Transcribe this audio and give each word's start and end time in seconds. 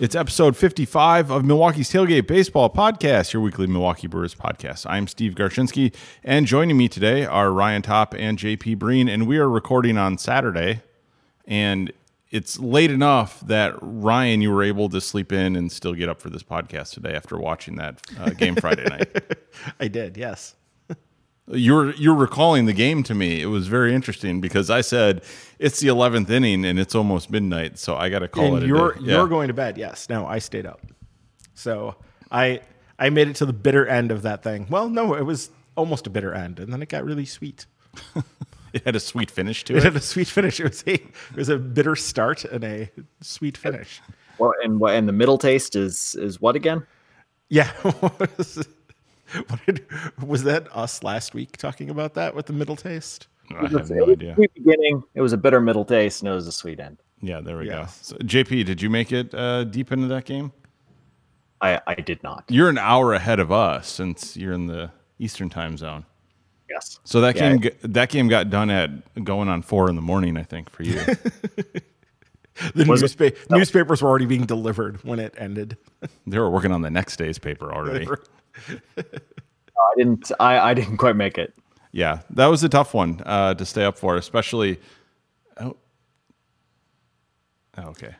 It's 0.00 0.14
episode 0.14 0.56
55 0.56 1.32
of 1.32 1.44
Milwaukee's 1.44 1.90
Tailgate 1.90 2.28
Baseball 2.28 2.70
Podcast, 2.70 3.32
your 3.32 3.42
weekly 3.42 3.66
Milwaukee 3.66 4.06
Brewers 4.06 4.32
podcast. 4.32 4.86
I'm 4.88 5.08
Steve 5.08 5.34
Garshinsky, 5.34 5.92
and 6.22 6.46
joining 6.46 6.76
me 6.76 6.88
today 6.88 7.24
are 7.24 7.50
Ryan 7.50 7.82
Top 7.82 8.14
and 8.16 8.38
JP 8.38 8.78
Breen, 8.78 9.08
and 9.08 9.26
we 9.26 9.38
are 9.38 9.50
recording 9.50 9.98
on 9.98 10.16
Saturday. 10.16 10.82
And 11.48 11.92
it's 12.30 12.60
late 12.60 12.92
enough 12.92 13.40
that 13.40 13.74
Ryan, 13.82 14.40
you 14.40 14.52
were 14.52 14.62
able 14.62 14.88
to 14.88 15.00
sleep 15.00 15.32
in 15.32 15.56
and 15.56 15.72
still 15.72 15.94
get 15.94 16.08
up 16.08 16.22
for 16.22 16.30
this 16.30 16.44
podcast 16.44 16.92
today 16.92 17.16
after 17.16 17.36
watching 17.36 17.74
that 17.76 18.00
uh, 18.20 18.30
game 18.30 18.54
Friday 18.54 18.84
night. 18.84 19.08
I 19.80 19.88
did, 19.88 20.16
yes. 20.16 20.54
You're 21.50 21.92
you're 21.94 22.14
recalling 22.14 22.66
the 22.66 22.72
game 22.72 23.02
to 23.04 23.14
me. 23.14 23.40
It 23.40 23.46
was 23.46 23.68
very 23.68 23.94
interesting 23.94 24.40
because 24.40 24.68
I 24.70 24.82
said 24.82 25.22
it's 25.58 25.80
the 25.80 25.88
eleventh 25.88 26.28
inning 26.30 26.64
and 26.64 26.78
it's 26.78 26.94
almost 26.94 27.30
midnight, 27.30 27.78
so 27.78 27.96
I 27.96 28.08
got 28.10 28.18
to 28.20 28.28
call 28.28 28.54
and 28.56 28.64
it. 28.64 28.66
You're 28.66 28.92
day. 28.94 29.00
you're 29.12 29.26
going 29.28 29.48
to 29.48 29.54
bed. 29.54 29.78
Yes. 29.78 30.08
No, 30.10 30.26
I 30.26 30.38
stayed 30.40 30.66
up. 30.66 30.80
So 31.54 31.96
I 32.30 32.60
I 32.98 33.08
made 33.10 33.28
it 33.28 33.36
to 33.36 33.46
the 33.46 33.52
bitter 33.54 33.86
end 33.86 34.10
of 34.10 34.22
that 34.22 34.42
thing. 34.42 34.66
Well, 34.68 34.88
no, 34.90 35.14
it 35.14 35.22
was 35.24 35.50
almost 35.74 36.06
a 36.06 36.10
bitter 36.10 36.34
end, 36.34 36.58
and 36.60 36.72
then 36.72 36.82
it 36.82 36.88
got 36.90 37.04
really 37.04 37.24
sweet. 37.24 37.64
it 38.74 38.84
had 38.84 38.94
a 38.94 39.00
sweet 39.00 39.30
finish 39.30 39.64
to 39.64 39.74
It 39.74 39.78
it. 39.78 39.82
had 39.84 39.96
a 39.96 40.00
sweet 40.00 40.28
finish. 40.28 40.60
It 40.60 40.64
was 40.64 40.84
a 40.86 40.94
it 40.94 41.36
was 41.36 41.48
a 41.48 41.56
bitter 41.56 41.96
start 41.96 42.44
and 42.44 42.62
a 42.62 42.90
sweet 43.22 43.56
finish. 43.56 44.02
Well, 44.38 44.52
and 44.62 44.78
what 44.80 44.94
and 44.94 45.08
the 45.08 45.12
middle 45.12 45.38
taste 45.38 45.76
is 45.76 46.14
is 46.16 46.40
what 46.40 46.56
again? 46.56 46.86
Yeah. 47.48 47.70
What 49.48 49.50
was- 49.50 49.60
did, 49.66 49.86
was 50.22 50.42
that 50.44 50.74
us 50.76 51.02
last 51.02 51.34
week 51.34 51.56
talking 51.56 51.90
about 51.90 52.14
that 52.14 52.34
with 52.34 52.46
the 52.46 52.52
middle 52.52 52.76
taste? 52.76 53.28
I 53.50 53.54
have 53.54 53.64
It 53.64 53.72
no 53.72 53.78
was 53.78 53.90
a 53.90 54.02
idea. 54.12 54.34
Sweet 54.34 54.54
beginning. 54.54 55.02
It 55.14 55.20
was 55.22 55.32
a 55.32 55.36
bitter 55.38 55.60
middle 55.60 55.84
taste, 55.84 56.20
and 56.22 56.28
it 56.30 56.34
was 56.34 56.46
a 56.46 56.52
sweet 56.52 56.80
end. 56.80 56.98
Yeah, 57.20 57.40
there 57.40 57.56
we 57.58 57.66
Yes. 57.66 58.12
go. 58.12 58.16
So, 58.18 58.24
JP, 58.24 58.64
did 58.66 58.80
you 58.82 58.90
make 58.90 59.10
it 59.12 59.34
uh, 59.34 59.64
deep 59.64 59.90
into 59.92 60.06
that 60.08 60.24
game? 60.24 60.52
I 61.60 61.80
I 61.86 61.94
did 61.94 62.22
not. 62.22 62.44
You're 62.48 62.68
an 62.68 62.78
hour 62.78 63.14
ahead 63.14 63.40
of 63.40 63.50
us 63.50 63.88
since 63.88 64.36
you're 64.36 64.52
in 64.52 64.66
the 64.66 64.90
Eastern 65.18 65.48
time 65.48 65.76
zone. 65.76 66.04
Yes. 66.70 67.00
So 67.04 67.20
that 67.22 67.34
Yeah. 67.36 67.48
game 67.50 67.60
g- 67.62 67.70
that 67.82 68.10
game 68.10 68.28
got 68.28 68.50
done 68.50 68.70
at 68.70 69.24
going 69.24 69.48
on 69.48 69.62
four 69.62 69.88
in 69.88 69.96
the 69.96 70.02
morning, 70.02 70.36
I 70.36 70.42
think, 70.44 70.70
for 70.70 70.82
you. 70.84 71.00
The 72.74 72.84
Was 72.86 73.02
it- 73.04 73.16
newspa- 73.16 73.50
newspapers 73.56 74.02
were 74.02 74.08
already 74.08 74.26
being 74.26 74.44
delivered 74.44 75.02
when 75.04 75.20
it 75.20 75.32
ended. 75.38 75.76
they 76.26 76.38
were 76.40 76.50
working 76.50 76.72
on 76.72 76.82
the 76.82 76.90
next 76.90 77.16
day's 77.16 77.38
paper 77.38 77.72
already. 77.72 78.04
I 78.96 79.94
didn't. 79.96 80.30
I 80.40 80.58
I 80.70 80.74
didn't 80.74 80.96
quite 80.96 81.16
make 81.16 81.38
it. 81.38 81.54
Yeah, 81.92 82.20
that 82.30 82.46
was 82.46 82.62
a 82.64 82.68
tough 82.68 82.94
one 82.94 83.22
uh, 83.24 83.54
to 83.54 83.64
stay 83.64 83.84
up 83.84 83.98
for, 83.98 84.16
especially. 84.16 84.78
Oh, 85.58 85.76
Oh, 87.78 87.88
okay. 87.90 88.14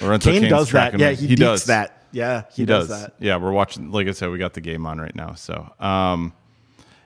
Lorenzo 0.00 0.30
Cain 0.30 0.42
Cain's 0.42 0.50
does 0.50 0.70
that. 0.72 0.98
Yeah, 0.98 1.10
me. 1.10 1.16
he, 1.16 1.34
does 1.34 1.64
that. 1.66 2.04
Yeah, 2.12 2.42
he, 2.50 2.62
he 2.62 2.66
does, 2.66 2.88
does. 2.88 3.02
that. 3.02 3.14
Yeah, 3.20 3.36
we're 3.36 3.52
watching. 3.52 3.90
Like 3.90 4.08
I 4.08 4.12
said, 4.12 4.30
we 4.30 4.38
got 4.38 4.54
the 4.54 4.60
game 4.60 4.86
on 4.86 5.00
right 5.00 5.14
now. 5.14 5.34
So, 5.34 5.72
um, 5.80 6.32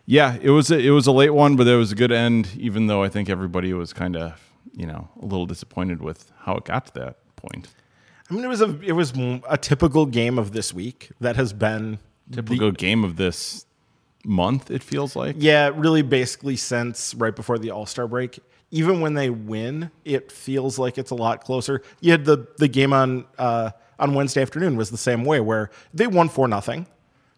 yeah, 0.05 0.37
it 0.41 0.51
was 0.51 0.71
a, 0.71 0.79
it 0.79 0.91
was 0.91 1.07
a 1.07 1.13
late 1.13 1.31
one, 1.31 1.57
but 1.57 1.67
it 1.67 1.77
was 1.77 1.93
a 1.93 1.95
good 1.95 2.13
end. 2.13 2.49
Even 2.57 2.87
though 2.87 3.03
I 3.03 3.09
think 3.09 3.29
everybody 3.29 3.73
was 3.73 3.93
kind 3.93 4.17
of 4.17 4.41
you 4.75 4.87
know 4.87 5.09
a 5.21 5.25
little 5.27 5.47
disappointed 5.47 6.03
with 6.03 6.33
how 6.41 6.57
it 6.57 6.65
got 6.65 6.87
to 6.87 6.93
that 6.95 7.37
point. 7.37 7.69
I 8.31 8.35
mean, 8.35 8.45
it 8.45 8.49
was 8.49 8.61
a 8.61 8.79
it 8.81 8.93
was 8.93 9.13
a 9.49 9.57
typical 9.59 10.07
game 10.07 10.39
of 10.39 10.53
this 10.53 10.73
week 10.75 11.11
that 11.21 11.37
has 11.37 11.53
been 11.53 11.99
Typical 12.31 12.73
game 12.73 13.05
of 13.05 13.17
this 13.17 13.67
month. 14.25 14.71
It 14.71 14.83
feels 14.83 15.17
like. 15.17 15.37
Yeah, 15.39 15.71
really 15.75 16.03
basically 16.03 16.57
since 16.57 17.15
right 17.15 17.35
before 17.35 17.59
the 17.59 17.71
All 17.71 17.87
Star 17.87 18.07
break. 18.07 18.41
Even 18.73 19.01
when 19.01 19.15
they 19.15 19.31
win, 19.31 19.91
it 20.05 20.33
feels 20.33 20.79
like 20.79 20.99
it's 20.99 21.13
a 21.13 21.15
lot 21.15 21.45
closer. 21.45 21.83
You 22.01 22.11
had 22.11 22.25
the 22.25 22.49
the 22.59 22.69
game 22.69 22.92
on 22.92 23.25
uh, 23.39 23.70
on 23.98 24.15
Wednesday 24.15 24.42
afternoon 24.42 24.77
was 24.77 24.91
the 24.91 24.98
same 24.98 25.25
way 25.25 25.41
where 25.41 25.70
they 25.95 26.07
won 26.07 26.29
for 26.29 26.48
nothing. 26.48 26.86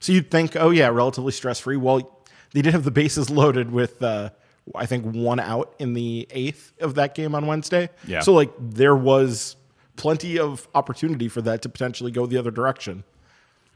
So 0.01 0.13
you'd 0.13 0.31
think, 0.31 0.57
oh 0.57 0.71
yeah, 0.71 0.89
relatively 0.89 1.33
stress 1.33 1.61
free. 1.61 1.77
Well, 1.77 2.19
they 2.53 2.63
did 2.63 2.73
have 2.73 2.85
the 2.85 2.91
bases 2.91 3.29
loaded 3.41 3.71
with 3.71 4.03
uh, 4.03 4.31
I 4.75 4.87
think 4.87 5.05
one 5.15 5.41
out 5.41 5.75
in 5.79 5.95
the 5.95 6.27
eighth 6.31 6.73
of 6.81 6.95
that 6.95 7.15
game 7.15 7.35
on 7.35 7.47
Wednesday. 7.47 7.91
Yeah. 8.07 8.21
So 8.21 8.33
like 8.33 8.51
there 8.59 8.97
was 8.97 9.57
plenty 9.97 10.39
of 10.39 10.69
opportunity 10.75 11.29
for 11.29 11.43
that 11.43 11.63
to 11.63 11.69
potentially 11.69 12.11
go 12.11 12.27
the 12.27 12.39
other 12.39 12.51
direction. 12.51 13.05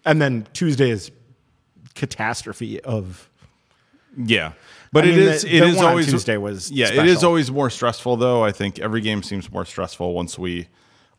And 0.04 0.20
then 0.20 0.46
Tuesday 0.52 0.90
is 0.90 1.10
catastrophe 1.94 2.80
of 2.80 3.28
Yeah, 4.16 4.52
but 4.92 5.04
I 5.04 5.08
it 5.08 5.10
mean, 5.16 5.28
is 5.28 5.42
the- 5.42 5.56
it 5.56 5.60
the 5.60 5.66
is 5.66 5.76
always 5.78 6.06
Tuesday 6.10 6.36
was 6.36 6.70
yeah 6.70 6.92
it 6.92 7.06
is 7.06 7.22
always 7.24 7.50
more 7.50 7.70
stressful 7.70 8.16
though. 8.16 8.42
I 8.44 8.52
think 8.52 8.78
every 8.78 9.00
game 9.00 9.22
seems 9.22 9.50
more 9.52 9.64
stressful 9.64 10.12
once 10.14 10.38
we 10.38 10.68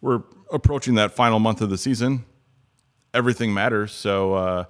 we're 0.02 0.22
approaching 0.52 0.96
that 0.96 1.12
final 1.12 1.40
month 1.40 1.62
of 1.62 1.70
the 1.70 1.78
season. 1.78 2.26
Everything 3.14 3.54
matters, 3.54 3.92
so 3.92 4.34
uh, 4.34 4.66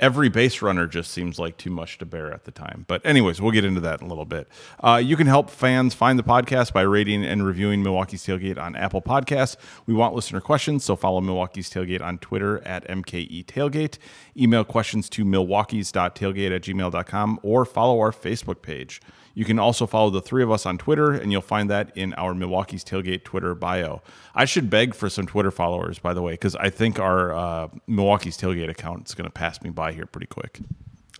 every 0.00 0.28
base 0.28 0.62
runner 0.62 0.86
just 0.86 1.10
seems 1.10 1.38
like 1.38 1.56
too 1.56 1.70
much 1.70 1.98
to 1.98 2.06
bear 2.06 2.32
at 2.32 2.44
the 2.44 2.50
time. 2.50 2.84
But 2.88 3.04
anyways, 3.04 3.40
we'll 3.40 3.52
get 3.52 3.64
into 3.64 3.80
that 3.82 4.00
in 4.00 4.06
a 4.06 4.08
little 4.08 4.24
bit. 4.24 4.48
Uh, 4.82 5.00
you 5.02 5.16
can 5.16 5.26
help 5.26 5.50
fans 5.50 5.94
find 5.94 6.18
the 6.18 6.22
podcast 6.22 6.72
by 6.72 6.82
rating 6.82 7.24
and 7.24 7.46
reviewing 7.46 7.82
Milwaukee's 7.82 8.24
Tailgate 8.24 8.58
on 8.58 8.74
Apple 8.74 9.02
Podcasts. 9.02 9.56
We 9.86 9.94
want 9.94 10.14
listener 10.14 10.40
questions, 10.40 10.84
so 10.84 10.96
follow 10.96 11.20
Milwaukee's 11.20 11.70
Tailgate 11.70 12.02
on 12.02 12.18
Twitter 12.18 12.66
at 12.66 12.86
MKE 12.88 13.44
Tailgate. 13.44 13.98
Email 14.36 14.64
questions 14.64 15.08
to 15.10 15.24
milwaukee's.tailgate 15.24 16.54
at 16.54 16.62
gmail.com 16.62 17.40
or 17.42 17.64
follow 17.64 18.00
our 18.00 18.12
Facebook 18.12 18.62
page. 18.62 19.00
You 19.40 19.46
can 19.46 19.58
also 19.58 19.86
follow 19.86 20.10
the 20.10 20.20
three 20.20 20.42
of 20.42 20.50
us 20.50 20.66
on 20.66 20.76
Twitter, 20.76 21.12
and 21.12 21.32
you'll 21.32 21.40
find 21.40 21.70
that 21.70 21.96
in 21.96 22.12
our 22.12 22.34
Milwaukee's 22.34 22.84
Tailgate 22.84 23.24
Twitter 23.24 23.54
bio. 23.54 24.02
I 24.34 24.44
should 24.44 24.68
beg 24.68 24.94
for 24.94 25.08
some 25.08 25.26
Twitter 25.26 25.50
followers, 25.50 25.98
by 25.98 26.12
the 26.12 26.20
way, 26.20 26.34
because 26.34 26.54
I 26.56 26.68
think 26.68 26.98
our 26.98 27.32
uh, 27.32 27.68
Milwaukee's 27.88 28.36
Tailgate 28.36 28.68
account 28.68 29.08
is 29.08 29.14
going 29.14 29.24
to 29.24 29.32
pass 29.32 29.62
me 29.62 29.70
by 29.70 29.92
here 29.92 30.04
pretty 30.04 30.26
quick. 30.26 30.60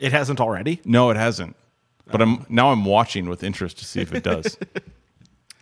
It 0.01 0.13
hasn't 0.13 0.39
already. 0.39 0.83
No, 0.85 1.09
it 1.09 1.17
hasn't. 1.17 1.57
But 2.13 2.21
I'm 2.21 2.45
now 2.51 2.73
I'm 2.73 2.85
watching 2.85 3.27
with 3.27 3.43
interest 3.43 3.79
to 3.79 3.87
see 3.87 4.03
if 4.03 4.13
it 4.13 4.23
does. 4.23 4.59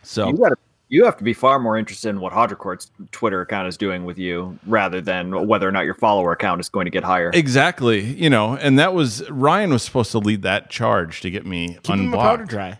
So 0.02 0.30
You 0.30 0.38
got 0.38 0.48
to. 0.48 0.56
You 0.90 1.04
have 1.04 1.16
to 1.18 1.24
be 1.24 1.34
far 1.34 1.58
more 1.58 1.76
interested 1.76 2.08
in 2.08 2.20
what 2.20 2.32
Haudricourt's 2.32 2.90
Twitter 3.12 3.42
account 3.42 3.68
is 3.68 3.76
doing 3.76 4.04
with 4.06 4.16
you, 4.18 4.58
rather 4.66 5.00
than 5.02 5.46
whether 5.46 5.68
or 5.68 5.72
not 5.72 5.84
your 5.84 5.94
follower 5.94 6.32
account 6.32 6.60
is 6.60 6.68
going 6.70 6.86
to 6.86 6.90
get 6.90 7.04
higher. 7.04 7.30
exactly, 7.34 8.00
you 8.00 8.30
know, 8.30 8.56
and 8.56 8.78
that 8.78 8.94
was 8.94 9.28
Ryan 9.30 9.70
was 9.70 9.82
supposed 9.82 10.10
to 10.12 10.18
lead 10.18 10.42
that 10.42 10.70
charge 10.70 11.20
to 11.20 11.30
get 11.30 11.44
me 11.44 11.78
Keep 11.82 11.86
him 11.96 12.12
a 12.14 12.16
powder 12.16 12.42
unblocked. 12.44 12.48
dry. 12.50 12.78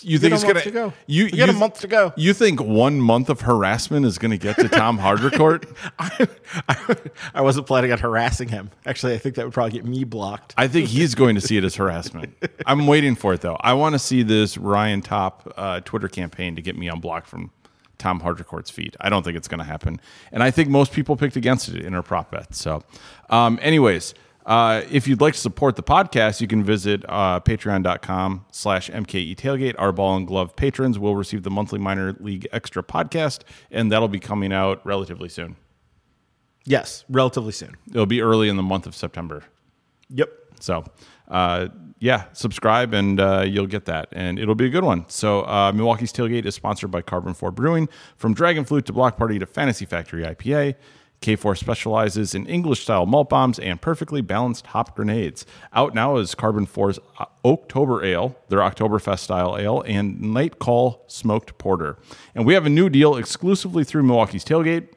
You 0.00 0.18
think 0.18 0.32
it's 0.32 0.42
gonna 0.42 0.62
to 0.62 0.70
go. 0.70 0.92
You 1.06 1.24
We 1.26 1.32
got 1.32 1.50
you, 1.50 1.54
a 1.54 1.58
month 1.58 1.80
to 1.80 1.86
go. 1.86 2.14
You 2.16 2.32
think 2.32 2.62
one 2.62 2.98
month 2.98 3.28
of 3.28 3.42
harassment 3.42 4.06
is 4.06 4.16
going 4.16 4.30
to 4.30 4.38
get 4.38 4.56
to 4.56 4.70
Tom 4.70 4.98
Haudricourt? 4.98 5.68
I, 5.98 6.26
I, 6.66 6.96
I 7.34 7.42
wasn't 7.42 7.66
planning 7.66 7.92
on 7.92 7.98
harassing 7.98 8.48
him. 8.48 8.70
Actually, 8.86 9.12
I 9.12 9.18
think 9.18 9.34
that 9.34 9.44
would 9.44 9.52
probably 9.52 9.72
get 9.72 9.84
me 9.84 10.04
blocked. 10.04 10.54
I 10.56 10.66
think 10.66 10.88
he's 10.88 11.14
going 11.14 11.34
to 11.34 11.42
see 11.42 11.58
it 11.58 11.64
as 11.64 11.74
harassment. 11.74 12.34
I'm 12.66 12.86
waiting 12.86 13.14
for 13.14 13.34
it 13.34 13.42
though. 13.42 13.58
I 13.60 13.74
want 13.74 13.94
to 13.94 13.98
see 13.98 14.22
this 14.22 14.56
Ryan 14.56 15.02
Top 15.02 15.52
uh, 15.58 15.80
Twitter 15.80 16.08
campaign 16.08 16.56
to 16.56 16.62
get 16.62 16.78
me 16.78 16.88
unblocked 16.88 17.26
from 17.26 17.50
Tom 17.98 18.22
Haudricourt's 18.22 18.70
feed. 18.70 18.96
I 18.98 19.10
don't 19.10 19.24
think 19.24 19.36
it's 19.36 19.48
going 19.48 19.58
to 19.58 19.64
happen, 19.64 20.00
and 20.32 20.42
I 20.42 20.50
think 20.50 20.70
most 20.70 20.92
people 20.92 21.16
picked 21.16 21.36
against 21.36 21.68
it 21.68 21.84
in 21.84 21.94
our 21.94 22.02
prop 22.02 22.30
bet. 22.30 22.54
So, 22.54 22.82
um, 23.28 23.58
anyways. 23.60 24.14
Uh, 24.46 24.82
if 24.92 25.08
you'd 25.08 25.20
like 25.20 25.34
to 25.34 25.40
support 25.40 25.74
the 25.74 25.82
podcast, 25.82 26.40
you 26.40 26.46
can 26.46 26.62
visit 26.62 27.04
uh, 27.08 27.40
patreon.com 27.40 28.46
slash 28.52 28.88
MKE 28.88 29.34
tailgate. 29.34 29.74
Our 29.76 29.90
ball 29.90 30.16
and 30.16 30.26
glove 30.26 30.54
patrons 30.54 31.00
will 31.00 31.16
receive 31.16 31.42
the 31.42 31.50
monthly 31.50 31.80
minor 31.80 32.14
league 32.20 32.46
extra 32.52 32.84
podcast, 32.84 33.40
and 33.72 33.90
that'll 33.90 34.06
be 34.06 34.20
coming 34.20 34.52
out 34.52 34.86
relatively 34.86 35.28
soon. 35.28 35.56
Yes, 36.64 37.04
relatively 37.08 37.52
soon. 37.52 37.76
It'll 37.90 38.06
be 38.06 38.22
early 38.22 38.48
in 38.48 38.56
the 38.56 38.62
month 38.62 38.86
of 38.86 38.94
September. 38.94 39.42
Yep. 40.10 40.30
So, 40.60 40.84
uh, 41.28 41.68
yeah, 41.98 42.24
subscribe 42.32 42.94
and 42.94 43.18
uh, 43.18 43.44
you'll 43.46 43.66
get 43.66 43.86
that, 43.86 44.08
and 44.12 44.38
it'll 44.38 44.54
be 44.54 44.66
a 44.66 44.70
good 44.70 44.84
one. 44.84 45.04
So, 45.08 45.40
uh, 45.42 45.72
Milwaukee's 45.72 46.12
tailgate 46.12 46.46
is 46.46 46.54
sponsored 46.54 46.90
by 46.92 47.02
Karben4 47.02 47.52
Brewing, 47.52 47.88
from 48.16 48.32
Dragon 48.32 48.64
Flute 48.64 48.86
to 48.86 48.92
Block 48.92 49.16
Party 49.16 49.38
to 49.40 49.46
Fantasy 49.46 49.86
Factory 49.86 50.22
IPA. 50.22 50.76
K4 51.20 51.56
specializes 51.56 52.34
in 52.34 52.46
English 52.46 52.82
style 52.82 53.06
malt 53.06 53.28
bombs 53.28 53.58
and 53.58 53.80
perfectly 53.80 54.20
balanced 54.20 54.68
hop 54.68 54.94
grenades. 54.94 55.46
Out 55.72 55.94
now 55.94 56.16
is 56.16 56.34
Karben4's 56.34 56.98
uh, 57.18 57.24
October 57.44 58.04
Ale, 58.04 58.36
their 58.48 58.60
Oktoberfest 58.60 59.20
style 59.20 59.56
ale, 59.58 59.82
and 59.86 60.20
Night 60.20 60.58
Call 60.58 61.04
Smoked 61.06 61.58
Porter. 61.58 61.96
And 62.34 62.46
we 62.46 62.54
have 62.54 62.66
a 62.66 62.70
new 62.70 62.88
deal 62.88 63.16
exclusively 63.16 63.84
through 63.84 64.02
Milwaukee's 64.02 64.44
Tailgate. 64.44 64.88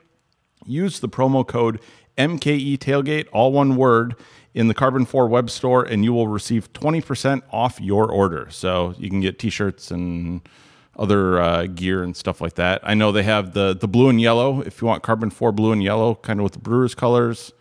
Use 0.65 0.99
the 0.99 1.09
promo 1.09 1.47
code 1.47 1.79
MKE 2.17 2.77
Tailgate, 2.77 3.27
all 3.31 3.51
one 3.51 3.75
word, 3.75 4.15
in 4.53 4.67
the 4.67 4.73
Carbon 4.73 5.05
4 5.05 5.27
web 5.27 5.49
store, 5.49 5.83
and 5.83 6.03
you 6.03 6.11
will 6.11 6.27
receive 6.27 6.71
20% 6.73 7.43
off 7.51 7.79
your 7.79 8.11
order. 8.11 8.47
So 8.49 8.93
you 8.97 9.09
can 9.09 9.21
get 9.21 9.39
t 9.39 9.49
shirts 9.49 9.89
and 9.89 10.41
other 10.95 11.39
uh, 11.39 11.65
gear 11.67 12.03
and 12.03 12.15
stuff 12.15 12.41
like 12.41 12.55
that. 12.55 12.81
I 12.83 12.93
know 12.93 13.11
they 13.11 13.23
have 13.23 13.53
the, 13.53 13.73
the 13.73 13.87
blue 13.87 14.09
and 14.09 14.19
yellow 14.19 14.61
if 14.61 14.81
you 14.81 14.87
want 14.87 15.03
Karben4 15.03 15.55
blue 15.55 15.71
and 15.71 15.81
yellow, 15.81 16.15
kind 16.15 16.39
of 16.39 16.43
with 16.43 16.53
the 16.53 16.59
Brewers 16.59 16.93
colors. 16.95 17.53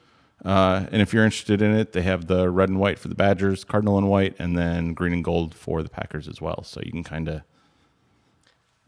Uh, 0.45 0.87
and 0.93 1.03
if 1.03 1.13
you're 1.13 1.25
interested 1.25 1.61
in 1.63 1.75
it, 1.75 1.93
they 1.93 2.03
have 2.03 2.27
the 2.27 2.49
red 2.51 2.69
and 2.69 2.79
white 2.79 2.99
for 2.99 3.09
the 3.09 3.15
Badgers, 3.15 3.65
Cardinal 3.65 3.99
and 3.99 4.09
white, 4.09 4.35
and 4.39 4.57
then 4.57 4.95
green 4.95 5.13
and 5.13 5.25
gold 5.25 5.55
for 5.55 5.83
the 5.83 5.89
Packers 5.89 6.29
as 6.29 6.41
well. 6.41 6.63
So 6.65 6.81
you 6.85 6.93
can 6.93 7.05
kind 7.05 7.29
of 7.29 7.43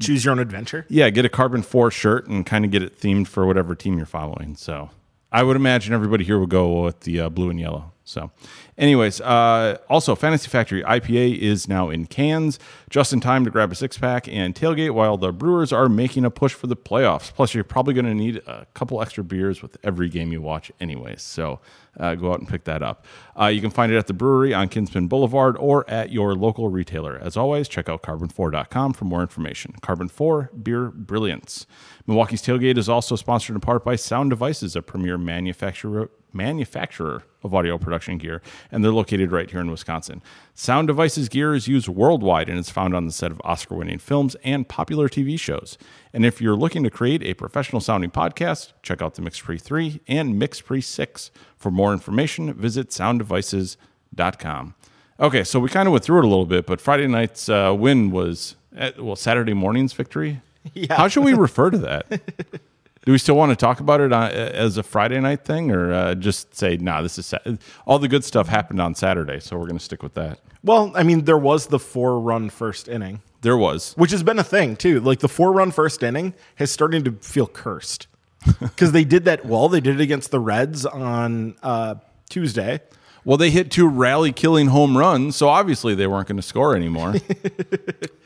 Choose 0.00 0.24
your 0.24 0.32
own 0.32 0.38
adventure. 0.38 0.86
yeah, 0.88 1.10
get 1.10 1.26
a 1.26 1.28
Karben4 1.28 1.92
shirt 1.92 2.26
and 2.26 2.46
kind 2.46 2.64
of 2.64 2.70
get 2.70 2.82
it 2.82 2.98
themed 2.98 3.26
for 3.26 3.46
whatever 3.46 3.74
team 3.74 3.98
you're 3.98 4.06
following. 4.06 4.56
So 4.56 4.88
I 5.30 5.42
would 5.42 5.56
imagine 5.56 5.92
everybody 5.92 6.24
here 6.24 6.38
would 6.38 6.48
go 6.48 6.84
with 6.84 7.00
the 7.00 7.20
uh, 7.20 7.28
blue 7.28 7.50
and 7.50 7.60
yellow. 7.60 7.92
So, 8.10 8.30
anyways, 8.76 9.20
uh, 9.20 9.78
also 9.88 10.14
Fantasy 10.14 10.48
Factory 10.48 10.82
IPA 10.82 11.38
is 11.38 11.68
now 11.68 11.90
in 11.90 12.06
cans, 12.06 12.58
just 12.90 13.12
in 13.12 13.20
time 13.20 13.44
to 13.44 13.50
grab 13.50 13.70
a 13.70 13.74
six 13.74 13.96
pack 13.96 14.26
and 14.26 14.54
tailgate 14.54 14.90
while 14.90 15.16
the 15.16 15.32
Brewers 15.32 15.72
are 15.72 15.88
making 15.88 16.24
a 16.24 16.30
push 16.30 16.52
for 16.52 16.66
the 16.66 16.76
playoffs. 16.76 17.32
Plus, 17.32 17.54
you're 17.54 17.62
probably 17.64 17.94
going 17.94 18.06
to 18.06 18.14
need 18.14 18.38
a 18.46 18.66
couple 18.74 19.00
extra 19.00 19.22
beers 19.22 19.62
with 19.62 19.76
every 19.84 20.08
game 20.08 20.32
you 20.32 20.42
watch, 20.42 20.72
anyways. 20.80 21.22
So, 21.22 21.60
uh, 22.00 22.14
go 22.14 22.32
out 22.32 22.40
and 22.40 22.48
pick 22.48 22.64
that 22.64 22.82
up. 22.82 23.04
Uh, 23.38 23.46
you 23.46 23.60
can 23.60 23.70
find 23.70 23.92
it 23.92 23.96
at 23.96 24.06
the 24.06 24.12
brewery 24.12 24.52
on 24.52 24.68
Kinsman 24.68 25.06
Boulevard 25.06 25.56
or 25.58 25.88
at 25.88 26.10
your 26.10 26.34
local 26.34 26.68
retailer. 26.68 27.18
As 27.18 27.36
always, 27.36 27.68
check 27.68 27.88
out 27.88 28.02
karben4.com 28.02 28.94
for 28.94 29.04
more 29.04 29.20
information. 29.20 29.74
Karben4 29.82 30.64
Beer 30.64 30.90
Brilliance. 30.90 31.66
Milwaukee's 32.06 32.42
Tailgate 32.42 32.78
is 32.78 32.88
also 32.88 33.14
sponsored 33.14 33.54
in 33.54 33.60
part 33.60 33.84
by 33.84 33.96
Sound 33.96 34.30
Devices, 34.30 34.74
a 34.74 34.82
premier 34.82 35.18
manufacturer 35.18 36.10
manufacturer 36.32 37.24
of 37.42 37.54
audio 37.54 37.78
production 37.78 38.18
gear, 38.18 38.42
and 38.70 38.84
they're 38.84 38.92
located 38.92 39.32
right 39.32 39.50
here 39.50 39.60
in 39.60 39.70
Wisconsin. 39.70 40.22
Sound 40.54 40.86
Devices 40.86 41.28
gear 41.28 41.54
is 41.54 41.66
used 41.68 41.88
worldwide 41.88 42.48
and 42.48 42.58
is 42.58 42.70
found 42.70 42.94
on 42.94 43.06
the 43.06 43.12
set 43.12 43.30
of 43.30 43.40
Oscar 43.44 43.76
winning 43.76 43.98
films 43.98 44.36
and 44.44 44.68
popular 44.68 45.08
TV 45.08 45.38
shows. 45.38 45.78
And 46.12 46.24
if 46.26 46.40
you're 46.40 46.56
looking 46.56 46.82
to 46.84 46.90
create 46.90 47.22
a 47.22 47.34
professional 47.34 47.80
sounding 47.80 48.10
podcast, 48.10 48.72
check 48.82 49.00
out 49.00 49.14
the 49.14 49.22
MixPre 49.22 49.60
3 49.60 50.00
and 50.08 50.40
MixPre 50.40 50.82
6. 50.82 51.30
For 51.56 51.70
more 51.70 51.92
information, 51.92 52.52
visit 52.54 52.90
sounddevices.com. 52.90 54.74
Okay, 55.20 55.44
so 55.44 55.60
we 55.60 55.68
kind 55.68 55.86
of 55.86 55.92
went 55.92 56.04
through 56.04 56.18
it 56.18 56.24
a 56.24 56.28
little 56.28 56.46
bit, 56.46 56.66
but 56.66 56.80
Friday 56.80 57.06
night's 57.06 57.48
uh, 57.48 57.74
win 57.78 58.10
was, 58.10 58.56
at, 58.74 58.98
well, 59.00 59.16
Saturday 59.16 59.54
morning's 59.54 59.92
victory. 59.92 60.40
Yeah. 60.74 60.94
How 60.94 61.08
should 61.08 61.24
we 61.24 61.32
refer 61.32 61.70
to 61.70 61.78
that? 61.78 62.06
Do 63.06 63.12
we 63.12 63.16
still 63.16 63.34
want 63.34 63.48
to 63.48 63.56
talk 63.56 63.80
about 63.80 64.02
it 64.02 64.12
on, 64.12 64.30
as 64.30 64.76
a 64.76 64.82
Friday 64.82 65.18
night 65.18 65.42
thing, 65.42 65.70
or 65.70 65.90
uh, 65.90 66.14
just 66.14 66.54
say, 66.54 66.76
"Nah, 66.76 67.00
this 67.00 67.16
is 67.18 67.24
sa- 67.24 67.38
all 67.86 67.98
the 67.98 68.08
good 68.08 68.24
stuff 68.24 68.46
happened 68.46 68.78
on 68.78 68.94
Saturday, 68.94 69.40
so 69.40 69.56
we're 69.56 69.64
going 69.64 69.78
to 69.78 69.82
stick 69.84 70.02
with 70.02 70.12
that"? 70.14 70.38
Well, 70.62 70.92
I 70.94 71.02
mean, 71.02 71.24
there 71.24 71.38
was 71.38 71.68
the 71.68 71.78
four 71.78 72.20
run 72.20 72.50
first 72.50 72.88
inning, 72.88 73.22
There 73.42 73.56
was, 73.56 73.94
which 73.94 74.10
has 74.10 74.22
been 74.22 74.38
a 74.38 74.44
thing 74.44 74.76
too. 74.76 75.00
Like 75.00 75.20
the 75.20 75.28
four 75.28 75.52
run 75.52 75.70
first 75.70 76.02
inning 76.02 76.34
has 76.56 76.70
starting 76.70 77.04
to 77.04 77.12
feel 77.12 77.46
cursed 77.46 78.06
because 78.60 78.92
they 78.92 79.04
did 79.04 79.24
that. 79.24 79.46
Well, 79.46 79.68
they 79.68 79.80
did 79.80 79.94
it 79.98 80.02
against 80.02 80.30
the 80.30 80.40
Reds 80.40 80.84
on 80.84 81.56
uh, 81.62 81.94
Tuesday. 82.28 82.80
well, 83.24 83.36
they 83.38 83.50
hit 83.50 83.70
two 83.70 83.88
rally-killing 83.88 84.68
home 84.68 84.96
runs, 84.96 85.36
so 85.36 85.48
obviously 85.48 85.94
they 85.94 86.06
weren't 86.06 86.28
going 86.28 86.36
to 86.36 86.42
score 86.42 86.76
anymore. 86.76 87.14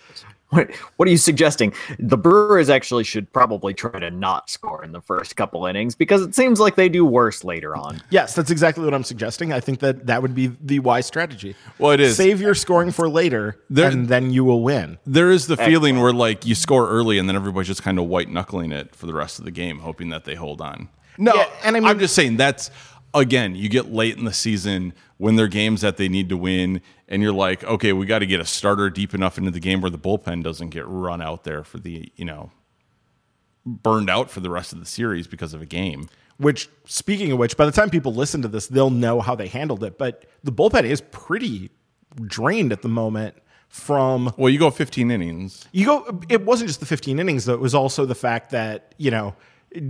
What, 0.54 0.72
what 0.96 1.08
are 1.08 1.10
you 1.10 1.16
suggesting? 1.16 1.72
The 1.98 2.16
Brewers 2.16 2.70
actually 2.70 3.02
should 3.04 3.32
probably 3.32 3.74
try 3.74 3.98
to 3.98 4.10
not 4.10 4.48
score 4.48 4.84
in 4.84 4.92
the 4.92 5.00
first 5.00 5.34
couple 5.34 5.66
innings 5.66 5.94
because 5.96 6.22
it 6.22 6.34
seems 6.34 6.60
like 6.60 6.76
they 6.76 6.88
do 6.88 7.04
worse 7.04 7.42
later 7.42 7.74
on. 7.76 8.00
Yes, 8.10 8.34
that's 8.34 8.50
exactly 8.52 8.84
what 8.84 8.94
I'm 8.94 9.02
suggesting. 9.04 9.52
I 9.52 9.58
think 9.60 9.80
that 9.80 10.06
that 10.06 10.22
would 10.22 10.34
be 10.34 10.52
the 10.62 10.78
wise 10.78 11.06
strategy. 11.06 11.56
Well, 11.78 11.90
it 11.90 12.00
is. 12.00 12.16
Save 12.16 12.40
your 12.40 12.54
scoring 12.54 12.92
for 12.92 13.08
later, 13.08 13.56
There- 13.68 13.90
and 13.90 14.08
then 14.08 14.30
you 14.30 14.44
will 14.44 14.62
win. 14.62 14.98
there 15.06 15.30
is 15.32 15.46
the 15.48 15.56
feeling 15.56 16.00
where 16.00 16.12
like 16.12 16.46
you 16.46 16.54
score 16.54 16.88
early 16.88 17.18
and 17.18 17.28
then 17.28 17.34
everybody's 17.36 17.66
just 17.68 17.82
kind 17.82 17.98
of 17.98 18.06
white 18.06 18.28
knuckling 18.28 18.70
it 18.70 18.94
for 18.94 19.06
the 19.06 19.14
rest 19.14 19.38
of 19.40 19.44
the 19.44 19.50
game, 19.50 19.80
hoping 19.80 20.10
that 20.10 20.24
they 20.24 20.34
hold 20.36 20.60
on. 20.60 20.88
No, 21.18 21.32
Yeah, 21.34 21.48
and 21.64 21.76
I 21.76 21.80
mean- 21.80 21.88
I'm 21.88 21.98
just 21.98 22.14
saying 22.14 22.36
that's 22.36 22.70
again, 23.14 23.54
you 23.54 23.68
get 23.68 23.92
late 23.92 24.18
in 24.18 24.24
the 24.24 24.32
season 24.32 24.92
when 25.16 25.36
there 25.36 25.46
are 25.46 25.48
games 25.48 25.80
that 25.80 25.96
they 25.96 26.08
need 26.08 26.28
to 26.28 26.36
win, 26.36 26.82
and 27.08 27.22
you're 27.22 27.32
like, 27.32 27.62
okay, 27.64 27.92
we 27.92 28.04
got 28.04 28.18
to 28.18 28.26
get 28.26 28.40
a 28.40 28.44
starter 28.44 28.90
deep 28.90 29.14
enough 29.14 29.38
into 29.38 29.50
the 29.50 29.60
game 29.60 29.80
where 29.80 29.90
the 29.90 29.98
bullpen 29.98 30.42
doesn't 30.42 30.70
get 30.70 30.86
run 30.86 31.22
out 31.22 31.44
there 31.44 31.62
for 31.64 31.78
the 31.78 32.12
you 32.16 32.24
know 32.24 32.50
burned 33.64 34.10
out 34.10 34.30
for 34.30 34.40
the 34.40 34.50
rest 34.50 34.72
of 34.72 34.80
the 34.80 34.86
series 34.86 35.26
because 35.26 35.54
of 35.54 35.62
a 35.62 35.66
game. 35.66 36.08
Which, 36.36 36.68
speaking 36.84 37.30
of 37.30 37.38
which, 37.38 37.56
by 37.56 37.64
the 37.64 37.72
time 37.72 37.90
people 37.90 38.12
listen 38.12 38.42
to 38.42 38.48
this, 38.48 38.66
they'll 38.66 38.90
know 38.90 39.20
how 39.20 39.36
they 39.36 39.46
handled 39.46 39.84
it. 39.84 39.96
But 39.96 40.24
the 40.42 40.50
bullpen 40.50 40.82
is 40.82 41.00
pretty 41.00 41.70
drained 42.26 42.72
at 42.72 42.82
the 42.82 42.88
moment 42.88 43.36
from 43.68 44.32
Well, 44.36 44.50
you 44.50 44.58
go 44.58 44.70
15 44.70 45.10
innings. 45.10 45.64
You 45.72 45.86
go. 45.86 46.20
It 46.28 46.44
wasn't 46.44 46.68
just 46.68 46.80
the 46.80 46.86
15 46.86 47.18
innings 47.18 47.44
though. 47.44 47.54
It 47.54 47.60
was 47.60 47.74
also 47.74 48.04
the 48.04 48.14
fact 48.14 48.50
that 48.50 48.94
you 48.98 49.10
know 49.10 49.34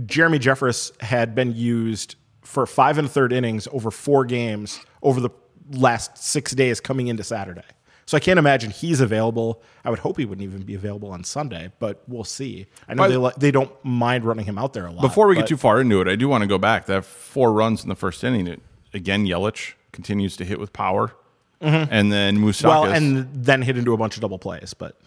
Jeremy 0.05 0.39
Jeffress 0.39 0.99
had 1.01 1.35
been 1.35 1.53
used 1.55 2.15
for 2.45 2.65
five 2.65 2.97
and 2.97 3.07
a 3.07 3.09
third 3.09 3.33
innings 3.33 3.67
over 3.71 3.91
four 3.91 4.23
games 4.25 4.79
over 5.01 5.19
the 5.19 5.29
last 5.71 6.17
six 6.17 6.51
days 6.53 6.79
coming 6.79 7.07
into 7.07 7.23
Saturday. 7.23 7.63
So 8.07 8.15
I 8.15 8.19
can't 8.19 8.37
imagine 8.37 8.69
he's 8.69 9.01
available. 9.01 9.63
I 9.83 9.89
would 9.89 9.97
hope 9.97 10.17
he 10.19 10.25
wouldn't 10.25 10.43
even 10.47 10.61
be 10.61 10.75
available 10.75 11.09
on 11.09 11.23
Sunday, 11.23 11.71
but 11.79 12.03
we'll 12.07 12.23
see. 12.23 12.67
I 12.87 12.93
know 12.93 13.03
But- 13.03 13.07
they 13.09 13.17
li- 13.17 13.31
they 13.37 13.51
don't 13.51 13.71
mind 13.83 14.25
running 14.25 14.45
him 14.45 14.59
out 14.59 14.73
there 14.73 14.85
a 14.85 14.91
lot. 14.91 15.01
Before 15.01 15.27
we 15.27 15.35
get 15.35 15.47
too 15.47 15.57
far 15.57 15.81
into 15.81 15.99
it, 16.01 16.07
I 16.07 16.15
do 16.15 16.27
want 16.29 16.43
to 16.43 16.47
go 16.47 16.59
back. 16.59 16.85
That 16.85 17.03
four 17.03 17.51
runs 17.51 17.81
in 17.81 17.89
the 17.89 17.95
first 17.95 18.23
inning. 18.23 18.45
It, 18.47 18.61
again, 18.93 19.25
Yelich 19.25 19.73
continues 19.91 20.37
to 20.37 20.45
hit 20.45 20.59
with 20.59 20.71
power, 20.71 21.13
and 21.59 22.11
then 22.11 22.37
Moustakas. 22.37 22.59
Mm-hmm. 22.61 22.67
well, 22.67 22.83
and 22.85 23.27
then 23.33 23.63
hit 23.63 23.75
into 23.75 23.93
a 23.93 23.97
bunch 23.97 24.15
of 24.15 24.21
double 24.21 24.37
plays, 24.37 24.75
but 24.75 24.99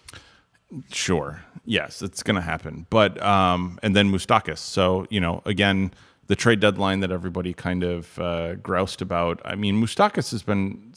Sure. 0.93 1.43
Yes, 1.65 2.03
it's 2.03 2.23
going 2.23 2.35
to 2.37 2.43
happen. 2.43 2.87
But 2.91 3.23
um, 3.23 3.79
and 3.83 3.95
then 3.97 4.11
Moustakas. 4.13 4.59
So 4.59 5.07
you 5.11 5.21
know, 5.21 5.43
again, 5.47 5.93
the 6.29 6.37
trade 6.37 6.61
deadline 6.61 7.01
that 7.01 7.11
everybody 7.11 7.53
kind 7.53 7.83
of 7.83 8.19
uh, 8.19 8.55
groused 8.55 9.03
about. 9.03 9.41
I 9.45 9.55
mean, 9.55 9.83
Moustakas 9.83 10.31
has 10.31 10.43
been 10.43 10.93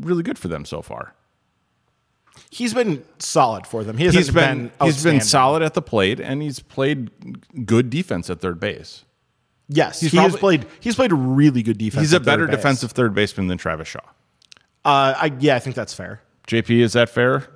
really 0.00 0.22
good 0.22 0.38
for 0.38 0.48
them 0.48 0.64
so 0.64 0.80
far. 0.82 1.14
he's 2.50 2.74
been 2.74 3.04
solid 3.18 3.66
for 3.66 3.84
them. 3.84 3.96
He 3.98 4.04
hasn't 4.04 4.24
He's 4.24 4.34
been, 4.34 4.70
he's 4.82 5.02
been 5.02 5.20
solid 5.20 5.62
at 5.62 5.74
the 5.74 5.82
plate, 5.82 6.20
and 6.20 6.42
he's 6.42 6.60
played 6.60 7.10
good 7.66 7.90
defense 7.90 8.28
at 8.30 8.40
third 8.40 8.60
base. 8.60 9.04
Yes, 9.68 10.00
He's 10.00 10.12
he 10.12 10.18
has 10.18 10.36
played. 10.36 10.66
He's 10.80 10.94
played 10.94 11.12
really 11.12 11.62
good 11.62 11.78
defense. 11.78 12.02
He's 12.02 12.12
a 12.12 12.20
better 12.20 12.46
base. 12.46 12.56
defensive 12.56 12.92
third 12.92 13.14
baseman 13.14 13.46
than 13.46 13.56
Travis 13.56 13.88
Shaw. 13.88 14.00
Uh, 14.84 15.14
I, 15.16 15.32
yeah, 15.40 15.56
I 15.56 15.58
think 15.58 15.74
that's 15.74 15.94
fair. 15.94 16.20
JP, 16.46 16.80
is 16.80 16.92
that 16.92 17.08
fair? 17.08 17.48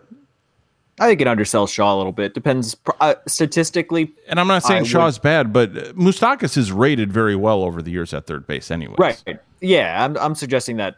I 1.01 1.07
think 1.07 1.21
it 1.21 1.27
undersells 1.27 1.73
Shaw 1.73 1.95
a 1.95 1.97
little 1.97 2.13
bit. 2.13 2.35
Depends 2.35 2.77
uh, 3.01 3.15
statistically. 3.27 4.13
And 4.29 4.41
I'm 4.41 4.49
not 4.49 4.63
saying 4.63 4.83
I 4.83 4.87
Shaw's 4.87 5.19
bad, 5.19 5.53
but 5.53 5.73
Moustakas 5.97 6.57
is 6.57 6.73
rated 6.73 7.13
very 7.13 7.37
well 7.37 7.63
over 7.63 7.83
the 7.83 7.91
years 7.91 8.13
at 8.13 8.27
third 8.27 8.47
base, 8.47 8.71
anyway. 8.71 8.97
Right. 8.99 9.23
Yeah, 9.61 10.05
I'm 10.05 10.17
I'm 10.19 10.35
suggesting 10.35 10.77
that 10.79 10.97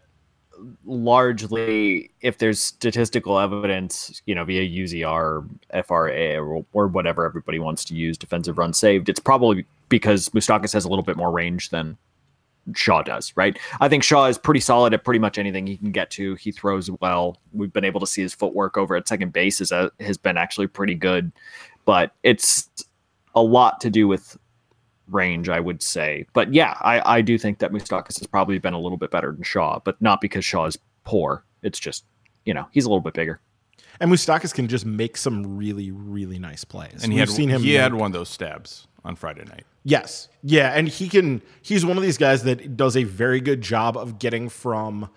largely 0.85 2.11
if 2.21 2.39
there's 2.39 2.63
statistical 2.63 3.39
evidence, 3.39 4.23
you 4.27 4.35
know, 4.35 4.45
via 4.45 4.63
UZR, 4.63 5.49
FRA, 5.85 6.39
or, 6.39 6.65
or 6.73 6.87
whatever 6.87 7.25
everybody 7.25 7.59
wants 7.59 7.85
to 7.87 7.95
use, 7.95 8.19
defensive 8.19 8.59
run 8.59 8.73
saved, 8.73 9.09
it's 9.09 9.21
probably 9.21 9.65
because 9.89 10.29
Moustakas 10.31 10.73
has 10.73 10.85
a 10.85 10.89
little 10.89 11.03
bit 11.03 11.17
more 11.17 11.31
range 11.31 11.71
than 11.71 11.97
Shaw 12.75 13.03
does, 13.03 13.33
right? 13.37 13.59
I 13.81 13.89
think 13.89 14.03
Shaw 14.03 14.27
is 14.27 14.39
pretty 14.39 14.61
solid 14.61 14.95
at 14.95 15.05
pretty 15.05 15.19
much 15.19 15.39
anything 15.39 15.67
he 15.67 15.77
can 15.77 15.93
get 15.93 16.11
to. 16.13 16.35
He 16.35 16.53
throws 16.53 16.91
well. 17.01 17.39
We've 17.53 17.73
been 17.73 17.85
able 17.85 18.01
to 18.01 18.07
see 18.07 18.23
his 18.23 18.35
footwork 18.35 18.77
over 18.77 18.97
at 18.97 19.09
second 19.09 19.33
base 19.33 19.61
is 19.61 19.73
a, 19.73 19.91
has 20.01 20.17
been 20.17 20.37
actually 20.37 20.67
pretty 20.67 20.95
good, 20.95 21.33
but 21.85 22.13
it's 22.23 22.69
a 23.35 23.43
lot 23.43 23.81
to 23.81 23.91
do 23.91 24.07
with 24.09 24.37
range, 25.09 25.49
I 25.49 25.61
would 25.61 25.83
say. 25.83 26.27
But 26.33 26.53
yeah, 26.55 26.77
I, 26.81 27.17
I 27.17 27.21
do 27.21 27.39
think 27.39 27.59
that 27.59 27.73
Moustakas 27.73 28.19
has 28.19 28.27
probably 28.27 28.59
been 28.59 28.75
a 28.75 28.81
little 28.81 28.99
bit 28.99 29.11
better 29.11 29.33
than 29.33 29.43
Shaw, 29.43 29.81
but 29.85 30.01
not 30.01 30.21
because 30.21 30.45
Shaw 30.45 30.67
is 30.67 30.79
poor. 31.05 31.45
It's 31.63 31.79
just, 31.79 32.05
you 32.45 32.55
know, 32.55 32.67
he's 32.71 32.85
a 32.85 32.89
little 32.89 33.01
bit 33.01 33.15
bigger. 33.15 33.41
And 34.01 34.11
Moustakas 34.11 34.55
can 34.55 34.67
just 34.67 34.87
make 34.87 35.17
some 35.17 35.57
really, 35.59 35.91
really 35.91 36.39
nice 36.39 36.65
plays. 36.65 37.03
And 37.03 37.13
he 37.13 37.19
We've 37.19 37.29
had 37.29 37.37
seen 37.37 37.49
him. 37.49 37.63
he 37.63 37.75
had 37.75 37.95
one 37.95 38.07
of 38.07 38.13
those 38.13 38.29
stabs 38.29 38.87
on 39.05 39.17
Friday 39.17 39.45
night. 39.45 39.65
Yes, 39.83 40.29
yeah, 40.43 40.73
and 40.73 40.89
he 40.89 41.09
can. 41.09 41.41
He's 41.63 41.87
one 41.87 41.97
of 41.97 42.03
these 42.03 42.19
guys 42.19 42.43
that 42.45 42.77
does 42.77 42.97
a 42.97 43.05
very 43.05 43.41
good 43.41 43.63
job 43.63 43.97
of 43.97 44.19
getting 44.19 44.49
from 44.49 45.09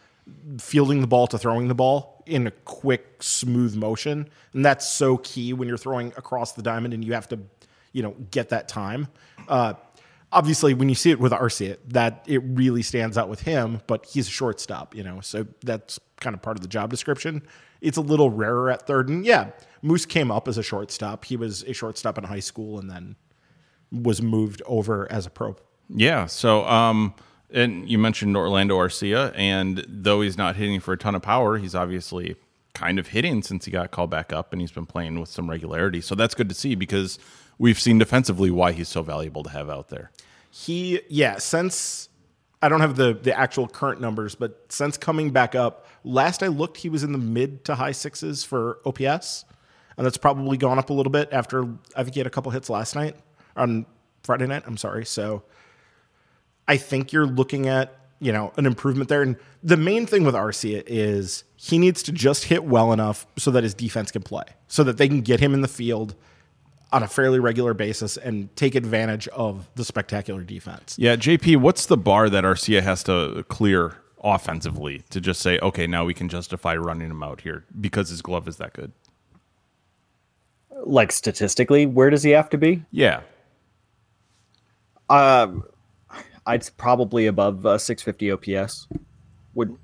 fielding 0.57 1.01
the 1.01 1.07
ball 1.07 1.27
to 1.27 1.37
throwing 1.37 1.67
the 1.67 1.75
ball 1.75 2.23
in 2.25 2.47
a 2.47 2.51
quick, 2.51 3.21
smooth 3.21 3.75
motion, 3.75 4.29
and 4.53 4.65
that's 4.65 4.87
so 4.87 5.17
key 5.17 5.51
when 5.51 5.67
you're 5.67 5.77
throwing 5.77 6.07
across 6.15 6.53
the 6.53 6.61
diamond 6.61 6.93
and 6.93 7.03
you 7.03 7.13
have 7.13 7.27
to, 7.27 7.39
you 7.91 8.01
know, 8.01 8.15
get 8.31 8.49
that 8.49 8.69
time. 8.69 9.09
Uh, 9.49 9.73
obviously, 10.31 10.73
when 10.73 10.87
you 10.87 10.95
see 10.95 11.11
it 11.11 11.19
with 11.19 11.33
Arcia, 11.33 11.77
that 11.89 12.23
it 12.25 12.41
really 12.45 12.83
stands 12.83 13.17
out 13.17 13.27
with 13.27 13.41
him. 13.41 13.81
But 13.85 14.05
he's 14.05 14.27
a 14.27 14.31
shortstop, 14.31 14.95
you 14.95 15.03
know, 15.03 15.19
so 15.19 15.45
that's 15.63 15.99
kind 16.21 16.33
of 16.33 16.41
part 16.41 16.57
of 16.57 16.61
the 16.61 16.69
job 16.69 16.89
description. 16.89 17.43
It's 17.81 17.97
a 17.97 18.01
little 18.01 18.29
rarer 18.29 18.71
at 18.71 18.87
third, 18.87 19.09
and 19.09 19.25
yeah, 19.25 19.51
Moose 19.81 20.05
came 20.05 20.31
up 20.31 20.47
as 20.47 20.57
a 20.57 20.63
shortstop. 20.63 21.25
He 21.25 21.35
was 21.35 21.63
a 21.63 21.73
shortstop 21.73 22.17
in 22.17 22.23
high 22.23 22.39
school, 22.39 22.79
and 22.79 22.89
then 22.89 23.17
was 23.93 24.21
moved 24.21 24.61
over 24.65 25.09
as 25.11 25.25
a 25.25 25.29
pro. 25.29 25.55
Yeah. 25.89 26.25
So, 26.25 26.65
um, 26.65 27.13
and 27.51 27.87
you 27.87 27.99
mentioned 27.99 28.35
Orlando 28.35 28.77
Arcia, 28.77 29.31
and 29.35 29.85
though 29.87 30.21
he's 30.21 30.37
not 30.37 30.55
hitting 30.55 30.79
for 30.79 30.93
a 30.93 30.97
ton 30.97 31.13
of 31.13 31.21
power, 31.21 31.57
he's 31.57 31.75
obviously 31.75 32.35
kind 32.73 32.97
of 32.97 33.09
hitting 33.09 33.43
since 33.43 33.65
he 33.65 33.71
got 33.71 33.91
called 33.91 34.09
back 34.09 34.33
up, 34.33 34.51
and 34.51 34.61
he's 34.61 34.71
been 34.71 34.87
playing 34.87 35.19
with 35.19 35.29
some 35.29 35.49
regularity. 35.49 36.01
So 36.01 36.15
that's 36.15 36.33
good 36.33 36.49
to 36.49 36.55
see 36.55 36.73
because 36.73 37.19
we've 37.59 37.79
seen 37.79 37.99
defensively 37.99 38.49
why 38.49 38.71
he's 38.71 38.89
so 38.89 39.03
valuable 39.03 39.43
to 39.43 39.51
have 39.51 39.69
out 39.69 39.89
there. 39.89 40.11
He, 40.49 41.01
yeah, 41.09 41.37
since 41.37 42.09
I 42.61 42.69
don't 42.69 42.81
have 42.81 42.95
the 42.95 43.13
the 43.13 43.37
actual 43.37 43.67
current 43.67 44.01
numbers, 44.01 44.33
but 44.33 44.65
since 44.69 44.97
coming 44.97 45.29
back 45.31 45.53
up, 45.53 45.85
last 46.03 46.41
I 46.41 46.47
looked, 46.47 46.77
he 46.77 46.89
was 46.89 47.03
in 47.03 47.11
the 47.11 47.17
mid 47.19 47.65
to 47.65 47.75
high 47.75 47.91
sixes 47.91 48.43
for 48.43 48.79
OPS. 48.85 49.45
and 49.97 50.05
that's 50.05 50.17
probably 50.17 50.57
gone 50.57 50.79
up 50.79 50.89
a 50.89 50.93
little 50.93 51.11
bit 51.11 51.29
after 51.31 51.65
I 51.95 52.03
think 52.03 52.15
he 52.15 52.19
had 52.19 52.27
a 52.27 52.31
couple 52.31 52.51
hits 52.51 52.69
last 52.69 52.95
night 52.95 53.15
on 53.55 53.85
Friday 54.23 54.47
night. 54.47 54.63
I'm 54.65 54.77
sorry. 54.77 55.05
So 55.05 55.43
I 56.67 56.77
think 56.77 57.11
you're 57.11 57.27
looking 57.27 57.67
at 57.67 57.99
you 58.19 58.31
know 58.31 58.53
an 58.57 58.65
improvement 58.65 59.09
there. 59.09 59.21
And 59.21 59.35
the 59.61 59.77
main 59.77 60.05
thing 60.05 60.23
with 60.23 60.35
Arcia 60.35 60.83
is 60.87 61.43
he 61.55 61.77
needs 61.77 62.01
to 62.03 62.11
just 62.11 62.45
hit 62.45 62.63
well 62.63 62.93
enough 62.93 63.27
so 63.37 63.51
that 63.51 63.63
his 63.63 63.73
defense 63.73 64.11
can 64.11 64.23
play, 64.23 64.45
so 64.67 64.83
that 64.83 64.97
they 64.97 65.07
can 65.07 65.21
get 65.21 65.39
him 65.39 65.53
in 65.53 65.61
the 65.61 65.67
field 65.67 66.15
on 66.93 67.01
a 67.01 67.07
fairly 67.07 67.39
regular 67.39 67.73
basis 67.73 68.17
and 68.17 68.55
take 68.55 68.75
advantage 68.75 69.27
of 69.29 69.67
the 69.75 69.83
spectacular 69.83 70.43
defense. 70.43 70.95
Yeah, 70.99 71.15
JP, 71.15 71.57
what's 71.57 71.87
the 71.87 71.97
bar 71.97 72.29
that 72.29 72.43
Arcia 72.43 72.83
has 72.83 73.03
to 73.03 73.43
clear 73.49 73.97
offensively 74.23 75.03
to 75.09 75.19
just 75.19 75.41
say, 75.41 75.57
okay, 75.59 75.87
now 75.87 76.05
we 76.05 76.13
can 76.13 76.29
justify 76.29 76.75
running 76.75 77.09
him 77.09 77.23
out 77.23 77.41
here 77.41 77.65
because 77.81 78.09
his 78.09 78.21
glove 78.21 78.47
is 78.47 78.57
that 78.57 78.73
good? 78.73 78.91
Like 80.85 81.11
statistically, 81.11 81.87
where 81.87 82.11
does 82.11 82.21
he 82.21 82.31
have 82.31 82.49
to 82.51 82.57
be? 82.59 82.83
Yeah. 82.91 83.21
Um, 85.09 85.63
I'd 86.45 86.69
probably 86.77 87.27
above 87.27 87.65
uh, 87.65 87.77
650 87.77 88.55
OPS. 88.57 88.87
Would 89.55 89.77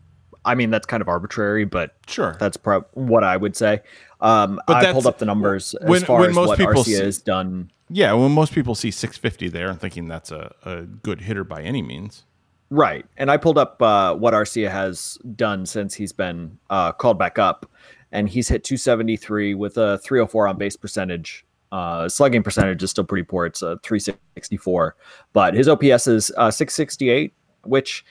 I 0.45 0.55
mean 0.55 0.69
that's 0.71 0.85
kind 0.87 1.01
of 1.01 1.07
arbitrary, 1.07 1.65
but 1.65 1.95
Sure. 2.07 2.35
that's 2.39 2.57
pro- 2.57 2.85
what 2.93 3.23
I 3.23 3.37
would 3.37 3.55
say. 3.55 3.81
Um, 4.21 4.59
But 4.67 4.85
I 4.85 4.91
pulled 4.91 5.05
up 5.07 5.19
the 5.19 5.25
numbers 5.25 5.75
as 5.75 5.87
when- 5.89 6.01
far 6.03 6.21
when 6.21 6.29
as 6.31 6.35
most 6.35 6.47
what 6.49 6.57
people 6.57 6.73
Arcia 6.75 6.83
see- 6.85 6.93
has 7.03 7.17
done. 7.19 7.71
Yeah, 7.89 8.13
when 8.13 8.31
most 8.31 8.53
people 8.53 8.75
see 8.75 8.91
650 8.91 9.47
there 9.49 9.67
and 9.69 9.79
thinking 9.79 10.07
that's 10.07 10.31
a, 10.31 10.53
a 10.63 10.81
good 10.83 11.21
hitter 11.21 11.43
by 11.43 11.61
any 11.63 11.81
means. 11.81 12.23
Right. 12.69 13.03
And 13.17 13.31
I 13.31 13.37
pulled 13.37 13.57
up 13.57 13.81
uh, 13.81 14.13
what 14.15 14.33
Arcia 14.35 14.69
has 14.69 15.17
done 15.35 15.65
since 15.65 15.95
he's 15.95 16.11
been 16.11 16.59
uh, 16.69 16.91
called 16.91 17.17
back 17.17 17.39
up. 17.39 17.65
And 18.11 18.29
he's 18.29 18.47
hit 18.47 18.63
273 18.63 19.55
with 19.55 19.77
a 19.77 19.97
304 19.99 20.47
on 20.47 20.57
base 20.57 20.75
percentage. 20.75 21.45
Uh, 21.71 22.09
slugging 22.09 22.43
percentage 22.43 22.81
is 22.81 22.91
still 22.91 23.03
pretty 23.03 23.23
poor. 23.23 23.45
It's 23.45 23.61
a 23.61 23.77
364. 23.83 24.95
But 25.33 25.53
his 25.53 25.67
OPS 25.67 26.07
is 26.07 26.31
uh, 26.37 26.51
668, 26.51 27.33
which 27.63 28.03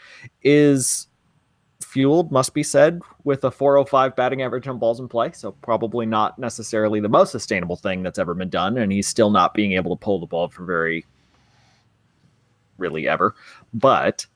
is 0.43 1.09
fueled, 1.81 2.31
must 2.31 2.55
be 2.55 2.62
said, 2.62 3.00
with 3.25 3.45
a 3.45 3.50
405 3.50 4.15
batting 4.15 4.43
average 4.43 4.69
on 4.69 4.79
balls 4.79 5.00
in 5.00 5.09
play. 5.09 5.33
So 5.33 5.53
probably 5.53 6.07
not 6.07 6.38
necessarily 6.38 7.00
the 7.00 7.09
most 7.09 7.33
sustainable 7.33 7.77
thing 7.77 8.03
that's 8.03 8.19
ever 8.19 8.35
been 8.35 8.50
done. 8.50 8.79
And 8.79 8.93
he's 8.93 9.09
still 9.09 9.31
not 9.31 9.55
being 9.55 9.73
able 9.73 9.97
to 9.97 10.00
pull 10.03 10.21
the 10.21 10.27
ball 10.27 10.49
for 10.49 10.65
very, 10.65 11.05
really 12.77 13.09
ever. 13.09 13.35
But 13.75 14.27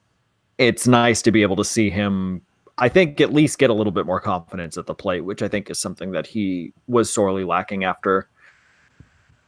it's 0.58 0.86
nice 0.86 1.22
to 1.22 1.30
be 1.30 1.42
able 1.42 1.56
to 1.56 1.64
see 1.64 1.90
him 1.90 2.42
I 2.78 2.88
think 2.88 3.20
at 3.20 3.32
least 3.32 3.58
get 3.58 3.70
a 3.70 3.74
little 3.74 3.92
bit 3.92 4.06
more 4.06 4.20
confidence 4.20 4.78
at 4.78 4.86
the 4.86 4.94
plate, 4.94 5.20
which 5.20 5.42
I 5.42 5.48
think 5.48 5.70
is 5.70 5.78
something 5.78 6.12
that 6.12 6.26
he 6.26 6.72
was 6.88 7.12
sorely 7.12 7.44
lacking 7.44 7.84
after 7.84 8.28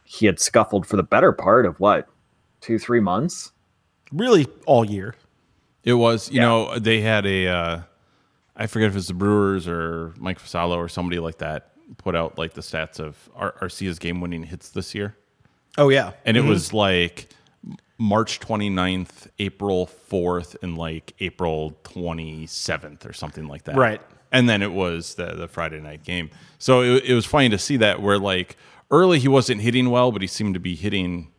he 0.05 0.25
had 0.25 0.39
scuffled 0.39 0.87
for 0.87 0.95
the 0.95 1.03
better 1.03 1.33
part 1.33 1.65
of 1.65 1.79
what 1.79 2.07
two, 2.61 2.79
three 2.79 2.99
months. 2.99 3.51
Really, 4.11 4.47
all 4.65 4.85
year. 4.85 5.15
It 5.83 5.93
was, 5.93 6.31
you 6.31 6.39
know, 6.39 6.79
they 6.79 7.01
had 7.01 7.25
a, 7.25 7.47
uh, 7.47 7.81
I 8.55 8.67
forget 8.67 8.89
if 8.89 8.95
it's 8.95 9.07
the 9.07 9.13
Brewers 9.13 9.67
or 9.67 10.13
Mike 10.17 10.39
Vassallo 10.39 10.77
or 10.77 10.87
somebody 10.87 11.19
like 11.19 11.39
that 11.39 11.71
put 11.97 12.15
out 12.15 12.37
like 12.37 12.53
the 12.53 12.61
stats 12.61 12.99
of 12.99 13.29
Ar- 13.35 13.55
Arcia's 13.61 13.99
game 13.99 14.21
winning 14.21 14.43
hits 14.43 14.69
this 14.69 14.95
year. 14.95 15.15
Oh 15.77 15.89
yeah, 15.89 16.13
And 16.23 16.37
it 16.37 16.43
was 16.43 16.71
like 16.73 17.27
March 17.97 18.39
29th, 18.39 19.27
April 19.39 19.89
4th, 20.09 20.55
and 20.61 20.77
like 20.77 21.13
April 21.19 21.77
27th 21.83 23.07
or 23.07 23.13
something 23.13 23.47
like 23.47 23.63
that. 23.65 23.75
Right. 23.75 24.01
And 24.31 24.49
then 24.49 24.61
it 24.61 24.71
was 24.71 25.15
the, 25.15 25.27
the 25.33 25.47
Friday 25.47 25.81
night 25.81 26.03
game. 26.03 26.29
So 26.59 26.81
it, 26.81 27.03
it 27.05 27.13
was 27.13 27.25
funny 27.25 27.49
to 27.49 27.57
see 27.57 27.77
that 27.77 28.01
where 28.01 28.17
like 28.17 28.57
early 28.91 29.19
he 29.19 29.27
wasn't 29.27 29.61
hitting 29.61 29.89
well, 29.89 30.11
but 30.11 30.21
he 30.21 30.27
seemed 30.27 30.53
to 30.53 30.59
be 30.59 30.75
hitting. 30.75 31.31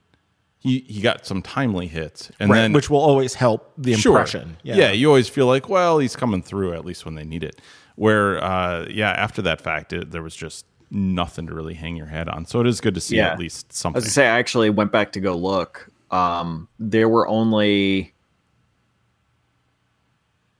He, 0.59 0.81
he 0.89 1.01
got 1.01 1.27
some 1.27 1.43
timely 1.43 1.87
hits. 1.87 2.31
And 2.41 2.51
right, 2.51 2.57
then 2.63 2.73
which 2.73 2.91
will 2.91 3.01
always 3.01 3.35
help 3.35 3.73
the 3.79 3.95
Sure. 3.95 4.17
impression. 4.19 4.57
Yeah. 4.65 4.91
you 4.93 5.07
always 5.09 5.29
feel 5.29 5.47
like, 5.47 5.69
well, 5.69 5.99
he's 5.99 6.17
coming 6.17 6.43
through 6.43 6.73
at 6.73 6.85
least 6.85 7.05
when 7.05 7.15
they 7.15 7.25
need 7.25 7.45
it. 7.45 7.61
Where, 7.95 8.43
uh, 8.43 8.87
yeah, 8.91 9.11
after 9.11 9.41
that 9.43 9.61
fact, 9.61 9.93
it, 9.93 10.11
there 10.11 10.23
was 10.23 10.35
just 10.35 10.67
nothing 10.91 11.47
to 11.47 11.55
really 11.55 11.75
hang 11.75 11.97
your 11.97 12.07
head 12.07 12.29
on. 12.29 12.47
So 12.47 12.61
it 12.61 12.67
is 12.67 12.81
good 12.81 12.95
to 12.95 13.01
see 13.01 13.17
Yeah. 13.17 13.29
at 13.33 13.39
least 13.39 13.67
I 13.71 13.75
something. 13.75 13.97
was 13.99 14.05
gonna 14.05 14.13
say 14.13 14.27
I 14.29 14.39
actually 14.39 14.71
went 14.71 14.91
back 14.93 15.13
to 15.13 15.21
go 15.21 15.37
look. 15.37 15.89
Um, 16.11 16.69
there 16.79 17.09
were 17.09 17.27
only 17.29 18.13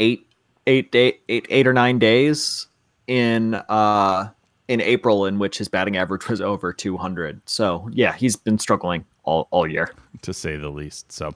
eight, 0.01 0.27
eight 0.67 0.93
day, 0.93 1.19
eight, 1.29 1.47
eight 1.51 1.67
or 1.67 1.73
nine 1.73 1.99
days 1.99 2.67
in 3.07 3.55
uh 3.55 4.29
in 4.69 4.81
April 4.81 5.27
in 5.27 5.39
which 5.39 5.59
his 5.59 5.69
batting 5.69 5.97
average 5.97 6.29
was 6.29 6.41
over 6.41 6.73
200. 6.73 7.41
So 7.49 7.89
yeah, 7.93 8.15
he's 8.15 8.37
been 8.37 8.59
struggling 8.59 9.05
all 9.25 9.49
all 9.51 9.67
year. 9.67 9.93
to 10.23 10.33
say 10.35 10.57
the 10.57 10.69
least. 10.71 11.13
So 11.13 11.33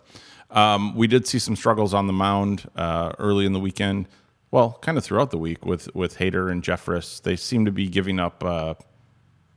um, 0.51 0.95
we 0.97 1.07
did 1.07 1.27
see 1.27 1.39
some 1.39 1.57
struggles 1.57 1.95
on 1.95 2.07
the 2.07 2.13
mound 2.13 2.69
uh, 2.77 3.13
early 3.19 3.47
in 3.47 3.53
the 3.53 3.61
weekend. 3.61 4.07
Well, 4.51 4.79
kind 4.83 4.99
of 4.99 5.05
throughout 5.05 5.31
the 5.31 5.39
week 5.39 5.65
with 5.65 5.95
with 5.95 6.19
Hader 6.19 6.51
and 6.51 6.63
Jeffress. 6.63 7.23
They 7.23 7.37
seem 7.37 7.65
to 7.67 7.71
be 7.73 7.87
giving 7.89 8.19
up 8.19 8.43
uh, 8.43 8.75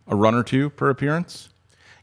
a 0.08 0.16
run 0.16 0.36
or 0.36 0.44
two 0.44 0.70
per 0.70 0.90
appearance. 0.90 1.50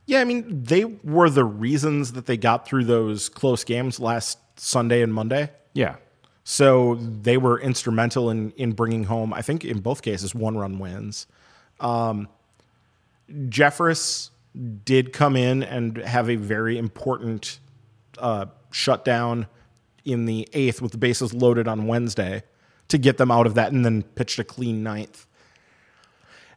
Yeah, 0.07 0.21
I 0.21 0.25
mean, 0.25 0.65
they 0.65 0.85
were 0.85 1.31
the 1.31 1.45
reasons 1.45 2.12
that 2.15 2.27
they 2.27 2.37
got 2.37 2.67
through 2.67 2.85
those 2.87 3.29
close 3.29 3.62
games 3.62 4.00
last 4.00 4.39
Sunday 4.59 5.03
and 5.03 5.15
Monday. 5.15 5.50
Yeah, 5.73 5.97
So 6.43 6.97
they 6.97 7.37
were 7.37 7.61
instrumental 7.61 8.29
in 8.29 8.50
in 8.57 8.73
bringing 8.73 9.05
home, 9.05 9.33
I 9.33 9.41
think, 9.43 9.65
in 9.65 9.79
both 9.81 10.03
cases, 10.03 10.35
one 10.35 10.57
run 10.59 10.81
wins. 10.81 11.29
Um, 11.81 12.29
Jeffress 13.31 14.31
did 14.85 15.13
come 15.13 15.37
in 15.37 15.63
and 15.63 15.97
have 15.99 16.29
a 16.29 16.37
very 16.37 16.79
important 16.79 17.61
uh, 18.19 18.47
shutdown 18.71 19.47
in 20.05 20.27
the 20.27 20.49
eighth 20.53 20.83
with 20.83 20.93
the 20.93 20.99
bases 20.99 21.33
loaded 21.33 21.69
on 21.69 21.87
Wednesday 21.87 22.43
to 22.89 22.99
get 22.99 23.19
them 23.19 23.31
out 23.31 23.47
of 23.47 23.55
that, 23.55 23.73
and 23.73 23.85
then 23.85 24.03
pitched 24.03 24.39
a 24.39 24.45
clean 24.45 24.83
ninth. 24.83 25.27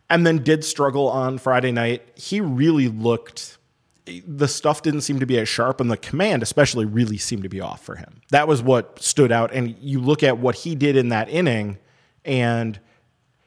And 0.09 0.25
then 0.25 0.43
did 0.43 0.63
struggle 0.63 1.07
on 1.07 1.37
Friday 1.37 1.71
night. 1.71 2.01
He 2.15 2.41
really 2.41 2.87
looked 2.87 3.57
the 4.05 4.47
stuff 4.47 4.81
didn't 4.81 5.01
seem 5.01 5.19
to 5.19 5.25
be 5.25 5.39
as 5.39 5.47
sharp, 5.47 5.79
and 5.79 5.89
the 5.89 5.97
command, 5.97 6.43
especially, 6.43 6.85
really 6.85 7.17
seemed 7.17 7.43
to 7.43 7.49
be 7.49 7.61
off 7.61 7.81
for 7.81 7.95
him. 7.95 8.21
That 8.31 8.47
was 8.47 8.61
what 8.61 9.01
stood 9.01 9.31
out. 9.31 9.53
And 9.53 9.77
you 9.79 10.01
look 10.01 10.23
at 10.23 10.37
what 10.37 10.55
he 10.55 10.75
did 10.75 10.97
in 10.97 11.09
that 11.09 11.29
inning, 11.29 11.77
and 12.25 12.79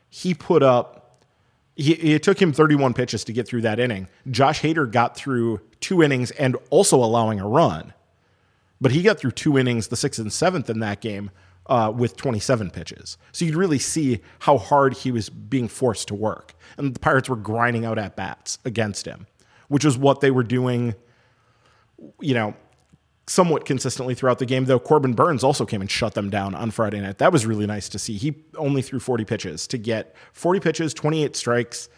he 0.09 0.35
put 0.35 0.63
up. 0.63 0.96
It 1.77 2.23
took 2.23 2.41
him 2.41 2.53
31 2.53 2.95
pitches 2.95 3.23
to 3.25 3.33
get 3.33 3.47
through 3.47 3.63
that 3.63 3.79
inning. 3.79 4.09
Josh 4.31 4.63
Hader 4.63 4.91
got 4.91 5.15
through 5.15 5.61
two 5.81 6.03
innings 6.03 6.31
and 6.33 6.57
also 6.71 6.97
allowing 6.97 7.39
a 7.39 7.47
run, 7.47 7.93
but 8.81 8.93
he 8.93 9.03
got 9.03 9.19
through 9.19 9.33
two 9.33 9.59
innings, 9.59 9.89
the 9.89 9.97
sixth 9.97 10.19
and 10.19 10.33
seventh 10.33 10.71
in 10.71 10.81
that 10.81 11.03
game, 11.03 11.31
uh, 11.67 11.93
with 11.95 12.17
27 12.17 12.71
pitches. 12.71 13.19
So 13.33 13.45
you'd 13.45 13.57
really 13.57 13.79
see 13.79 14.21
how 14.41 14.57
hard 14.57 14.95
he 14.95 15.11
was 15.11 15.29
being 15.29 15.69
forced 15.69 16.09
to 16.09 16.15
work. 16.15 16.55
And 16.79 16.95
the 16.95 17.01
Pirates 17.01 17.29
were 17.29 17.37
grinding 17.37 17.85
out 17.85 17.99
at 17.99 18.17
bats 18.17 18.59
against 18.65 19.07
him, 19.07 19.27
which 19.69 19.85
is 19.85 19.99
what 19.99 20.21
they 20.21 20.31
were 20.31 20.45
doing, 20.45 20.95
you 22.21 22.35
know, 22.35 22.55
somewhat 23.29 23.65
consistently 23.65 24.15
throughout 24.15 24.39
the 24.39 24.47
game, 24.47 24.67
though 24.67 24.79
Corbin 24.79 25.13
Burnes 25.13 25.43
also 25.43 25.67
came 25.67 25.81
and 25.81 25.91
shut 25.91 26.15
them 26.15 26.31
down 26.31 26.55
on 26.55 26.71
Friday 26.71 27.01
night. 27.01 27.19
That 27.19 27.33
was 27.33 27.45
really 27.45 27.67
nice 27.67 27.89
to 27.91 27.99
see. 27.99 28.17
He 28.17 28.45
only 28.57 28.83
threw 28.83 29.01
40 29.01 29.25
pitches 29.25 29.67
to 29.69 29.79
get 29.79 30.15
40 30.33 30.61
pitches, 30.61 30.95
28 30.95 31.35
strikes, 31.35 31.89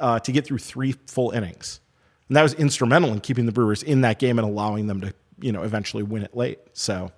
uh, 0.00 0.18
to 0.20 0.32
get 0.32 0.46
through 0.46 0.58
three 0.58 0.92
full 1.06 1.30
innings. 1.30 1.80
And 2.28 2.36
that 2.36 2.42
was 2.42 2.54
instrumental 2.54 3.12
in 3.12 3.20
keeping 3.20 3.46
the 3.46 3.52
Brewers 3.52 3.82
in 3.82 4.02
that 4.02 4.18
game 4.18 4.38
and 4.38 4.46
allowing 4.46 4.86
them 4.86 5.00
to, 5.00 5.14
you 5.40 5.52
know, 5.52 5.62
eventually 5.62 6.02
win 6.02 6.22
it 6.22 6.36
late. 6.36 6.58
So 6.72 7.12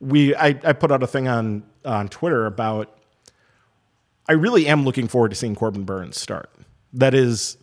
we 0.00 0.34
I, 0.34 0.48
I 0.64 0.72
put 0.72 0.90
out 0.90 1.02
a 1.02 1.06
thing 1.06 1.28
on 1.28 1.62
on 1.84 2.08
Twitter 2.08 2.46
about 2.46 2.98
I 4.28 4.32
really 4.32 4.66
am 4.66 4.84
looking 4.84 5.08
forward 5.08 5.30
to 5.30 5.34
seeing 5.34 5.54
Corbin 5.54 5.84
Burnes 5.84 6.18
start. 6.18 6.50
That 6.92 7.14
is, 7.14 7.56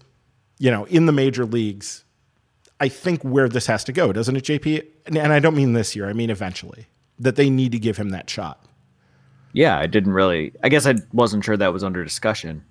you 0.58 0.72
know, 0.72 0.86
in 0.86 1.05
the 1.05 1.12
major 1.12 1.46
leagues, 1.46 2.03
I 2.79 2.88
think 2.89 3.24
where 3.24 3.50
this 3.50 3.67
has 3.67 3.83
to 3.86 3.91
go, 3.91 4.13
doesn't 4.13 4.36
it, 4.36 4.43
JP? 4.43 4.86
And, 5.05 5.17
and 5.17 5.33
I 5.33 5.39
don't 5.39 5.55
mean 5.55 5.74
this 5.74 5.95
year, 5.95 6.07
I 6.07 6.13
mean 6.13 6.29
eventually. 6.29 6.88
That 7.19 7.36
they 7.36 7.50
need 7.50 7.74
to 7.74 7.79
give 7.79 7.98
him 7.98 8.09
that 8.12 8.29
shot. 8.29 8.63
Yeah, 9.51 9.77
I 9.77 9.88
didn't 9.88 10.13
really. 10.13 10.53
I 10.63 10.69
guess 10.69 10.86
I 10.86 10.95
wasn't 11.12 11.43
sure 11.43 11.57
that 11.57 11.74
was 11.74 11.83
under 11.83 12.03
discussion, 12.03 12.63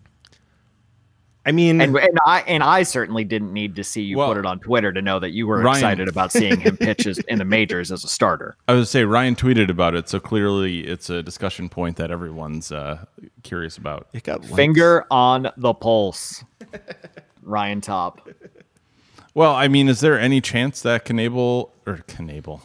I 1.48 1.52
mean, 1.52 1.80
and 1.80 1.96
and 1.96 2.18
I 2.26 2.42
and 2.42 2.62
I 2.62 2.82
certainly 2.82 3.24
didn't 3.24 3.54
need 3.54 3.74
to 3.76 3.82
see 3.82 4.02
you 4.02 4.18
Well, 4.18 4.28
put 4.28 4.36
it 4.36 4.44
on 4.44 4.60
Twitter 4.60 4.92
to 4.92 5.00
know 5.00 5.18
that 5.18 5.30
you 5.30 5.46
were 5.46 5.62
Ryan- 5.62 5.76
excited 5.78 6.06
about 6.08 6.30
seeing 6.30 6.60
him 6.60 6.76
pitches 6.76 7.18
in 7.20 7.38
the 7.38 7.46
majors 7.46 7.90
as 7.90 8.04
a 8.04 8.08
starter. 8.08 8.54
I 8.68 8.74
would 8.74 8.86
say 8.86 9.04
Ryan 9.04 9.34
tweeted 9.34 9.70
about 9.70 9.94
it, 9.94 10.10
so 10.10 10.20
clearly 10.20 10.80
it's 10.80 11.08
a 11.08 11.22
discussion 11.22 11.70
point 11.70 11.96
that 11.96 12.10
everyone's 12.10 12.70
uh, 12.70 13.02
curious 13.44 13.78
about. 13.78 14.08
it 14.12 14.24
got 14.24 14.42
likes. 14.42 14.54
Finger 14.56 15.06
on 15.10 15.50
the 15.56 15.72
pulse, 15.72 16.44
Ryan 17.42 17.80
Top. 17.80 18.28
Well, 19.38 19.54
I 19.54 19.68
mean, 19.68 19.88
is 19.88 20.00
there 20.00 20.18
any 20.18 20.40
chance 20.40 20.82
that 20.82 21.04
Knebel 21.04 21.70
or 21.86 21.98
Knebel? 22.08 22.60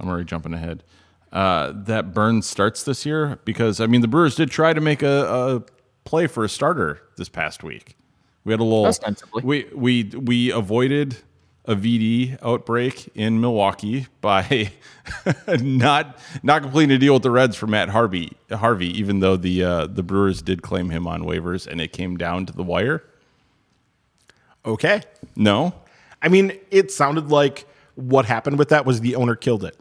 I'm 0.00 0.08
already 0.08 0.24
jumping 0.24 0.52
ahead. 0.52 0.82
Uh, 1.30 1.72
that 1.72 2.12
Burnes 2.12 2.44
starts 2.44 2.82
this 2.82 3.06
year 3.06 3.38
because 3.44 3.80
I 3.80 3.86
mean 3.86 4.00
the 4.00 4.08
Brewers 4.08 4.34
did 4.34 4.50
try 4.50 4.72
to 4.72 4.80
make 4.80 5.00
a, 5.04 5.06
a 5.06 5.62
play 6.02 6.26
for 6.26 6.42
a 6.42 6.48
starter 6.48 7.00
this 7.16 7.28
past 7.28 7.62
week 7.62 7.96
We 8.42 8.52
had 8.52 8.58
a 8.58 8.64
little 8.64 8.86
Ostensibly. 8.86 9.44
We 9.44 9.66
we 9.72 10.04
we 10.06 10.50
avoided 10.50 11.18
a 11.66 11.76
VD 11.76 12.36
outbreak 12.42 13.08
in 13.14 13.40
Milwaukee 13.40 14.08
by 14.20 14.72
not 15.60 16.18
not 16.42 16.62
completing 16.62 16.96
a 16.96 16.98
deal 16.98 17.14
with 17.14 17.22
the 17.22 17.30
Reds 17.30 17.54
for 17.54 17.68
Matt 17.68 17.90
Harvey. 17.90 18.32
Harvey, 18.50 18.88
even 18.98 19.20
though 19.20 19.36
the 19.36 19.62
uh, 19.62 19.86
the 19.86 20.02
Brewers 20.02 20.42
did 20.42 20.62
claim 20.62 20.90
him 20.90 21.06
on 21.06 21.22
waivers 21.22 21.64
and 21.64 21.80
it 21.80 21.92
came 21.92 22.16
down 22.16 22.44
to 22.46 22.52
the 22.52 22.64
wire. 22.64 23.04
Okay. 24.66 25.02
No, 25.36 25.74
I 26.22 26.28
mean, 26.28 26.58
it 26.70 26.90
sounded 26.90 27.30
like 27.30 27.66
what 27.94 28.24
happened 28.24 28.58
with 28.58 28.68
that 28.68 28.86
was 28.86 29.00
the 29.00 29.16
owner 29.16 29.34
killed 29.34 29.64
it. 29.64 29.76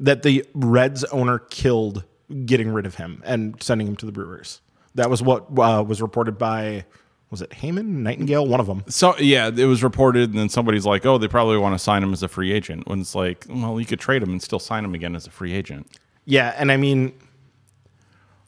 That 0.00 0.22
the 0.22 0.44
Reds 0.54 1.04
owner 1.04 1.38
killed 1.38 2.04
getting 2.44 2.70
rid 2.70 2.86
of 2.86 2.96
him 2.96 3.22
and 3.24 3.60
sending 3.62 3.86
him 3.86 3.96
to 3.96 4.06
the 4.06 4.12
Brewers. 4.12 4.60
That 4.94 5.10
was 5.10 5.22
what 5.22 5.46
uh, 5.58 5.82
was 5.86 6.00
reported 6.02 6.38
by, 6.38 6.84
was 7.30 7.42
it 7.42 7.50
Heyman, 7.50 7.86
Nightingale, 7.86 8.46
one 8.46 8.60
of 8.60 8.66
them. 8.66 8.84
So 8.88 9.16
yeah, 9.18 9.48
it 9.48 9.64
was 9.64 9.82
reported, 9.82 10.30
and 10.30 10.38
then 10.38 10.48
somebody's 10.48 10.86
like, 10.86 11.04
"Oh, 11.06 11.18
they 11.18 11.28
probably 11.28 11.58
want 11.58 11.74
to 11.74 11.78
sign 11.78 12.02
him 12.02 12.12
as 12.12 12.22
a 12.22 12.28
free 12.28 12.52
agent." 12.52 12.86
When 12.88 13.00
it's 13.00 13.14
like, 13.14 13.44
well, 13.48 13.78
you 13.78 13.86
could 13.86 14.00
trade 14.00 14.22
him 14.22 14.30
and 14.30 14.42
still 14.42 14.58
sign 14.58 14.84
him 14.84 14.94
again 14.94 15.14
as 15.14 15.26
a 15.26 15.30
free 15.30 15.52
agent. 15.52 15.88
Yeah, 16.24 16.54
and 16.56 16.70
I 16.72 16.76
mean, 16.76 17.12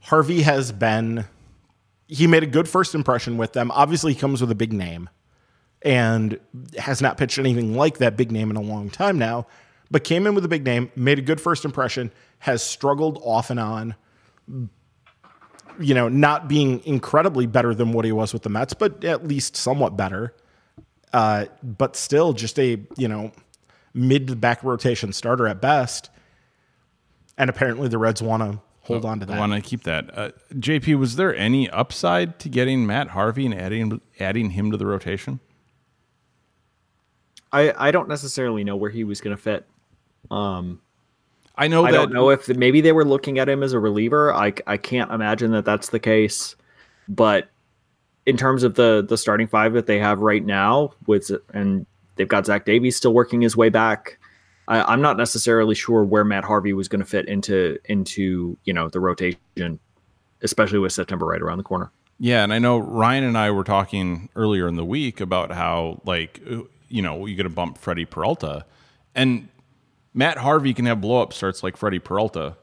Harvey 0.02 0.42
has 0.42 0.72
been. 0.72 1.24
He 2.08 2.26
made 2.26 2.42
a 2.42 2.46
good 2.46 2.68
first 2.68 2.94
impression 2.94 3.36
with 3.36 3.52
them. 3.52 3.70
Obviously, 3.70 4.14
he 4.14 4.18
comes 4.18 4.40
with 4.40 4.50
a 4.50 4.56
big 4.56 4.72
name, 4.72 5.08
and 5.82 6.38
has 6.78 7.00
not 7.00 7.16
pitched 7.16 7.38
anything 7.38 7.74
like 7.74 7.98
that 7.98 8.16
big 8.16 8.30
name 8.30 8.50
in 8.50 8.56
a 8.56 8.60
long 8.60 8.90
time 8.90 9.18
now. 9.18 9.46
But 9.90 10.04
came 10.04 10.26
in 10.26 10.34
with 10.34 10.44
a 10.44 10.48
big 10.48 10.64
name, 10.64 10.90
made 10.94 11.18
a 11.18 11.22
good 11.22 11.40
first 11.40 11.64
impression. 11.64 12.12
Has 12.40 12.62
struggled 12.62 13.20
off 13.22 13.50
and 13.50 13.58
on. 13.58 13.94
You 15.78 15.94
know, 15.94 16.08
not 16.08 16.48
being 16.48 16.84
incredibly 16.84 17.46
better 17.46 17.74
than 17.74 17.92
what 17.92 18.04
he 18.04 18.12
was 18.12 18.32
with 18.32 18.42
the 18.42 18.50
Mets, 18.50 18.74
but 18.74 19.04
at 19.04 19.26
least 19.26 19.56
somewhat 19.56 19.96
better. 19.96 20.34
Uh, 21.12 21.46
but 21.62 21.96
still, 21.96 22.32
just 22.32 22.58
a 22.58 22.78
you 22.96 23.08
know 23.08 23.32
mid 23.94 24.28
to 24.28 24.36
back 24.36 24.62
rotation 24.62 25.12
starter 25.12 25.48
at 25.48 25.60
best. 25.60 26.10
And 27.36 27.48
apparently, 27.50 27.88
the 27.88 27.98
Reds 27.98 28.22
want 28.22 28.42
to 28.42 28.60
hold 28.82 29.04
on 29.04 29.20
to 29.20 29.26
that. 29.26 29.38
want 29.38 29.52
to 29.52 29.60
keep 29.60 29.84
that. 29.84 30.16
Uh, 30.16 30.30
JP, 30.54 30.98
was 30.98 31.16
there 31.16 31.34
any 31.34 31.68
upside 31.70 32.38
to 32.40 32.48
getting 32.48 32.86
Matt 32.86 33.08
Harvey 33.08 33.46
and 33.46 33.54
adding 33.54 34.00
adding 34.18 34.50
him 34.50 34.70
to 34.70 34.76
the 34.76 34.86
rotation? 34.86 35.40
I, 37.52 37.88
I 37.88 37.90
don't 37.90 38.08
necessarily 38.08 38.64
know 38.64 38.76
where 38.76 38.90
he 38.90 39.04
was 39.04 39.20
going 39.20 39.36
to 39.36 39.42
fit. 39.42 39.66
Um, 40.30 40.80
I 41.56 41.68
know 41.68 41.84
I 41.84 41.90
that 41.90 41.96
don't 41.96 42.12
know 42.12 42.30
if 42.30 42.48
maybe 42.48 42.80
they 42.80 42.92
were 42.92 43.04
looking 43.04 43.38
at 43.38 43.48
him 43.48 43.62
as 43.62 43.72
a 43.72 43.78
reliever. 43.78 44.32
I, 44.34 44.54
I 44.66 44.76
can't 44.76 45.10
imagine 45.10 45.50
that 45.52 45.64
that's 45.64 45.90
the 45.90 45.98
case. 45.98 46.56
But 47.08 47.50
in 48.26 48.36
terms 48.36 48.62
of 48.62 48.74
the 48.74 49.04
the 49.06 49.18
starting 49.18 49.46
five 49.46 49.72
that 49.72 49.86
they 49.86 49.98
have 49.98 50.20
right 50.20 50.44
now, 50.44 50.92
with 51.06 51.30
and 51.52 51.86
they've 52.16 52.28
got 52.28 52.46
Zach 52.46 52.64
Davies 52.64 52.96
still 52.96 53.12
working 53.12 53.40
his 53.40 53.56
way 53.56 53.68
back. 53.68 54.18
I, 54.68 54.82
I'm 54.82 55.00
not 55.00 55.16
necessarily 55.16 55.74
sure 55.74 56.04
where 56.04 56.24
Matt 56.24 56.44
Harvey 56.44 56.72
was 56.72 56.88
going 56.88 57.00
to 57.00 57.06
fit 57.06 57.26
into 57.28 57.78
into 57.86 58.56
you 58.64 58.72
know 58.72 58.88
the 58.88 59.00
rotation, 59.00 59.80
especially 60.42 60.78
with 60.78 60.92
September 60.92 61.26
right 61.26 61.42
around 61.42 61.58
the 61.58 61.64
corner. 61.64 61.90
Yeah, 62.18 62.44
and 62.44 62.52
I 62.52 62.58
know 62.58 62.78
Ryan 62.78 63.24
and 63.24 63.36
I 63.36 63.50
were 63.50 63.64
talking 63.64 64.28
earlier 64.36 64.68
in 64.68 64.76
the 64.76 64.84
week 64.84 65.20
about 65.20 65.50
how 65.50 66.00
like 66.04 66.40
you 66.90 67.00
know 67.00 67.24
you 67.26 67.36
got 67.36 67.44
to 67.44 67.48
bump 67.48 67.78
Freddie 67.78 68.04
Peralta, 68.04 68.66
and 69.14 69.48
Matt 70.12 70.36
Harvey 70.36 70.74
can 70.74 70.84
have 70.86 71.00
blow 71.00 71.22
up 71.22 71.32
starts 71.32 71.62
like 71.62 71.76
Freddie 71.76 71.98
Peralta, 71.98 72.56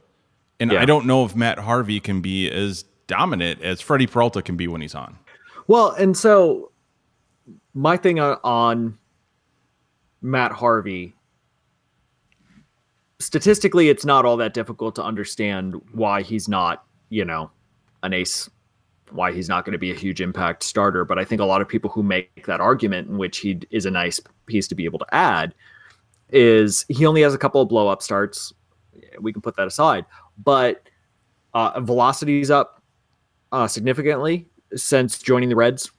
and 0.59 0.71
Yeah. 0.71 0.81
I 0.81 0.85
don't 0.85 1.05
know 1.05 1.25
if 1.25 1.35
Matt 1.35 1.59
Harvey 1.59 1.99
can 1.99 2.21
be 2.21 2.49
as 2.51 2.83
dominant 3.07 3.61
as 3.61 3.81
Freddie 3.81 4.07
Peralta 4.07 4.41
can 4.41 4.57
be 4.57 4.67
when 4.67 4.81
he's 4.81 4.93
on. 4.93 5.17
Well, 5.67 5.91
and 5.91 6.15
so 6.15 6.71
my 7.73 7.97
thing 7.97 8.19
on, 8.19 8.37
on 8.43 8.97
Matt 10.21 10.51
Harvey, 10.51 11.15
statistically, 13.19 13.89
it's 13.89 14.05
not 14.05 14.25
all 14.25 14.37
that 14.37 14.53
difficult 14.53 14.95
to 14.95 15.03
understand 15.03 15.75
why 15.91 16.21
he's 16.21 16.47
not, 16.47 16.85
you 17.09 17.25
know, 17.25 17.51
an 18.03 18.13
ace, 18.13 18.49
why 19.11 19.31
he's 19.31 19.49
not 19.49 19.65
going 19.65 19.73
to 19.73 19.79
be 19.79 19.91
a 19.91 19.95
huge 19.95 20.21
impact 20.21 20.63
starter. 20.63 21.05
But 21.05 21.19
I 21.19 21.25
think 21.25 21.41
a 21.41 21.45
lot 21.45 21.61
of 21.61 21.67
people 21.67 21.89
who 21.89 22.03
make 22.03 22.45
that 22.45 22.59
argument, 22.59 23.09
in 23.09 23.17
which 23.17 23.39
he 23.39 23.59
is 23.71 23.85
a 23.85 23.91
nice 23.91 24.19
piece 24.45 24.67
to 24.67 24.75
be 24.75 24.85
able 24.85 24.99
to 24.99 25.15
add, 25.15 25.53
is 26.29 26.85
he 26.89 27.05
only 27.05 27.21
has 27.21 27.33
a 27.33 27.37
couple 27.37 27.61
of 27.61 27.69
blow 27.69 27.87
up 27.87 28.01
starts. 28.01 28.53
We 29.19 29.31
can 29.31 29.41
put 29.41 29.55
that 29.55 29.67
aside, 29.67 30.05
but 30.43 30.87
uh, 31.53 31.79
velocity's 31.79 32.51
up 32.51 32.81
uh, 33.51 33.67
significantly 33.67 34.47
since 34.75 35.19
joining 35.19 35.49
the 35.49 35.55
Reds. 35.55 35.91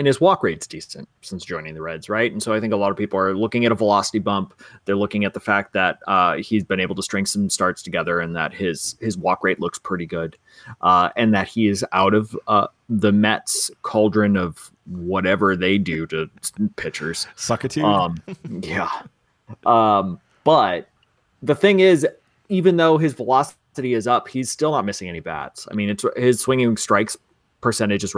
And 0.00 0.06
his 0.06 0.18
walk 0.18 0.42
rate's 0.42 0.66
decent 0.66 1.10
since 1.20 1.44
joining 1.44 1.74
the 1.74 1.82
Reds, 1.82 2.08
right? 2.08 2.32
And 2.32 2.42
so 2.42 2.54
I 2.54 2.60
think 2.60 2.72
a 2.72 2.76
lot 2.76 2.90
of 2.90 2.96
people 2.96 3.18
are 3.18 3.36
looking 3.36 3.66
at 3.66 3.70
a 3.70 3.74
velocity 3.74 4.18
bump. 4.18 4.54
They're 4.86 4.96
looking 4.96 5.26
at 5.26 5.34
the 5.34 5.40
fact 5.40 5.74
that 5.74 5.98
uh, 6.06 6.38
he's 6.38 6.64
been 6.64 6.80
able 6.80 6.94
to 6.94 7.02
string 7.02 7.26
some 7.26 7.50
starts 7.50 7.82
together, 7.82 8.18
and 8.18 8.34
that 8.34 8.54
his 8.54 8.96
his 8.98 9.18
walk 9.18 9.44
rate 9.44 9.60
looks 9.60 9.78
pretty 9.78 10.06
good, 10.06 10.38
uh, 10.80 11.10
and 11.16 11.34
that 11.34 11.48
he 11.48 11.68
is 11.68 11.84
out 11.92 12.14
of 12.14 12.34
uh, 12.48 12.68
the 12.88 13.12
Mets 13.12 13.70
cauldron 13.82 14.38
of 14.38 14.70
whatever 14.86 15.54
they 15.54 15.76
do 15.76 16.06
to 16.06 16.30
pitchers. 16.76 17.26
Suckitude. 17.36 17.84
Um, 17.84 18.16
yeah. 18.62 19.02
Um, 19.66 20.18
but 20.44 20.88
the 21.42 21.54
thing 21.54 21.80
is, 21.80 22.06
even 22.48 22.78
though 22.78 22.96
his 22.96 23.12
velocity 23.12 23.92
is 23.92 24.06
up, 24.06 24.28
he's 24.28 24.50
still 24.50 24.70
not 24.70 24.86
missing 24.86 25.10
any 25.10 25.20
bats. 25.20 25.68
I 25.70 25.74
mean, 25.74 25.90
it's 25.90 26.06
his 26.16 26.40
swinging 26.40 26.78
strikes 26.78 27.18
percentage 27.60 28.02
is 28.02 28.16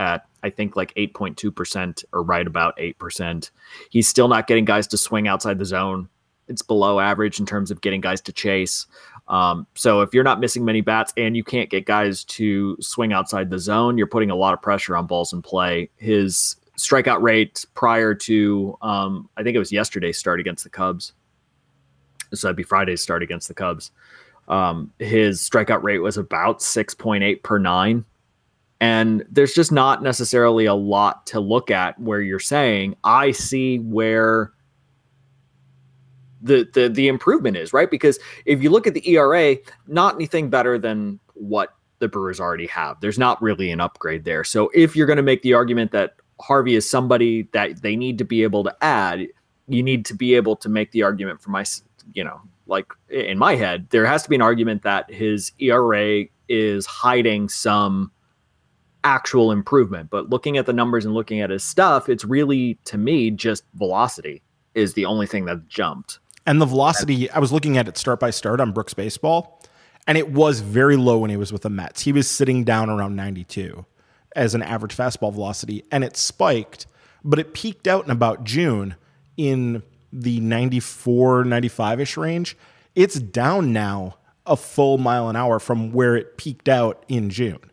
at 0.00 0.26
I 0.42 0.50
think 0.50 0.74
like 0.74 0.92
8.2 0.94 1.54
percent 1.54 2.04
or 2.12 2.22
right 2.22 2.46
about 2.46 2.74
eight 2.78 2.98
percent. 2.98 3.52
He's 3.90 4.08
still 4.08 4.26
not 4.26 4.48
getting 4.48 4.64
guys 4.64 4.88
to 4.88 4.98
swing 4.98 5.28
outside 5.28 5.58
the 5.58 5.64
zone. 5.64 6.08
It's 6.48 6.62
below 6.62 6.98
average 6.98 7.38
in 7.38 7.46
terms 7.46 7.70
of 7.70 7.80
getting 7.80 8.00
guys 8.00 8.20
to 8.22 8.32
chase. 8.32 8.86
Um, 9.28 9.68
so 9.76 10.00
if 10.00 10.12
you're 10.12 10.24
not 10.24 10.40
missing 10.40 10.64
many 10.64 10.80
bats 10.80 11.12
and 11.16 11.36
you 11.36 11.44
can't 11.44 11.70
get 11.70 11.86
guys 11.86 12.24
to 12.24 12.76
swing 12.80 13.12
outside 13.12 13.50
the 13.50 13.58
zone, 13.58 13.96
you're 13.96 14.08
putting 14.08 14.30
a 14.30 14.34
lot 14.34 14.54
of 14.54 14.60
pressure 14.60 14.96
on 14.96 15.06
balls 15.06 15.32
in 15.32 15.42
play. 15.42 15.90
His 15.96 16.56
strikeout 16.76 17.22
rate 17.22 17.64
prior 17.74 18.14
to 18.14 18.76
um, 18.82 19.28
I 19.36 19.44
think 19.44 19.54
it 19.54 19.60
was 19.60 19.70
yesterday's 19.70 20.18
start 20.18 20.40
against 20.40 20.64
the 20.64 20.70
Cubs. 20.70 21.12
So 22.32 22.48
that'd 22.48 22.56
be 22.56 22.62
Friday's 22.62 23.02
start 23.02 23.22
against 23.22 23.48
the 23.48 23.54
Cubs. 23.54 23.92
Um, 24.48 24.92
his 24.98 25.40
strikeout 25.40 25.82
rate 25.82 25.98
was 25.98 26.16
about 26.16 26.58
6.8 26.60 27.42
per 27.42 27.58
nine. 27.58 28.04
And 28.80 29.24
there's 29.30 29.52
just 29.52 29.70
not 29.70 30.02
necessarily 30.02 30.64
a 30.64 30.74
lot 30.74 31.26
to 31.26 31.40
look 31.40 31.70
at 31.70 31.98
where 32.00 32.20
you're 32.20 32.38
saying, 32.38 32.96
I 33.04 33.32
see 33.32 33.78
where 33.78 34.52
the, 36.42 36.66
the 36.72 36.88
the 36.88 37.08
improvement 37.08 37.58
is, 37.58 37.74
right? 37.74 37.90
Because 37.90 38.18
if 38.46 38.62
you 38.62 38.70
look 38.70 38.86
at 38.86 38.94
the 38.94 39.06
ERA, 39.06 39.56
not 39.86 40.14
anything 40.14 40.48
better 40.48 40.78
than 40.78 41.20
what 41.34 41.74
the 42.00 42.08
Brewers 42.08 42.40
already 42.40 42.66
have. 42.66 42.98
There's 43.00 43.18
not 43.18 43.40
really 43.40 43.70
an 43.70 43.80
upgrade 43.80 44.24
there. 44.24 44.42
So 44.42 44.70
if 44.74 44.96
you're 44.96 45.06
going 45.06 45.18
to 45.18 45.22
make 45.22 45.42
the 45.42 45.54
argument 45.54 45.92
that 45.92 46.16
Harvey 46.40 46.74
is 46.74 46.88
somebody 46.88 47.42
that 47.52 47.82
they 47.82 47.94
need 47.94 48.18
to 48.18 48.24
be 48.24 48.42
able 48.42 48.64
to 48.64 48.74
add, 48.80 49.26
you 49.68 49.82
need 49.82 50.04
to 50.06 50.14
be 50.14 50.34
able 50.34 50.56
to 50.56 50.68
make 50.68 50.90
the 50.92 51.02
argument 51.02 51.40
for 51.40 51.50
my, 51.50 51.64
you 52.14 52.24
know, 52.24 52.40
like 52.66 52.86
in 53.10 53.38
my 53.38 53.54
head, 53.54 53.86
there 53.90 54.06
has 54.06 54.22
to 54.22 54.30
be 54.30 54.36
an 54.36 54.42
argument 54.42 54.82
that 54.82 55.10
his 55.12 55.52
ERA 55.58 56.24
is 56.48 56.86
hiding 56.86 57.48
some 57.48 58.10
actual 59.04 59.52
improvement. 59.52 60.10
But 60.10 60.30
looking 60.30 60.56
at 60.56 60.66
the 60.66 60.72
numbers 60.72 61.04
and 61.04 61.14
looking 61.14 61.40
at 61.40 61.50
his 61.50 61.62
stuff, 61.62 62.08
it's 62.08 62.24
really 62.24 62.78
to 62.84 62.98
me 62.98 63.30
just 63.30 63.64
velocity 63.74 64.42
is 64.74 64.94
the 64.94 65.04
only 65.04 65.26
thing 65.26 65.46
that 65.46 65.68
jumped. 65.68 66.18
and 66.46 66.60
the 66.60 66.66
velocity, 66.66 67.30
I 67.30 67.38
was 67.38 67.52
looking 67.52 67.76
at 67.76 67.86
it 67.88 67.96
start 67.98 68.18
by 68.20 68.30
start 68.30 68.60
on 68.60 68.72
Brooks 68.72 68.94
Baseball, 68.94 69.62
and 70.06 70.16
it 70.16 70.30
was 70.32 70.60
very 70.60 70.96
low 70.96 71.18
when 71.18 71.30
he 71.30 71.36
was 71.36 71.52
with 71.52 71.62
the 71.62 71.70
Mets. 71.70 72.02
He 72.02 72.12
was 72.12 72.28
sitting 72.28 72.64
down 72.64 72.88
around 72.88 73.14
92 73.16 73.84
as 74.36 74.54
an 74.54 74.62
average 74.62 74.96
fastball 74.96 75.32
velocity, 75.32 75.84
and 75.92 76.02
it 76.02 76.16
spiked, 76.16 76.86
but 77.24 77.38
it 77.38 77.52
peaked 77.52 77.86
out 77.86 78.04
in 78.04 78.10
about 78.10 78.44
June 78.44 78.96
in 79.36 79.82
the 80.12 80.40
94, 80.40 81.44
95 81.44 82.00
ish 82.00 82.16
range. 82.16 82.56
It's 82.94 83.20
down 83.20 83.72
now 83.72 84.16
a 84.46 84.56
full 84.56 84.98
mile 84.98 85.28
an 85.28 85.36
hour 85.36 85.58
from 85.58 85.92
where 85.92 86.16
it 86.16 86.36
peaked 86.36 86.68
out 86.68 87.04
in 87.08 87.30
June. 87.30 87.69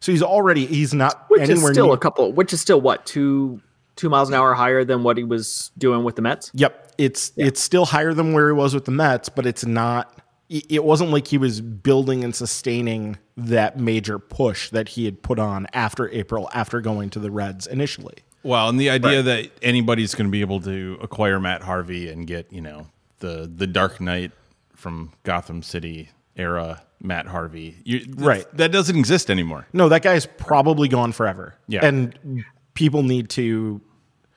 So 0.00 0.12
he's 0.12 0.22
already, 0.22 0.66
he's 0.66 0.94
not 0.94 1.24
Which 1.28 1.42
is 1.42 1.50
anywhere 1.50 1.72
still 1.72 1.86
near. 1.86 1.94
a 1.94 1.98
couple 1.98 2.32
which 2.32 2.52
is 2.52 2.60
still 2.60 2.80
what, 2.80 3.04
two 3.06 3.60
two 3.96 4.08
miles 4.08 4.28
an 4.28 4.34
hour 4.34 4.54
higher 4.54 4.84
than 4.84 5.02
what 5.02 5.18
he 5.18 5.24
was 5.24 5.70
doing 5.76 6.04
with 6.04 6.16
the 6.16 6.22
Mets? 6.22 6.50
Yep, 6.54 6.92
it's 6.98 7.32
it's 7.36 7.60
still 7.60 7.84
higher 7.84 8.14
than 8.14 8.32
where 8.32 8.48
he 8.48 8.54
was 8.54 8.74
with 8.74 8.84
the 8.84 8.92
Mets, 8.92 9.28
but 9.28 9.44
it's 9.44 9.66
not. 9.66 10.22
It 10.48 10.64
it 10.70 10.84
wasn't 10.84 11.10
like 11.10 11.26
he 11.26 11.36
was 11.36 11.60
building 11.60 12.24
and 12.24 12.34
sustaining 12.34 13.18
that 13.36 13.78
major 13.78 14.18
push 14.18 14.70
that 14.70 14.90
he 14.90 15.04
had 15.04 15.22
put 15.22 15.38
on 15.38 15.66
after 15.72 16.08
April, 16.10 16.48
after 16.54 16.80
going 16.80 17.10
to 17.10 17.18
the 17.18 17.30
Reds 17.30 17.66
initially. 17.66 18.18
Well, 18.44 18.68
and 18.68 18.80
the 18.80 18.88
idea 18.88 19.20
that 19.22 19.50
anybody's 19.62 20.14
going 20.14 20.28
to 20.28 20.32
be 20.32 20.40
able 20.40 20.60
to 20.60 20.96
acquire 21.02 21.38
Matt 21.40 21.62
Harvey 21.62 22.08
and 22.08 22.26
get 22.26 22.52
you 22.52 22.60
know 22.60 22.86
the 23.18 23.50
the 23.52 23.66
Dark 23.66 24.00
Knight 24.00 24.30
from 24.74 25.12
Gotham 25.24 25.62
City 25.62 26.10
era 26.36 26.82
Matt 27.00 27.26
Harvey. 27.26 27.76
You, 27.84 28.04
Right. 28.16 28.46
That 28.56 28.72
doesn't 28.72 28.96
exist 28.96 29.30
anymore. 29.30 29.66
No, 29.72 29.88
that 29.88 30.02
guy's 30.02 30.26
probably 30.26 30.88
gone 30.88 31.12
forever. 31.12 31.54
Yeah. 31.68 31.84
And 31.84 32.44
people 32.74 33.02
need 33.02 33.28
to 33.30 33.80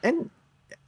And 0.04 0.30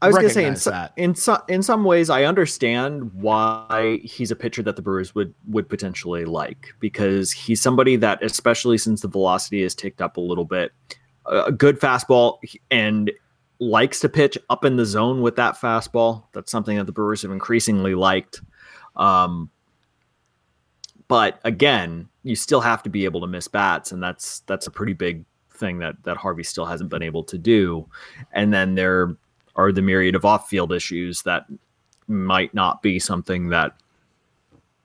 I 0.01 0.07
was 0.07 0.15
going 0.15 0.27
to 0.27 0.33
say, 0.33 0.45
in, 0.45 0.55
so, 0.57 0.69
that. 0.71 0.91
in 0.97 1.15
some 1.15 1.41
in 1.47 1.63
some 1.63 1.85
ways, 1.85 2.09
I 2.09 2.25
understand 2.25 3.13
why 3.13 4.01
he's 4.03 4.31
a 4.31 4.35
pitcher 4.35 4.61
that 4.63 4.75
the 4.75 4.81
Brewers 4.81 5.15
would 5.15 5.33
would 5.47 5.69
potentially 5.69 6.25
like 6.25 6.73
because 6.79 7.31
he's 7.31 7.61
somebody 7.61 7.95
that, 7.97 8.21
especially 8.21 8.77
since 8.77 9.01
the 9.01 9.07
velocity 9.07 9.63
has 9.63 9.73
ticked 9.73 10.01
up 10.01 10.17
a 10.17 10.21
little 10.21 10.43
bit, 10.43 10.73
a 11.25 11.53
good 11.53 11.79
fastball 11.79 12.39
and 12.69 13.11
likes 13.59 14.01
to 14.01 14.09
pitch 14.09 14.37
up 14.49 14.65
in 14.65 14.75
the 14.75 14.85
zone 14.85 15.21
with 15.21 15.37
that 15.37 15.55
fastball. 15.55 16.25
That's 16.33 16.51
something 16.51 16.77
that 16.77 16.85
the 16.85 16.91
Brewers 16.91 17.21
have 17.21 17.31
increasingly 17.31 17.95
liked. 17.95 18.41
Um, 18.97 19.49
but 21.13 21.39
again, 21.43 22.09
you 22.23 22.35
still 22.35 22.61
have 22.61 22.81
to 22.81 22.89
be 22.89 23.05
able 23.05 23.21
to 23.21 23.27
miss 23.27 23.47
bats, 23.47 23.91
and 23.91 24.01
that's 24.01 24.39
that's 24.47 24.65
a 24.65 24.71
pretty 24.71 24.93
big 24.93 25.23
thing 25.51 25.77
that 25.77 25.93
that 26.05 26.17
Harvey 26.17 26.41
still 26.41 26.65
hasn't 26.65 26.89
been 26.89 27.03
able 27.03 27.23
to 27.25 27.37
do. 27.37 27.87
And 28.31 28.51
then 28.51 28.73
there 28.73 29.15
are 29.55 29.71
the 29.71 29.83
myriad 29.83 30.15
of 30.15 30.25
off-field 30.25 30.73
issues 30.73 31.21
that 31.21 31.45
might 32.07 32.51
not 32.55 32.81
be 32.81 32.97
something 32.97 33.49
that 33.49 33.75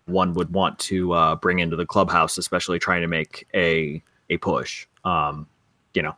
one 0.04 0.34
would 0.34 0.52
want 0.52 0.78
to 0.80 1.14
uh, 1.14 1.34
bring 1.36 1.60
into 1.60 1.76
the 1.76 1.86
clubhouse, 1.86 2.36
especially 2.36 2.78
trying 2.78 3.00
to 3.00 3.08
make 3.08 3.48
a 3.54 4.02
a 4.28 4.36
push. 4.36 4.86
Um, 5.06 5.46
you 5.94 6.02
know, 6.02 6.14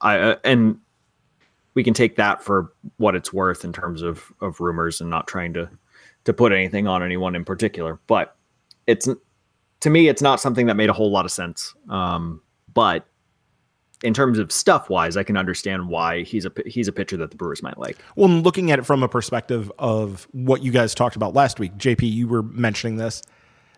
I 0.00 0.18
uh, 0.18 0.36
and 0.42 0.80
we 1.74 1.84
can 1.84 1.94
take 1.94 2.16
that 2.16 2.42
for 2.42 2.72
what 2.96 3.14
it's 3.14 3.32
worth 3.32 3.64
in 3.64 3.72
terms 3.72 4.02
of 4.02 4.32
of 4.40 4.58
rumors 4.58 5.00
and 5.00 5.08
not 5.08 5.28
trying 5.28 5.54
to 5.54 5.70
to 6.24 6.32
put 6.32 6.50
anything 6.50 6.88
on 6.88 7.04
anyone 7.04 7.36
in 7.36 7.44
particular. 7.44 8.00
But 8.08 8.34
it's 8.88 9.08
to 9.84 9.90
me, 9.90 10.08
it's 10.08 10.22
not 10.22 10.40
something 10.40 10.64
that 10.64 10.76
made 10.76 10.88
a 10.88 10.94
whole 10.94 11.10
lot 11.10 11.26
of 11.26 11.30
sense. 11.30 11.74
Um, 11.90 12.40
but 12.72 13.06
in 14.02 14.14
terms 14.14 14.38
of 14.38 14.50
stuff 14.50 14.88
wise, 14.88 15.14
I 15.18 15.24
can 15.24 15.36
understand 15.36 15.88
why 15.88 16.22
he's 16.22 16.46
a 16.46 16.52
he's 16.64 16.88
a 16.88 16.92
pitcher 16.92 17.18
that 17.18 17.30
the 17.30 17.36
Brewers 17.36 17.62
might 17.62 17.76
like. 17.76 17.98
Well, 18.16 18.30
looking 18.30 18.70
at 18.70 18.78
it 18.78 18.86
from 18.86 19.02
a 19.02 19.08
perspective 19.08 19.70
of 19.78 20.26
what 20.32 20.62
you 20.62 20.72
guys 20.72 20.94
talked 20.94 21.16
about 21.16 21.34
last 21.34 21.60
week, 21.60 21.76
JP, 21.76 22.10
you 22.10 22.26
were 22.26 22.42
mentioning 22.42 22.96
this. 22.96 23.20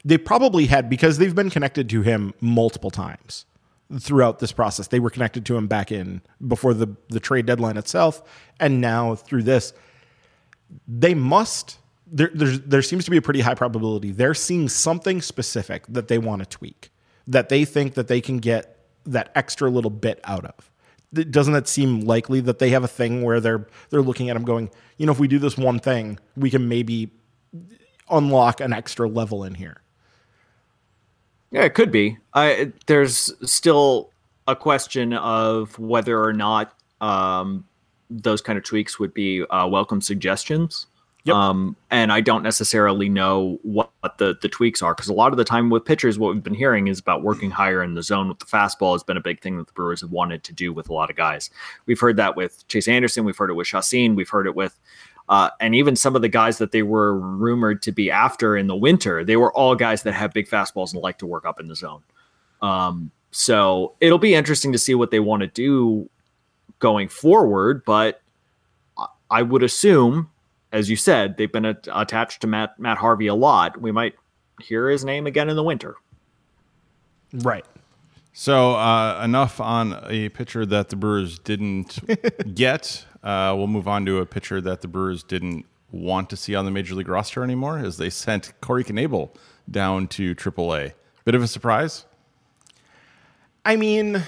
They 0.05 0.16
probably 0.16 0.66
had 0.66 0.88
because 0.88 1.19
they've 1.19 1.35
been 1.35 1.51
connected 1.51 1.90
to 1.90 2.03
him 2.03 2.33
multiple 2.40 2.92
times 2.92 3.45
throughout 3.99 4.38
this 4.38 4.53
process. 4.53 4.87
They 4.87 5.01
were 5.01 5.11
connected 5.11 5.45
to 5.47 5.57
him 5.57 5.66
back 5.66 5.90
in 5.90 6.23
before 6.47 6.73
the 6.73 6.87
the 7.09 7.19
trade 7.19 7.47
deadline 7.47 7.77
itself, 7.77 8.23
and 8.61 8.81
now 8.81 9.16
through 9.16 9.42
this, 9.42 9.73
they 10.87 11.14
must. 11.14 11.81
There, 12.07 12.29
there 12.33 12.83
seems 12.83 13.05
to 13.05 13.11
be 13.11 13.16
a 13.16 13.23
pretty 13.23 13.40
high 13.40 13.55
probability 13.55 14.12
they're 14.12 14.35
seeing 14.35 14.69
something 14.69 15.21
specific 15.21 15.85
that 15.88 16.07
they 16.07 16.19
want 16.19 16.42
to 16.42 16.49
tweak, 16.49 16.90
that 17.27 17.49
they 17.49 17.64
think 17.64 17.95
that 17.95 18.07
they 18.07 18.21
can 18.21 18.38
get 18.38 18.79
that 19.05 19.33
extra 19.35 19.69
little 19.71 19.90
bit 19.90 20.21
out 20.25 20.45
of. 20.45 20.71
Doesn't 21.31 21.53
that 21.53 21.66
seem 21.66 22.01
likely 22.01 22.40
that 22.40 22.59
they 22.59 22.71
have 22.71 22.85
a 22.85 22.88
thing 22.88 23.23
where 23.23 23.40
they're 23.40 23.66
they're 23.90 24.03
looking 24.03 24.29
at 24.31 24.35
them 24.35 24.45
going, 24.45 24.71
you 24.99 25.07
know, 25.07 25.12
if 25.12 25.19
we 25.19 25.29
do 25.29 25.38
this 25.38 25.57
one 25.57 25.79
thing, 25.79 26.19
we 26.37 26.51
can 26.51 26.69
maybe 26.69 27.11
unlock 28.11 28.61
an 28.61 28.73
extra 28.73 29.09
level 29.09 29.45
in 29.45 29.55
here. 29.55 29.83
Yeah, 31.51 31.62
it 31.62 31.75
could 31.75 31.90
be. 31.90 32.19
I 32.35 32.73
there's 32.87 33.33
still 33.51 34.11
a 34.49 34.57
question 34.57 35.12
of 35.12 35.79
whether 35.79 36.23
or 36.23 36.33
not 36.33 36.75
um, 37.01 37.64
those 38.11 38.40
kind 38.40 38.59
of 38.59 38.64
tweaks 38.64 38.99
would 38.99 39.14
be 39.14 39.45
uh, 39.45 39.66
welcome 39.66 40.01
suggestions. 40.01 40.87
Yep. 41.27 41.35
Um, 41.35 41.77
and 41.91 42.12
I 42.12 42.21
don't 42.21 42.45
necessarily 42.45 43.09
know 43.09 43.59
what 43.62 43.91
the 44.19 44.39
the 44.41 44.49
tweaks 44.49 44.81
are 44.81 44.95
because 44.95 45.09
a 45.09 45.12
lot 45.12 45.33
of 45.33 45.39
the 45.39 45.45
time 45.45 45.71
with 45.71 45.85
pitchers, 45.85 46.19
what 46.21 46.33
we've 46.33 46.43
been 46.43 46.55
hearing 46.55 46.87
is 46.87 47.01
about 47.01 47.23
working 47.23 47.51
higher 47.51 47.83
in 47.83 47.95
the 47.95 48.03
zone 48.03 48.29
with 48.29 48.39
the 48.39 48.45
fastball 48.45 48.93
has 48.93 49.03
been 49.03 49.17
a 49.17 49.21
big 49.21 49.41
thing 49.41 49.59
that 49.59 49.67
the 49.67 49.73
Brewers 49.73 50.03
have 50.03 50.12
wanted 50.12 50.45
to 50.45 50.53
do 50.53 50.73
with 50.73 50.89
a 50.89 50.93
lot 50.93 51.11
of 51.11 51.17
guys. 51.17 51.51
We've 51.87 51.99
heard 51.99 52.17
that 52.17 52.37
with 52.37 52.67
Chase 52.69 52.87
Anderson, 52.87 53.25
we've 53.25 53.37
heard 53.37 53.51
it 53.51 53.55
with 53.55 53.67
Chacin, 53.67 54.15
we've 54.15 54.29
heard 54.29 54.47
it 54.47 54.55
with 54.55 54.79
uh, 55.29 55.51
and 55.61 55.75
even 55.75 55.97
some 55.97 56.15
of 56.15 56.23
the 56.23 56.29
guys 56.29 56.59
that 56.59 56.71
they 56.71 56.83
were 56.83 57.19
rumored 57.19 57.83
to 57.83 57.93
be 57.93 58.11
after 58.11 58.57
in 58.57 58.69
the 58.69 58.77
winter, 58.77 59.25
they 59.25 59.37
were 59.37 59.53
all 59.53 59.75
guys 59.75 60.05
that 60.05 60.12
have 60.12 60.33
big 60.33 60.49
fastballs 60.49 60.93
and 60.93 61.03
like 61.03 61.19
to 61.19 61.27
work 61.27 61.45
up 61.45 61.59
in 61.59 61.67
the 61.67 61.75
zone. 61.75 62.03
Um, 62.62 63.11
so 63.33 63.95
it'll 64.01 64.19
be 64.19 64.35
interesting 64.35 64.73
to 64.73 64.79
see 64.79 64.95
what 64.95 65.11
they 65.11 65.19
want 65.19 65.41
to 65.41 65.49
do 65.49 66.09
going 66.79 67.09
forward. 67.09 67.85
But 67.85 68.23
I 69.31 69.43
would 69.43 69.65
assume, 69.65 70.31
as 70.73 70.91
you 70.91 70.97
said, 70.97 71.37
they've 71.37 71.53
been 71.53 71.65
a- 71.65 71.79
attached 71.93 72.41
to 72.43 72.47
Matt 72.47 72.79
Matt 72.79 72.99
Harvey 72.99 73.27
a 73.27 73.35
lot. 73.35 73.81
We 73.81 73.93
might 73.93 74.15
hear 74.61 74.89
his 74.89 75.05
name 75.05 75.27
again 75.27 75.49
in 75.49 75.57
the 75.57 75.63
winter. 75.63 75.97
Right. 77.33 77.65
So 78.33 78.75
uh, 78.75 79.23
enough 79.25 79.61
on 79.61 79.99
a 80.09 80.29
pitcher 80.29 80.67
that 80.67 80.91
the 80.91 80.97
Brewers 80.97 81.39
didn't 81.39 81.99
get. 82.55 83.05
Uh, 83.23 83.55
we'll 83.57 83.67
move 83.67 83.89
on 83.89 84.05
to 84.07 84.19
a 84.19 84.27
pitcher 84.27 84.61
that 84.61 84.83
the 84.83 84.89
Brewers 84.89 85.23
didn't 85.23 85.65
want 85.91 86.29
to 86.31 86.37
see 86.37 86.55
on 86.55 86.65
the 86.65 86.71
major 86.71 86.95
league 86.95 87.09
roster 87.09 87.43
anymore, 87.43 87.79
as 87.79 87.97
they 87.97 88.11
sent 88.11 88.53
Corey 88.61 88.85
Knebel 88.85 89.31
down 89.71 90.07
to 90.09 90.35
AAA. 90.35 90.93
Bit 91.25 91.35
of 91.35 91.43
a 91.43 91.49
surprise. 91.49 92.05
I 93.65 93.77
mean, 93.77 94.23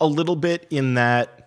a 0.00 0.06
little 0.06 0.36
bit 0.36 0.66
in 0.70 0.94
that 0.94 1.43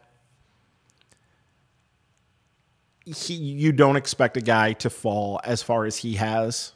he, 3.14 3.34
you 3.36 3.72
don't 3.72 3.96
expect 3.96 4.38
a 4.38 4.42
guy 4.42 4.74
to 4.74 4.90
fall 4.90 5.40
as 5.44 5.62
far 5.64 5.86
as 5.86 5.98
he 5.98 6.16
has. 6.16 6.74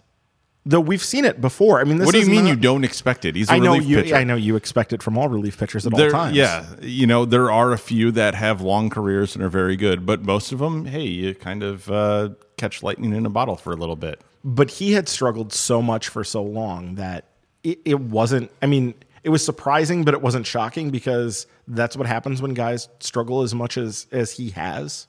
Though 0.63 0.79
we've 0.79 1.03
seen 1.03 1.25
it 1.25 1.41
before. 1.41 1.79
I 1.81 1.85
mean, 1.85 1.97
this 1.97 2.05
what 2.05 2.13
do 2.13 2.19
you 2.21 2.27
mean 2.27 2.43
not- 2.43 2.49
you 2.51 2.55
don't 2.55 2.83
expect 2.83 3.25
it? 3.25 3.35
He's 3.35 3.49
a 3.49 3.53
I 3.53 3.59
know 3.59 3.73
relief 3.73 3.87
you. 3.89 3.95
pitcher. 4.03 4.15
I 4.15 4.23
know 4.23 4.35
you 4.35 4.55
expect 4.55 4.93
it 4.93 5.01
from 5.01 5.17
all 5.17 5.27
relief 5.27 5.57
pitchers 5.57 5.87
at 5.87 5.95
There- 5.95 6.05
all 6.15 6.25
times. 6.25 6.37
Yeah, 6.37 6.65
you 6.81 7.07
know 7.07 7.25
there 7.25 7.51
are 7.51 7.71
a 7.71 7.79
few 7.79 8.11
that 8.11 8.35
have 8.35 8.61
long 8.61 8.89
careers 8.91 9.33
and 9.35 9.43
are 9.43 9.49
very 9.49 9.75
good, 9.75 10.05
but 10.05 10.23
most 10.23 10.51
of 10.51 10.59
them, 10.59 10.85
hey, 10.85 11.01
you 11.05 11.33
kind 11.33 11.63
of 11.63 11.89
uh, 11.89 12.29
catch 12.57 12.83
lightning 12.83 13.11
in 13.13 13.25
a 13.25 13.29
bottle 13.31 13.55
for 13.55 13.73
a 13.73 13.75
little 13.75 13.95
bit. 13.95 14.21
but 14.43 14.69
he 14.69 14.93
had 14.93 15.09
struggled 15.09 15.51
so 15.51 15.81
much 15.81 16.09
for 16.09 16.23
so 16.23 16.43
long 16.43 16.93
that 16.95 17.25
it, 17.63 17.79
it 17.85 17.99
wasn't 17.99 18.49
i 18.63 18.65
mean 18.65 18.93
it 19.23 19.29
was 19.29 19.45
surprising 19.45 20.03
but 20.03 20.15
it 20.15 20.21
wasn't 20.23 20.45
shocking 20.47 20.89
because 20.89 21.45
that's 21.67 21.95
what 21.95 22.07
happens 22.07 22.41
when 22.41 22.55
guys 22.55 22.89
struggle 22.99 23.43
as 23.43 23.53
much 23.53 23.77
as 23.77 24.07
as 24.11 24.31
he 24.31 24.49
has 24.49 25.05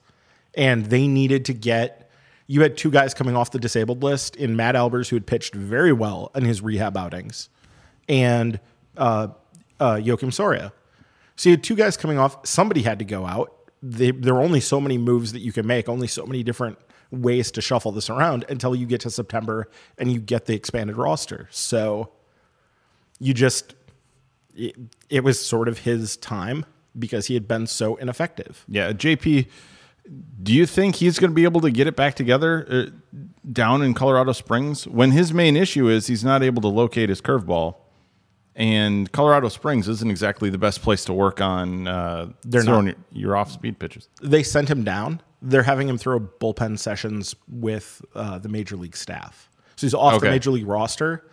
and 0.55 0.87
they 0.87 1.07
needed 1.07 1.45
to 1.47 1.55
get 1.55 2.11
you 2.49 2.61
had 2.61 2.77
two 2.77 2.91
guys 2.91 3.15
coming 3.15 3.37
off 3.37 3.51
the 3.51 3.59
disabled 3.59 4.03
list 4.03 4.37
in 4.37 4.57
matt 4.57 4.75
albers 4.75 5.09
who 5.09 5.17
had 5.17 5.27
pitched 5.27 5.55
very 5.55 5.93
well 5.93 6.31
in 6.35 6.45
his 6.45 6.61
rehab 6.61 6.97
outings 6.97 7.49
and 8.09 8.61
uh, 8.97 9.29
uh, 9.81 9.97
Joakim 9.97 10.33
Soria. 10.33 10.73
So 11.37 11.49
you 11.49 11.57
had 11.57 11.65
two 11.65 11.75
guys 11.75 11.97
coming 11.97 12.19
off. 12.19 12.47
Somebody 12.47 12.83
had 12.83 12.99
to 12.99 13.05
go 13.05 13.27
out. 13.27 13.53
They, 13.83 14.13
there 14.13 14.35
are 14.35 14.43
only 14.43 14.61
so 14.61 14.81
many 14.81 14.97
moves 14.97 15.33
that 15.33 15.41
you 15.41 15.53
can 15.53 15.67
make, 15.67 15.89
only 15.89 16.07
so 16.07 16.25
many 16.25 16.43
different 16.43 16.79
ways 17.11 17.51
to 17.53 17.61
shuffle 17.61 17.93
this 17.93 18.09
around 18.09 18.45
until 18.49 18.75
you 18.75 18.87
get 18.87 19.01
to 19.03 19.11
September 19.11 19.69
and 19.99 20.11
you 20.11 20.21
get 20.21 20.47
the 20.47 20.55
expanded 20.55 20.97
roster. 20.97 21.49
So 21.51 22.13
you 23.19 23.35
just, 23.35 23.75
it, 24.55 24.77
it 25.11 25.25
was 25.25 25.45
sort 25.45 25.69
of 25.69 25.79
his 25.79 26.17
time 26.17 26.65
because 26.99 27.27
he 27.27 27.35
had 27.35 27.49
been 27.49 27.67
so 27.67 27.97
ineffective. 27.97 28.65
Yeah, 28.69 28.93
JP, 28.93 29.49
do 30.43 30.53
you 30.53 30.67
think 30.67 30.97
he's 30.97 31.19
going 31.19 31.31
to 31.31 31.35
be 31.35 31.45
able 31.45 31.61
to 31.61 31.71
get 31.71 31.87
it 31.87 31.95
back 31.97 32.15
together 32.15 32.67
uh, 32.69 33.19
down 33.51 33.83
in 33.83 33.95
Colorado 33.95 34.33
Springs 34.33 34.87
when 34.89 35.13
his 35.13 35.33
main 35.33 35.57
issue 35.57 35.89
is 35.89 36.07
he's 36.09 36.25
not 36.25 36.43
able 36.43 36.61
to 36.63 36.69
locate 36.69 37.09
his 37.09 37.21
curveball? 37.21 37.77
And 38.55 39.11
Colorado 39.13 39.49
Springs 39.49 39.89
isn't 39.89 40.11
exactly 40.11 40.51
the 40.51 40.59
best 40.59 40.83
place 40.83 41.05
to 41.07 41.13
work 41.15 41.41
on. 41.41 41.89
Uh, 41.89 42.33
They're 42.43 42.63
throwing 42.63 42.87
not. 42.87 42.97
Your, 43.13 43.29
your 43.29 43.37
off-speed 43.37 43.79
pitches. 43.79 44.09
They 44.21 44.43
sent 44.43 44.69
him 44.69 44.85
down. 44.85 45.23
They're 45.41 45.63
having 45.63 45.89
him 45.89 45.97
throw 45.97 46.21
bullpen 46.21 46.79
sessions 46.79 47.35
with 47.49 48.03
uh, 48.15 48.39
the 48.39 48.51
major 48.51 48.77
league 48.77 48.97
staff. 48.97 49.49
So 49.77 49.87
he's 49.87 49.95
off 49.95 50.15
Okay. 50.15 50.27
the 50.27 50.31
major 50.33 50.51
league 50.51 50.67
roster. 50.67 51.25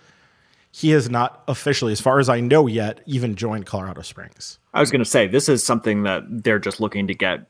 He 0.71 0.91
has 0.91 1.10
not 1.10 1.43
officially, 1.47 1.91
as 1.91 1.99
far 1.99 2.19
as 2.19 2.29
I 2.29 2.39
know 2.39 2.67
yet, 2.67 3.01
even 3.05 3.36
joined 3.36 3.65
Colorado 3.65 4.01
Springs. 4.01 4.60
I 4.73 4.79
was 4.79 4.89
going 4.91 5.03
to 5.03 5.10
say 5.10 5.27
this 5.27 5.49
is 5.49 5.62
something 5.63 6.03
that 6.03 6.23
they're 6.29 6.60
just 6.60 6.79
looking 6.79 7.08
to 7.08 7.13
get 7.15 7.47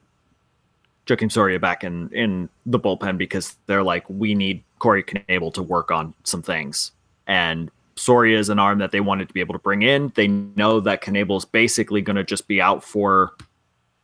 Joakim 1.10 1.32
Soria 1.32 1.60
back 1.60 1.84
in 1.84 2.10
in 2.14 2.50
the 2.66 2.80
bullpen 2.80 3.18
because 3.18 3.56
they're 3.66 3.84
like, 3.84 4.10
we 4.10 4.36
need 4.36 4.64
Corey 4.78 5.04
Knebel 5.04 5.54
to 5.56 5.64
work 5.64 5.92
on 5.92 6.14
some 6.24 6.42
things, 6.42 6.92
and 7.28 7.72
Soria 7.96 8.38
is 8.38 8.50
an 8.50 8.60
arm 8.60 8.80
that 8.80 8.92
they 8.92 9.02
wanted 9.02 9.28
to 9.28 9.34
be 9.34 9.40
able 9.40 9.54
to 9.54 9.60
bring 9.60 9.82
in. 9.82 10.12
They 10.16 10.28
know 10.28 10.80
that 10.80 11.02
Knebel 11.02 11.38
is 11.38 11.46
basically 11.46 12.02
going 12.02 12.16
to 12.16 12.24
just 12.24 12.48
be 12.48 12.62
out 12.62 12.84
for 12.84 13.34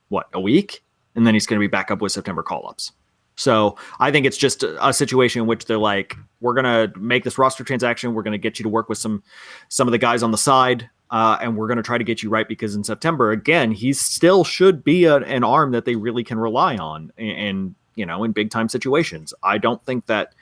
what 0.10 0.28
a 0.34 0.40
week, 0.40 0.84
and 1.16 1.26
then 1.26 1.34
he's 1.34 1.46
going 1.46 1.60
to 1.60 1.64
be 1.64 1.72
back 1.72 1.92
up 1.92 2.02
with 2.02 2.12
September 2.12 2.44
call 2.44 2.68
ups. 2.68 2.92
So 3.36 3.78
I 4.00 4.12
think 4.12 4.26
it's 4.26 4.38
just 4.38 4.64
a, 4.64 4.94
situation 4.94 5.42
in 5.42 5.48
which 5.48 5.66
they're 5.66 5.78
like, 5.78 6.16
we're 6.40 6.54
gonna 6.54 6.92
make 6.98 7.24
this 7.24 7.38
roster 7.38 7.64
transaction. 7.64 8.14
We're 8.14 8.24
gonna 8.24 8.38
get 8.38 8.60
you 8.60 8.64
to 8.64 8.70
work 8.70 8.88
with 8.88 8.98
some 8.98 9.24
some 9.70 9.88
of 9.88 9.92
the 9.92 9.98
guys 9.98 10.24
on 10.24 10.32
the 10.32 10.38
side, 10.38 10.90
uh, 11.12 11.38
and 11.42 11.56
we're 11.56 11.68
gonna 11.68 11.84
try 11.84 11.98
to 11.98 12.04
get 12.04 12.24
you 12.24 12.30
right 12.30 12.48
because 12.48 12.76
in 12.76 12.84
September, 12.84 13.32
again, 13.32 13.72
he 13.72 13.94
still 13.94 14.44
should 14.44 14.84
be 14.84 15.06
a, 15.06 15.18
an 15.18 15.44
arm 15.44 15.72
that 15.72 15.86
they 15.86 15.96
really 15.96 16.24
can 16.24 16.40
rely 16.40 16.78
on, 16.78 17.12
and, 17.18 17.38
and 17.38 17.76
you 17.96 18.06
know, 18.06 18.24
in 18.24 18.32
big 18.32 18.50
time 18.50 18.70
situations. 18.70 19.34
I 19.44 19.58
don't 19.58 19.84
think 19.86 20.06
that 20.08 20.34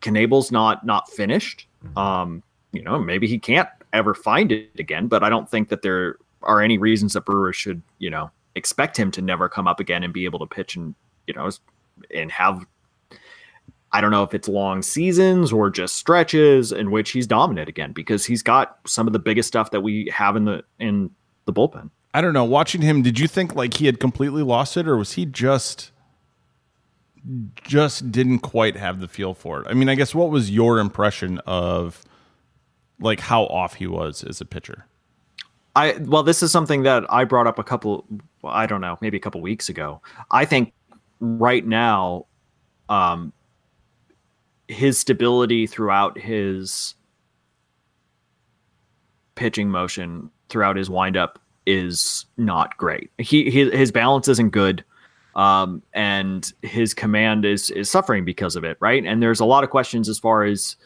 Knebel's 0.00 0.50
not 0.50 0.84
not 0.84 1.08
finished. 1.10 1.66
Um, 1.96 2.42
you 2.72 2.82
know, 2.82 2.98
maybe 2.98 3.26
he 3.26 3.38
can't 3.38 3.68
ever 3.92 4.14
find 4.14 4.52
it 4.52 4.78
again. 4.78 5.06
But 5.06 5.22
I 5.22 5.28
don't 5.28 5.48
think 5.48 5.68
that 5.68 5.82
there 5.82 6.16
are 6.42 6.60
any 6.62 6.78
reasons 6.78 7.12
that 7.14 7.24
Brewers 7.24 7.56
should, 7.56 7.82
you 7.98 8.10
know, 8.10 8.30
expect 8.54 8.96
him 8.96 9.10
to 9.12 9.22
never 9.22 9.48
come 9.48 9.68
up 9.68 9.80
again 9.80 10.02
and 10.02 10.12
be 10.12 10.24
able 10.24 10.38
to 10.40 10.46
pitch 10.46 10.76
and, 10.76 10.94
you 11.26 11.34
know, 11.34 11.50
and 12.14 12.30
have 12.32 12.64
I 13.92 14.00
don't 14.00 14.10
know 14.10 14.22
if 14.22 14.34
it's 14.34 14.48
long 14.48 14.82
seasons 14.82 15.52
or 15.52 15.68
just 15.68 15.96
stretches 15.96 16.70
in 16.70 16.90
which 16.90 17.10
he's 17.10 17.26
dominant 17.26 17.68
again 17.68 17.92
because 17.92 18.24
he's 18.24 18.42
got 18.42 18.78
some 18.86 19.06
of 19.06 19.12
the 19.12 19.18
biggest 19.18 19.48
stuff 19.48 19.72
that 19.72 19.80
we 19.80 20.10
have 20.14 20.36
in 20.36 20.44
the 20.44 20.62
in 20.78 21.10
the 21.46 21.52
bullpen. 21.52 21.90
I 22.14 22.20
don't 22.20 22.32
know. 22.32 22.44
Watching 22.44 22.82
him, 22.82 23.02
did 23.02 23.18
you 23.18 23.28
think 23.28 23.54
like 23.54 23.74
he 23.74 23.86
had 23.86 24.00
completely 24.00 24.42
lost 24.42 24.76
it, 24.76 24.86
or 24.86 24.96
was 24.96 25.12
he 25.12 25.26
just 25.26 25.90
just 27.62 28.10
didn't 28.10 28.40
quite 28.40 28.76
have 28.76 29.00
the 29.00 29.08
feel 29.08 29.34
for 29.34 29.60
it? 29.60 29.66
I 29.68 29.74
mean, 29.74 29.88
I 29.88 29.94
guess 29.94 30.14
what 30.14 30.30
was 30.30 30.50
your 30.50 30.78
impression 30.78 31.38
of 31.46 32.04
like 33.00 33.20
how 33.20 33.44
off 33.44 33.74
he 33.74 33.86
was 33.86 34.22
as 34.24 34.40
a 34.40 34.44
pitcher? 34.44 34.86
I 35.76 35.96
well, 36.00 36.22
this 36.22 36.42
is 36.42 36.50
something 36.50 36.82
that 36.82 37.04
I 37.12 37.24
brought 37.24 37.46
up 37.46 37.58
a 37.58 37.64
couple. 37.64 38.06
I 38.44 38.66
don't 38.66 38.80
know, 38.80 38.98
maybe 39.00 39.16
a 39.16 39.20
couple 39.20 39.40
weeks 39.40 39.68
ago. 39.68 40.00
I 40.30 40.44
think 40.44 40.72
right 41.20 41.66
now, 41.66 42.26
um, 42.88 43.32
his 44.70 44.98
stability 44.98 45.66
throughout 45.66 46.16
his 46.16 46.94
pitching 49.34 49.68
motion 49.68 50.30
throughout 50.48 50.76
his 50.76 50.88
windup 50.88 51.38
is 51.66 52.26
not 52.36 52.76
great. 52.76 53.10
He, 53.18 53.50
he 53.50 53.70
his 53.70 53.90
balance 53.90 54.28
isn't 54.28 54.50
good, 54.50 54.84
um, 55.34 55.82
and 55.92 56.52
his 56.62 56.94
command 56.94 57.44
is 57.44 57.70
is 57.70 57.90
suffering 57.90 58.24
because 58.24 58.54
of 58.54 58.64
it. 58.64 58.76
Right, 58.80 59.04
and 59.04 59.22
there's 59.22 59.40
a 59.40 59.44
lot 59.44 59.64
of 59.64 59.70
questions 59.70 60.08
as 60.08 60.18
far 60.18 60.44
as 60.44 60.76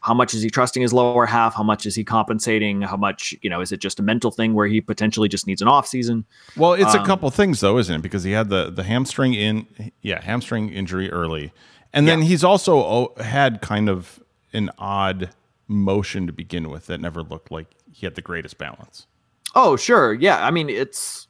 how 0.00 0.14
much 0.14 0.34
is 0.34 0.42
he 0.42 0.50
trusting 0.50 0.82
his 0.82 0.92
lower 0.92 1.26
half? 1.26 1.54
How 1.54 1.62
much 1.62 1.86
is 1.86 1.94
he 1.94 2.02
compensating? 2.02 2.82
How 2.82 2.96
much, 2.96 3.34
you 3.40 3.48
know, 3.48 3.60
is 3.60 3.70
it 3.70 3.78
just 3.78 4.00
a 4.00 4.02
mental 4.02 4.32
thing 4.32 4.52
where 4.52 4.66
he 4.66 4.80
potentially 4.80 5.28
just 5.28 5.46
needs 5.46 5.62
an 5.62 5.68
off 5.68 5.86
season? 5.86 6.24
Well, 6.56 6.72
it's 6.72 6.94
um, 6.94 7.02
a 7.02 7.06
couple 7.06 7.30
things 7.30 7.60
though, 7.60 7.78
isn't 7.78 7.94
it? 7.94 8.02
Because 8.02 8.24
he 8.24 8.32
had 8.32 8.50
the 8.50 8.70
the 8.70 8.82
hamstring 8.82 9.32
in, 9.34 9.92
yeah, 10.02 10.20
hamstring 10.20 10.70
injury 10.70 11.10
early, 11.10 11.52
and 11.92 12.08
then 12.08 12.22
he's 12.22 12.42
also 12.44 13.14
had 13.18 13.60
kind 13.60 13.88
of 13.88 14.22
an 14.52 14.70
odd 14.78 15.30
motion 15.68 16.26
to 16.26 16.32
begin 16.32 16.70
with 16.70 16.86
that 16.86 17.00
never 17.00 17.22
looked 17.22 17.50
like 17.50 17.66
he 17.90 18.06
had 18.06 18.14
the 18.14 18.22
greatest 18.22 18.58
balance. 18.58 19.06
Oh, 19.54 19.76
sure, 19.76 20.14
yeah. 20.14 20.44
I 20.44 20.50
mean, 20.50 20.70
it's 20.70 21.28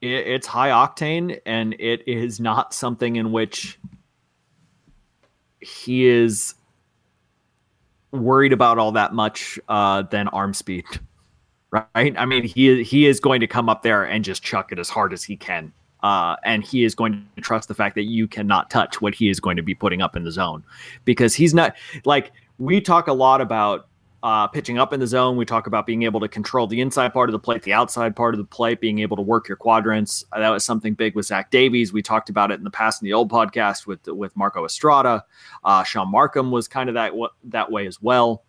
it, 0.00 0.26
it's 0.26 0.46
high 0.46 0.70
octane, 0.70 1.40
and 1.46 1.74
it 1.78 2.06
is 2.06 2.40
not 2.40 2.72
something 2.74 3.16
in 3.16 3.32
which 3.32 3.78
he 5.60 6.06
is 6.06 6.54
worried 8.12 8.52
about 8.52 8.78
all 8.78 8.92
that 8.92 9.12
much 9.12 9.58
uh, 9.68 10.02
than 10.02 10.28
arm 10.28 10.54
speed, 10.54 10.84
right? 11.70 12.14
I 12.16 12.24
mean, 12.24 12.44
he 12.44 12.82
he 12.84 13.06
is 13.06 13.18
going 13.18 13.40
to 13.40 13.46
come 13.46 13.68
up 13.68 13.82
there 13.82 14.04
and 14.04 14.24
just 14.24 14.42
chuck 14.42 14.70
it 14.70 14.78
as 14.78 14.88
hard 14.88 15.12
as 15.12 15.24
he 15.24 15.36
can, 15.36 15.72
uh, 16.04 16.36
and 16.44 16.62
he 16.62 16.84
is 16.84 16.94
going 16.94 17.26
to 17.34 17.40
trust 17.40 17.66
the 17.66 17.74
fact 17.74 17.94
that 17.94 18.04
you 18.04 18.28
cannot 18.28 18.68
touch 18.68 19.00
what 19.00 19.14
he 19.14 19.30
is 19.30 19.40
going 19.40 19.56
to 19.56 19.62
be 19.62 19.74
putting 19.74 20.02
up 20.02 20.14
in 20.14 20.22
the 20.22 20.30
zone, 20.30 20.62
because 21.06 21.34
he's 21.34 21.54
not 21.54 21.74
like 22.04 22.30
we 22.58 22.80
talk 22.80 23.08
a 23.08 23.12
lot 23.12 23.40
about 23.40 23.88
uh, 24.22 24.46
pitching 24.46 24.78
up 24.78 24.92
in 24.92 25.00
the 25.00 25.06
zone. 25.06 25.36
We 25.36 25.44
talk 25.44 25.66
about 25.66 25.86
being 25.86 26.02
able 26.02 26.20
to 26.20 26.28
control 26.28 26.66
the 26.66 26.80
inside 26.80 27.12
part 27.12 27.28
of 27.28 27.32
the 27.32 27.38
plate, 27.38 27.62
the 27.62 27.72
outside 27.72 28.14
part 28.14 28.34
of 28.34 28.38
the 28.38 28.44
plate, 28.44 28.80
being 28.80 28.98
able 28.98 29.16
to 29.16 29.22
work 29.22 29.48
your 29.48 29.56
quadrants. 29.56 30.24
Uh, 30.30 30.40
that 30.40 30.50
was 30.50 30.62
something 30.62 30.92
big 30.94 31.14
with 31.14 31.26
Zach 31.26 31.50
Davies. 31.50 31.92
We 31.92 32.02
talked 32.02 32.28
about 32.28 32.50
it 32.50 32.54
in 32.54 32.64
the 32.64 32.70
past 32.70 33.00
in 33.00 33.06
the 33.06 33.14
old 33.14 33.30
podcast 33.30 33.86
with 33.86 34.06
with 34.06 34.36
Marco 34.36 34.64
Estrada. 34.64 35.24
Uh, 35.64 35.84
Shaun 35.84 36.12
Marcum 36.12 36.50
was 36.50 36.68
kind 36.68 36.88
of 36.90 36.94
that 36.94 37.12
that 37.44 37.72
way 37.72 37.86
as 37.86 38.00
well. 38.02 38.44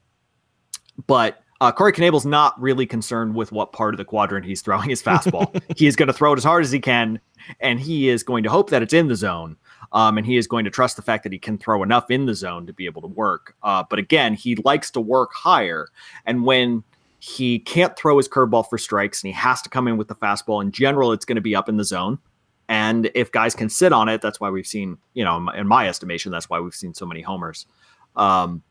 But 1.07 1.41
uh, 1.61 1.71
Corey 1.71 1.93
Knebel's 1.93 2.25
not 2.25 2.59
really 2.61 2.85
concerned 2.85 3.33
with 3.35 3.51
what 3.51 3.71
part 3.71 3.93
of 3.93 3.97
the 3.97 4.05
quadrant 4.05 4.45
he's 4.45 4.61
throwing 4.61 4.89
his 4.89 5.01
fastball. 5.01 5.61
he 5.77 5.87
is 5.87 5.95
going 5.95 6.07
to 6.07 6.13
throw 6.13 6.33
it 6.33 6.37
as 6.37 6.43
hard 6.43 6.63
as 6.63 6.71
he 6.71 6.79
can, 6.79 7.19
and 7.59 7.79
he 7.79 8.09
is 8.09 8.23
going 8.23 8.43
to 8.43 8.49
hope 8.49 8.69
that 8.71 8.81
it's 8.81 8.93
in 8.93 9.07
the 9.07 9.15
zone. 9.15 9.55
Um, 9.91 10.17
and 10.17 10.27
he 10.27 10.35
is 10.35 10.47
going 10.47 10.65
to 10.65 10.71
trust 10.71 10.97
the 10.97 11.01
fact 11.01 11.23
that 11.23 11.31
he 11.31 11.39
can 11.39 11.57
throw 11.57 11.81
enough 11.83 12.11
in 12.11 12.25
the 12.25 12.33
zone 12.33 12.65
to 12.65 12.73
be 12.73 12.85
able 12.85 13.01
to 13.03 13.07
work. 13.07 13.55
Uh, 13.63 13.83
but 13.89 13.99
again, 13.99 14.33
he 14.33 14.55
likes 14.57 14.91
to 14.91 14.99
work 14.99 15.31
higher. 15.33 15.87
And 16.25 16.43
when 16.43 16.83
he 17.19 17.59
can't 17.59 17.95
throw 17.95 18.17
his 18.17 18.27
curveball 18.27 18.69
for 18.69 18.77
strikes 18.77 19.23
and 19.23 19.29
he 19.29 19.33
has 19.33 19.61
to 19.61 19.69
come 19.69 19.87
in 19.87 19.95
with 19.95 20.09
the 20.09 20.15
fastball, 20.15 20.61
in 20.61 20.71
general, 20.71 21.13
it's 21.13 21.23
going 21.23 21.35
to 21.35 21.41
be 21.41 21.55
up 21.55 21.69
in 21.69 21.77
the 21.77 21.85
zone. 21.85 22.19
And 22.67 23.09
if 23.13 23.31
guys 23.31 23.55
can 23.55 23.69
sit 23.69 23.93
on 23.93 24.09
it, 24.09 24.21
that's 24.21 24.39
why 24.39 24.49
we've 24.49 24.67
seen, 24.67 24.97
you 25.13 25.23
know, 25.23 25.49
in 25.51 25.67
my 25.67 25.87
estimation, 25.87 26.31
that's 26.31 26.49
why 26.49 26.59
we've 26.59 26.75
seen 26.75 26.93
so 26.93 27.05
many 27.05 27.21
homers. 27.21 27.67
Um, 28.15 28.63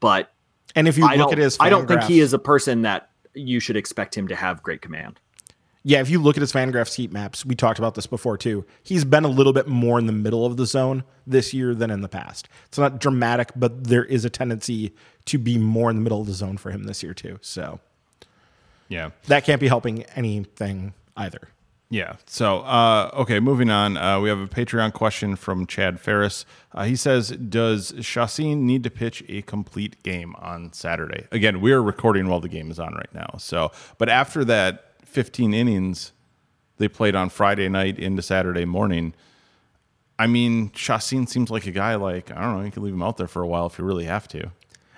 but 0.00 0.32
and 0.76 0.86
if 0.86 0.96
you 0.96 1.06
I 1.06 1.16
look 1.16 1.32
at 1.32 1.38
his, 1.38 1.56
I 1.58 1.70
don't 1.70 1.88
think 1.88 2.04
he 2.04 2.20
is 2.20 2.32
a 2.32 2.38
person 2.38 2.82
that 2.82 3.10
you 3.34 3.58
should 3.58 3.76
expect 3.76 4.16
him 4.16 4.28
to 4.28 4.36
have 4.36 4.62
great 4.62 4.80
command 4.80 5.18
yeah, 5.88 6.00
if 6.00 6.10
you 6.10 6.20
look 6.20 6.36
at 6.36 6.40
his 6.40 6.52
Fangraphs 6.52 6.96
heat 6.96 7.12
maps, 7.12 7.46
we 7.46 7.54
talked 7.54 7.78
about 7.78 7.94
this 7.94 8.08
before 8.08 8.36
too. 8.36 8.64
He's 8.82 9.04
been 9.04 9.22
a 9.22 9.28
little 9.28 9.52
bit 9.52 9.68
more 9.68 10.00
in 10.00 10.06
the 10.06 10.12
middle 10.12 10.44
of 10.44 10.56
the 10.56 10.66
zone 10.66 11.04
this 11.28 11.54
year 11.54 11.76
than 11.76 11.92
in 11.92 12.00
the 12.00 12.08
past. 12.08 12.48
It's 12.66 12.76
not 12.76 12.98
dramatic, 12.98 13.52
but 13.54 13.84
there 13.84 14.04
is 14.04 14.24
a 14.24 14.30
tendency 14.30 14.92
to 15.26 15.38
be 15.38 15.58
more 15.58 15.88
in 15.88 15.94
the 15.94 16.02
middle 16.02 16.20
of 16.20 16.26
the 16.26 16.32
zone 16.32 16.56
for 16.56 16.72
him 16.72 16.84
this 16.84 17.04
year 17.04 17.14
too. 17.14 17.38
So, 17.40 17.78
yeah, 18.88 19.10
that 19.28 19.44
can't 19.44 19.60
be 19.60 19.68
helping 19.68 20.02
anything 20.16 20.92
either. 21.16 21.50
Yeah. 21.88 22.16
So, 22.26 22.60
uh, 22.60 23.10
okay, 23.14 23.38
moving 23.38 23.70
on. 23.70 23.96
Uh, 23.96 24.20
we 24.20 24.28
have 24.28 24.40
a 24.40 24.48
Patreon 24.48 24.92
question 24.92 25.36
from 25.36 25.66
Chad 25.66 26.00
Ferris. 26.00 26.44
Uh, 26.72 26.84
he 26.84 26.96
says, 26.96 27.30
"Does 27.30 27.94
Chacin 28.00 28.66
need 28.66 28.82
to 28.82 28.90
pitch 28.90 29.22
a 29.28 29.42
complete 29.42 30.02
game 30.02 30.34
on 30.40 30.72
Saturday?" 30.72 31.28
Again, 31.30 31.60
we 31.60 31.72
are 31.72 31.82
recording 31.82 32.28
while 32.28 32.40
the 32.40 32.48
game 32.48 32.72
is 32.72 32.80
on 32.80 32.92
right 32.94 33.14
now. 33.14 33.36
So, 33.38 33.70
but 33.98 34.08
after 34.08 34.44
that 34.46 34.94
15 35.04 35.54
innings 35.54 36.12
they 36.78 36.88
played 36.88 37.14
on 37.14 37.28
Friday 37.28 37.68
night 37.68 37.98
into 37.98 38.22
Saturday 38.22 38.64
morning. 38.64 39.14
I 40.18 40.26
mean, 40.26 40.70
Chacin 40.70 41.26
seems 41.26 41.50
like 41.50 41.66
a 41.66 41.70
guy 41.70 41.94
like, 41.94 42.30
I 42.30 42.40
don't 42.40 42.58
know, 42.58 42.64
you 42.64 42.70
can 42.70 42.82
leave 42.82 42.94
him 42.94 43.02
out 43.02 43.16
there 43.16 43.26
for 43.26 43.42
a 43.42 43.46
while 43.46 43.66
if 43.66 43.78
you 43.78 43.84
really 43.84 44.04
have 44.04 44.28
to. 44.28 44.50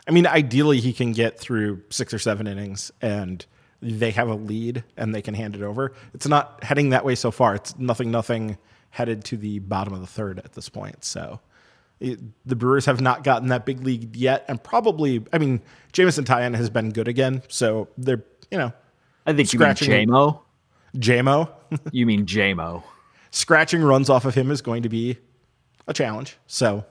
I 0.07 0.11
mean, 0.11 0.27
ideally 0.27 0.81
he 0.81 0.93
can 0.93 1.13
get 1.13 1.39
through 1.39 1.83
six 1.91 2.15
or 2.15 2.19
seven 2.19 2.47
innings 2.47 2.91
and 3.03 3.45
they 3.81 4.11
have 4.11 4.29
a 4.29 4.35
lead 4.35 4.85
and 4.97 5.15
they 5.15 5.23
can 5.23 5.35
hand 5.35 5.55
it 5.55 5.63
over. 5.63 5.93
It's 6.15 6.27
not 6.27 6.63
heading 6.65 6.91
that 6.91 7.05
way 7.05 7.15
so 7.15 7.31
far. 7.31 7.55
It's 7.55 7.79
nothing, 7.79 8.11
nothing 8.11 8.59
headed 8.91 9.25
to 9.25 9.37
the 9.37 9.61
bottom 9.61 9.93
of 9.93 10.01
the 10.01 10.07
third 10.07 10.39
at 10.41 10.53
this 10.53 10.69
point. 10.69 11.05
So 11.05 11.41
it, 12.01 12.19
the 12.47 12.57
Brewers 12.57 12.87
have 12.87 13.01
not 13.01 13.25
gotten 13.25 13.49
that 13.49 13.67
big 13.67 13.83
lead 13.83 14.17
yet. 14.17 14.45
And 14.49 14.63
probably, 14.63 15.25
I 15.33 15.39
mean, 15.39 15.61
Jameson 15.93 16.25
Taillon 16.25 16.55
has 16.55 16.71
been 16.71 16.91
good 16.91 17.09
again. 17.09 17.43
So 17.49 17.89
they're, 17.97 18.25
you 18.51 18.59
know, 18.59 18.73
I 19.27 19.33
think 19.33 19.49
Scratching, 19.49 19.91
you 19.91 19.99
mean 19.99 20.09
JMO. 20.09 20.41
JMO? 20.97 21.53
you 21.93 22.07
mean 22.07 22.27
JMO. 22.27 22.83
Scratching 23.31 23.83
runs 23.83 24.09
off 24.09 24.25
of 24.25 24.35
him 24.35 24.51
is 24.51 24.63
going 24.63 24.83
to 24.85 24.89
be 24.89 25.19
a 25.87 25.93
challenge. 25.93 26.39
So 26.47 26.85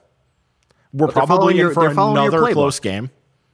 we're 0.94 1.08
probably 1.08 1.60
in 1.60 1.74
for 1.74 1.90
another 1.90 2.52
close 2.54 2.80
game. 2.80 3.10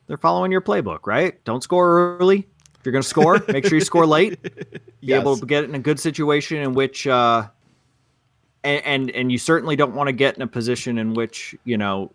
They're 0.08 0.18
following 0.18 0.52
your 0.52 0.62
playbook, 0.62 1.08
right? 1.08 1.44
Don't 1.46 1.64
score 1.64 2.18
early. 2.20 2.48
If 2.84 2.88
you're 2.88 2.92
going 2.92 3.02
to 3.02 3.08
score, 3.08 3.42
make 3.48 3.66
sure 3.66 3.78
you 3.78 3.86
score 3.86 4.06
late. 4.06 4.42
Be 4.44 4.80
yes. 5.00 5.22
able 5.22 5.38
to 5.38 5.46
get 5.46 5.64
in 5.64 5.74
a 5.74 5.80
good 5.80 6.02
situation 6.02 6.58
in 6.58 6.74
which, 6.74 7.08
uh, 7.08 7.48
and, 8.66 8.86
and 8.86 9.10
and 9.12 9.32
you 9.32 9.38
certainly 9.38 9.78
don't 9.78 9.96
want 9.96 10.10
to 10.10 10.12
get 10.12 10.36
in 10.36 10.42
a 10.42 10.48
position 10.48 10.98
in 10.98 11.14
which 11.14 11.56
you 11.64 11.78
know. 11.78 12.12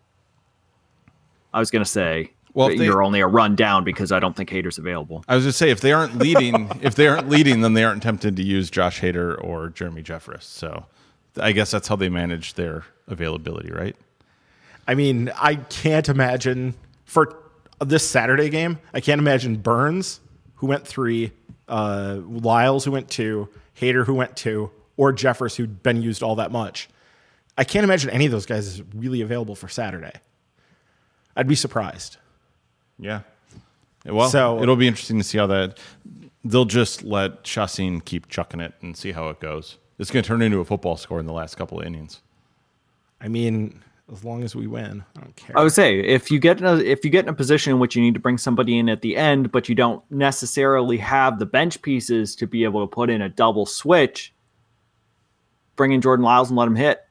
I 1.51 1.57
was 1.57 1.71
going 1.71 1.83
to 1.83 1.89
say 1.89 2.33
well, 2.53 2.69
they, 2.69 2.85
you're 2.85 3.01
only 3.01 3.19
a 3.19 3.25
run 3.25 3.55
down 3.55 3.83
because 3.83 4.11
I 4.11 4.19
don't 4.19 4.35
think 4.35 4.51
Hader's 4.51 4.77
available. 4.77 5.25
I 5.27 5.35
was 5.35 5.43
just 5.43 5.57
say 5.57 5.71
if 5.71 5.81
they 5.81 5.91
aren't 5.91 6.19
leading, 6.19 6.69
if 6.83 6.93
they 6.93 7.07
aren't 7.07 7.29
leading, 7.29 7.61
then 7.61 7.73
they 7.73 7.83
aren't 7.83 8.03
tempted 8.03 8.35
to 8.35 8.43
use 8.43 8.69
Josh 8.69 9.01
Hader 9.01 9.43
or 9.43 9.69
Jeremy 9.69 10.03
Jeffress. 10.03 10.43
So 10.43 10.85
I 11.37 11.51
guess 11.51 11.71
that's 11.71 11.87
how 11.87 11.95
they 11.95 12.09
manage 12.09 12.53
their 12.53 12.85
availability, 13.07 13.71
right? 13.71 13.95
I 14.87 14.93
mean, 14.93 15.31
I 15.35 15.55
can't 15.55 16.07
imagine 16.09 16.75
for 17.05 17.35
this 17.79 18.07
Saturday 18.07 18.49
game. 18.49 18.77
I 18.93 18.99
can't 18.99 19.19
imagine 19.19 19.55
Burnes, 19.55 20.19
who 20.59 20.67
went 20.67 20.85
three, 20.85 21.31
uh, 21.67 22.19
Lyles, 22.25 22.85
who 22.85 22.91
went 22.91 23.09
two, 23.09 23.49
Hader, 23.79 24.05
who 24.05 24.13
went 24.13 24.35
two, 24.35 24.69
or 24.97 25.13
Jeffers 25.13 25.55
who'd 25.55 25.81
been 25.81 26.01
used 26.01 26.21
all 26.21 26.35
that 26.35 26.51
much. 26.51 26.89
I 27.57 27.63
can't 27.63 27.83
imagine 27.83 28.09
any 28.09 28.25
of 28.25 28.31
those 28.31 28.45
guys 28.45 28.67
is 28.67 28.83
really 28.93 29.21
available 29.21 29.55
for 29.55 29.67
Saturday. 29.67 30.13
I'd 31.35 31.47
be 31.47 31.55
surprised. 31.55 32.17
Yeah. 32.97 33.21
Well, 34.05 34.29
so, 34.29 34.61
it'll 34.61 34.75
be 34.75 34.87
interesting 34.87 35.17
to 35.17 35.23
see 35.23 35.37
how 35.37 35.47
that. 35.47 35.77
They'll 36.43 36.65
just 36.65 37.03
let 37.03 37.43
Chacin 37.43 38.01
keep 38.01 38.27
chucking 38.29 38.59
it 38.59 38.73
and 38.81 38.95
see 38.95 39.11
how 39.11 39.29
it 39.29 39.39
goes. 39.39 39.77
It's 39.97 40.11
going 40.11 40.23
to 40.23 40.27
turn 40.27 40.41
into 40.41 40.59
a 40.59 40.65
football 40.65 40.95
score 40.95 41.19
in 41.19 41.25
the 41.25 41.33
last 41.33 41.55
couple 41.55 41.79
of 41.79 41.85
innings. 41.85 42.21
I 43.19 43.27
mean, 43.27 43.81
as 44.11 44.23
long 44.23 44.43
as 44.43 44.55
we 44.55 44.67
win, 44.67 45.03
I 45.15 45.21
don't 45.21 45.35
care. 45.35 45.57
I 45.57 45.63
would 45.63 45.73
say 45.73 45.99
if 45.99 46.31
you 46.31 46.39
get 46.39 46.59
in 46.59 46.65
a, 46.65 46.77
if 46.77 47.03
you 47.03 47.11
get 47.11 47.25
in 47.25 47.29
a 47.29 47.33
position 47.33 47.73
in 47.73 47.79
which 47.79 47.95
you 47.95 48.01
need 48.01 48.13
to 48.13 48.19
bring 48.19 48.37
somebody 48.37 48.79
in 48.79 48.89
at 48.89 49.01
the 49.01 49.15
end, 49.15 49.51
but 49.51 49.69
you 49.69 49.75
don't 49.75 50.03
necessarily 50.11 50.97
have 50.97 51.39
the 51.39 51.45
bench 51.45 51.81
pieces 51.81 52.35
to 52.37 52.47
be 52.47 52.63
able 52.63 52.81
to 52.81 52.87
put 52.87 53.09
in 53.09 53.21
a 53.21 53.29
double 53.29 53.65
switch, 53.65 54.33
bring 55.75 55.91
in 55.91 56.01
Jordan 56.01 56.25
Lyles 56.25 56.49
and 56.49 56.57
let 56.57 56.67
him 56.67 56.75
hit. 56.75 57.01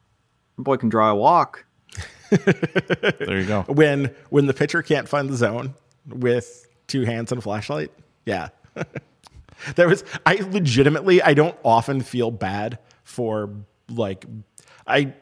The 0.57 0.63
boy 0.63 0.77
can 0.77 0.89
draw 0.89 1.11
a 1.11 1.17
walk 1.17 1.65
there 2.31 3.41
you 3.41 3.47
go. 3.47 3.63
When 3.63 4.15
when 4.31 4.47
the 4.47 4.55
pitcher 4.55 4.83
can't 4.83 5.09
find 5.09 5.29
the 5.29 5.37
zone 5.37 5.75
with 6.07 6.67
two 6.87 7.05
hands 7.05 7.33
and 7.33 7.39
a 7.39 7.43
flashlight. 7.43 7.91
Yeah. 8.27 8.49
there 9.77 9.89
was 9.89 10.05
I 10.27 10.35
legitimately 10.37 11.23
I 11.23 11.35
don't 11.35 11.57
often 11.65 12.03
feel 12.03 12.31
bad 12.31 12.79
for 13.05 13.51
like 13.89 14.27
I 14.87 15.15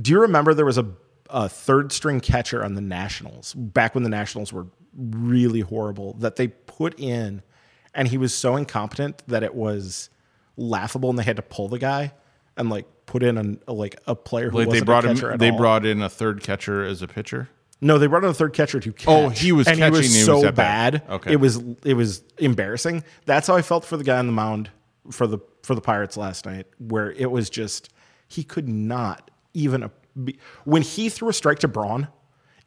do 0.00 0.10
you 0.12 0.20
remember 0.20 0.54
there 0.54 0.64
was 0.66 0.78
a, 0.78 0.86
a 1.30 1.48
third 1.48 1.92
string 1.92 2.20
catcher 2.20 2.64
on 2.64 2.74
the 2.74 2.80
Nationals 2.80 3.54
back 3.54 3.94
when 3.94 4.02
the 4.04 4.10
Nationals 4.10 4.52
were 4.52 4.66
really 4.96 5.60
horrible 5.60 6.14
that 6.14 6.36
they 6.36 6.48
put 6.48 6.98
in 6.98 7.42
and 7.94 8.08
he 8.08 8.18
was 8.18 8.34
so 8.34 8.56
incompetent 8.56 9.22
that 9.28 9.42
it 9.42 9.54
was 9.54 10.10
laughable 10.56 11.10
and 11.10 11.18
they 11.18 11.22
had 11.24 11.36
to 11.36 11.42
pull 11.42 11.68
the 11.68 11.78
guy 11.78 12.12
and 12.56 12.70
like 12.70 12.86
put 13.06 13.22
in 13.22 13.36
an, 13.38 13.60
a, 13.66 13.72
like 13.72 13.96
a 14.06 14.14
player 14.14 14.50
who 14.50 14.58
Like 14.58 14.68
wasn't 14.68 14.82
they 14.82 14.86
brought 14.86 15.04
a 15.04 15.08
him. 15.10 15.16
catcher 15.16 15.32
at 15.32 15.38
They 15.38 15.50
all. 15.50 15.56
brought 15.58 15.84
in 15.86 16.02
a 16.02 16.08
third 16.08 16.42
catcher 16.42 16.84
as 16.84 17.02
a 17.02 17.08
pitcher. 17.08 17.48
No, 17.80 17.98
they 17.98 18.06
brought 18.06 18.24
in 18.24 18.30
a 18.30 18.34
third 18.34 18.52
catcher 18.54 18.80
to 18.80 18.92
catch. 18.92 19.08
Oh, 19.08 19.28
he 19.28 19.52
was 19.52 19.66
and 19.66 19.76
catching, 19.78 19.94
he 19.94 19.98
was 19.98 20.14
he 20.14 20.30
was 20.30 20.42
so 20.42 20.52
bad. 20.52 21.02
Okay. 21.10 21.32
it 21.32 21.36
was 21.40 21.62
it 21.84 21.94
was 21.94 22.22
embarrassing. 22.38 23.04
That's 23.26 23.46
how 23.48 23.56
I 23.56 23.62
felt 23.62 23.84
for 23.84 23.96
the 23.96 24.04
guy 24.04 24.18
on 24.18 24.26
the 24.26 24.32
mound 24.32 24.70
for 25.10 25.26
the 25.26 25.38
for 25.62 25.74
the 25.74 25.80
Pirates 25.80 26.16
last 26.16 26.46
night, 26.46 26.66
where 26.78 27.10
it 27.12 27.30
was 27.30 27.50
just 27.50 27.90
he 28.28 28.42
could 28.44 28.68
not 28.68 29.30
even 29.54 29.82
a, 29.84 29.90
when 30.64 30.82
he 30.82 31.08
threw 31.08 31.28
a 31.28 31.32
strike 31.32 31.60
to 31.60 31.68
Braun, 31.68 32.08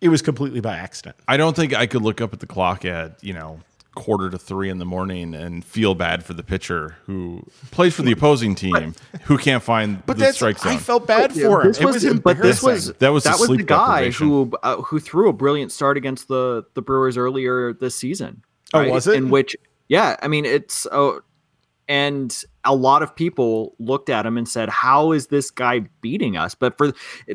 it 0.01 0.09
was 0.09 0.21
completely 0.21 0.59
by 0.59 0.75
accident. 0.75 1.15
I 1.27 1.37
don't 1.37 1.55
think 1.55 1.75
I 1.75 1.85
could 1.85 2.01
look 2.01 2.21
up 2.21 2.33
at 2.33 2.39
the 2.39 2.47
clock 2.47 2.85
at 2.85 3.23
you 3.23 3.33
know 3.33 3.59
quarter 3.97 4.29
to 4.29 4.37
three 4.37 4.69
in 4.69 4.77
the 4.77 4.85
morning 4.85 5.33
and 5.33 5.65
feel 5.65 5.95
bad 5.95 6.23
for 6.23 6.33
the 6.33 6.43
pitcher 6.43 6.95
who 7.07 7.43
plays 7.71 7.95
for 7.95 8.03
the 8.03 8.11
opposing 8.11 8.53
team 8.53 8.93
who 9.23 9.39
can't 9.39 9.63
find 9.63 10.05
But 10.05 10.19
the 10.19 10.31
strike 10.33 10.59
zone. 10.59 10.73
I 10.73 10.77
felt 10.77 11.07
bad 11.07 11.33
for 11.33 11.61
him. 11.63 11.67
This 11.69 11.79
It 11.79 11.85
was, 11.85 12.19
but 12.19 12.37
this 12.37 12.61
was. 12.61 12.93
That 12.93 13.09
was 13.09 13.23
the 13.23 13.31
that 13.31 13.39
was 13.39 13.49
the 13.49 13.63
guy 13.63 14.11
who 14.11 14.51
uh, 14.61 14.77
who 14.77 14.99
threw 14.99 15.29
a 15.29 15.33
brilliant 15.33 15.71
start 15.71 15.97
against 15.97 16.27
the 16.27 16.65
the 16.75 16.81
Brewers 16.81 17.17
earlier 17.17 17.73
this 17.73 17.95
season. 17.95 18.43
Oh, 18.73 18.87
was 18.87 19.07
it? 19.07 19.15
In 19.15 19.29
which, 19.29 19.55
yeah, 19.87 20.17
I 20.21 20.27
mean, 20.27 20.45
it's 20.45 20.85
oh, 20.91 21.21
and 21.87 22.43
a 22.63 22.75
lot 22.75 23.01
of 23.01 23.15
people 23.15 23.75
looked 23.79 24.09
at 24.09 24.25
him 24.25 24.37
and 24.37 24.47
said, 24.47 24.69
"How 24.69 25.11
is 25.11 25.27
this 25.27 25.51
guy 25.51 25.81
beating 26.01 26.37
us?" 26.37 26.55
But 26.55 26.77
for 26.77 26.93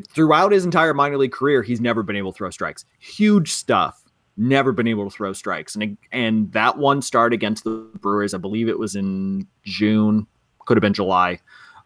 throughout 0.09 0.51
his 0.51 0.65
entire 0.65 0.93
minor 0.93 1.17
league 1.17 1.31
career, 1.31 1.63
he's 1.63 1.81
never 1.81 2.03
been 2.03 2.15
able 2.15 2.31
to 2.31 2.37
throw 2.37 2.49
strikes. 2.49 2.85
Huge 2.99 3.51
stuff. 3.51 3.99
Never 4.35 4.71
been 4.71 4.87
able 4.87 5.09
to 5.09 5.15
throw 5.15 5.31
strikes, 5.33 5.75
and 5.75 5.97
and 6.11 6.51
that 6.53 6.77
one 6.79 7.03
start 7.03 7.33
against 7.33 7.63
the 7.63 7.87
Brewers, 7.99 8.33
I 8.33 8.39
believe 8.39 8.67
it 8.67 8.79
was 8.79 8.95
in 8.95 9.47
June, 9.63 10.25
could 10.65 10.75
have 10.75 10.81
been 10.81 10.93
July. 10.93 11.39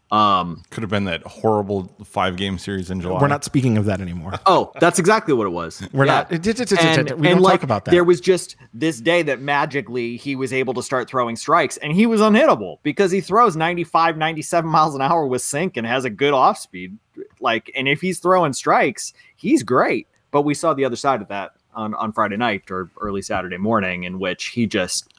Um, 0.09 0.63
Could 0.69 0.83
have 0.83 0.89
been 0.89 1.03
that 1.03 1.21
horrible 1.23 1.91
five 2.05 2.37
game 2.37 2.57
series 2.57 2.89
in 2.89 3.01
July. 3.01 3.19
We're 3.19 3.27
not 3.27 3.43
speaking 3.43 3.77
of 3.77 3.85
that 3.85 3.99
anymore. 3.99 4.33
Oh, 4.45 4.71
that's 4.79 4.99
exactly 4.99 5.33
what 5.33 5.45
it 5.45 5.49
was. 5.49 5.85
We're 5.91 6.05
Yeah. 6.05 6.25
not. 6.29 6.29
We 6.31 6.37
And, 6.37 7.23
don't 7.23 7.41
like, 7.41 7.55
talk 7.59 7.63
about 7.63 7.83
that. 7.85 7.91
There 7.91 8.05
was 8.05 8.21
just 8.21 8.55
this 8.73 9.01
day 9.01 9.21
that 9.23 9.41
magically 9.41 10.15
he 10.15 10.37
was 10.37 10.53
able 10.53 10.73
to 10.75 10.81
start 10.83 11.09
throwing 11.09 11.35
strikes 11.35 11.75
and 11.77 11.91
he 11.91 12.05
was 12.05 12.21
unhittable 12.21 12.77
because 12.83 13.11
he 13.11 13.19
throws 13.19 13.57
95, 13.57 14.15
97 14.17 14.69
miles 14.69 14.95
an 14.95 15.01
hour 15.01 15.25
with 15.27 15.41
sink 15.41 15.75
and 15.75 15.85
has 15.85 16.05
a 16.05 16.09
good 16.09 16.33
off 16.33 16.57
speed. 16.57 16.97
Like, 17.41 17.69
and 17.75 17.87
if 17.89 17.99
he's 17.99 18.19
throwing 18.19 18.53
strikes, 18.53 19.11
he's 19.35 19.63
great. 19.63 20.07
But 20.31 20.43
we 20.43 20.53
saw 20.53 20.73
the 20.73 20.85
other 20.85 20.95
side 20.95 21.21
of 21.21 21.27
that 21.27 21.51
on, 21.73 21.93
on 21.95 22.13
Friday 22.13 22.37
night 22.37 22.71
or 22.71 22.89
early 23.01 23.21
Saturday 23.21 23.57
morning, 23.57 24.05
in 24.05 24.19
which 24.19 24.47
he 24.47 24.67
just 24.67 25.09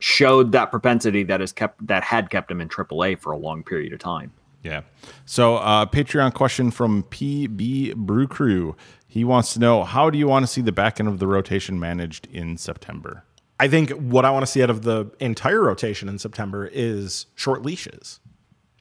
showed 0.00 0.52
that 0.52 0.70
propensity 0.70 1.22
that 1.22 1.40
has 1.40 1.52
kept 1.52 1.86
that 1.86 2.02
had 2.02 2.30
kept 2.30 2.50
him 2.50 2.60
in 2.60 2.68
AAA 2.68 3.18
for 3.18 3.32
a 3.32 3.38
long 3.38 3.62
period 3.62 3.92
of 3.92 4.00
time. 4.00 4.32
Yeah. 4.62 4.82
So, 5.24 5.56
uh, 5.56 5.86
Patreon 5.86 6.34
question 6.34 6.70
from 6.70 7.04
PB 7.04 7.94
Brew 7.94 8.26
Crew. 8.26 8.76
He 9.06 9.24
wants 9.24 9.54
to 9.54 9.60
know 9.60 9.84
how 9.84 10.10
do 10.10 10.18
you 10.18 10.28
want 10.28 10.44
to 10.44 10.46
see 10.46 10.60
the 10.60 10.72
back 10.72 11.00
end 11.00 11.08
of 11.08 11.18
the 11.18 11.26
rotation 11.26 11.80
managed 11.80 12.26
in 12.26 12.56
September? 12.56 13.24
I 13.58 13.68
think 13.68 13.90
what 13.90 14.24
I 14.24 14.30
want 14.30 14.44
to 14.44 14.50
see 14.50 14.62
out 14.62 14.70
of 14.70 14.82
the 14.82 15.10
entire 15.20 15.62
rotation 15.62 16.08
in 16.08 16.18
September 16.18 16.68
is 16.72 17.26
short 17.34 17.62
leashes 17.62 18.20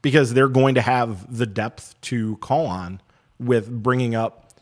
because 0.01 0.33
they're 0.33 0.47
going 0.47 0.75
to 0.75 0.81
have 0.81 1.35
the 1.35 1.45
depth 1.45 1.99
to 2.01 2.37
call 2.37 2.67
on 2.67 3.01
with 3.39 3.69
bringing 3.69 4.15
up. 4.15 4.53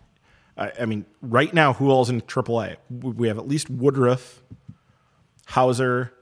I 0.58 0.72
I 0.82 0.86
mean, 0.86 1.06
right 1.22 1.54
now, 1.54 1.74
who 1.74 1.92
all's 1.92 2.10
in 2.10 2.22
AAA? 2.22 2.78
We 2.90 3.28
have 3.28 3.38
at 3.38 3.48
least 3.48 3.70
Woodruff, 3.70 4.42
Houser, 5.46 6.14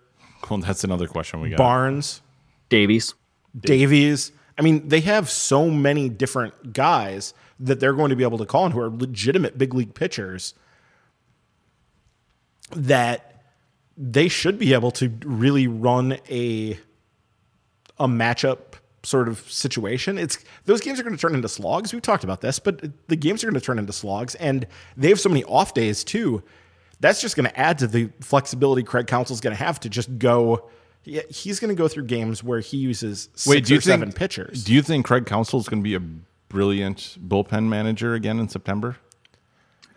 Well, 0.50 0.60
that's 0.60 0.84
another 0.84 1.08
question 1.08 1.42
we 1.42 1.50
got. 1.50 1.58
Barnes, 1.58 2.22
Davies. 2.70 3.14
Davies. 3.60 4.32
I 4.58 4.62
mean, 4.62 4.88
they 4.88 5.02
have 5.02 5.30
so 5.30 5.70
many 5.70 6.10
different 6.10 6.74
guys 6.74 7.34
that 7.60 7.80
they're 7.80 7.94
going 7.94 8.10
to 8.10 8.16
be 8.16 8.24
able 8.24 8.38
to 8.38 8.46
call 8.46 8.64
on 8.64 8.72
who 8.72 8.80
are 8.80 8.90
legitimate 8.90 9.58
big 9.58 9.74
league 9.74 9.94
pitchers 9.94 10.54
that 12.72 13.44
they 13.98 14.28
should 14.28 14.60
be 14.60 14.74
able 14.74 14.92
to 14.92 15.12
really 15.24 15.68
run 15.68 16.18
a 16.30 16.80
a 17.98 18.08
matchup 18.08 18.58
sort 19.04 19.28
of 19.28 19.40
situation. 19.50 20.18
It's 20.18 20.38
those 20.66 20.82
games 20.82 21.00
are 21.00 21.04
going 21.04 21.16
to 21.16 21.22
turn 21.22 21.36
into 21.36 21.48
slogs. 21.48 21.94
We 21.94 22.02
talked 22.02 22.24
about 22.24 22.42
this, 22.42 22.60
but 22.60 22.82
the 23.08 23.16
games 23.16 23.44
are 23.44 23.48
going 23.48 23.60
to 23.60 23.66
turn 23.66 23.80
into 23.80 23.94
slogs, 23.94 24.36
and 24.36 24.68
they 24.98 25.10
have 25.10 25.20
so 25.20 25.30
many 25.30 25.44
off 25.46 25.74
days 25.74 26.04
too. 26.04 26.44
That's 27.06 27.22
just 27.22 27.36
going 27.36 27.48
to 27.48 27.60
add 27.60 27.78
to 27.80 27.88
the 27.88 28.10
flexibility 28.22 28.82
Craig 28.82 29.06
Counsell's 29.06 29.40
going 29.42 29.56
to 29.56 29.64
have 29.64 29.80
to 29.82 29.90
just 29.90 30.18
go. 30.18 30.70
He's 31.04 31.60
going 31.60 31.70
to 31.70 31.76
go 31.76 31.88
through 31.88 32.06
games 32.06 32.44
where 32.44 32.62
he 32.62 32.78
uses 32.78 33.30
six 33.36 33.46
Wait, 33.46 33.66
do 33.66 33.74
you 33.74 33.78
or 33.78 33.82
seven 33.82 34.10
think 34.10 34.16
pitchers. 34.18 34.64
Do 34.64 34.74
you 34.74 34.82
think 34.82 35.06
Craig 35.06 35.28
Counsell 35.28 35.60
is 35.60 35.70
going 35.70 35.82
to 35.82 35.88
be 35.88 35.94
a 35.94 36.00
brilliant 36.50 37.18
bullpen 37.24 37.66
manager 37.66 38.16
again 38.16 38.40
in 38.40 38.50
September? 38.50 38.98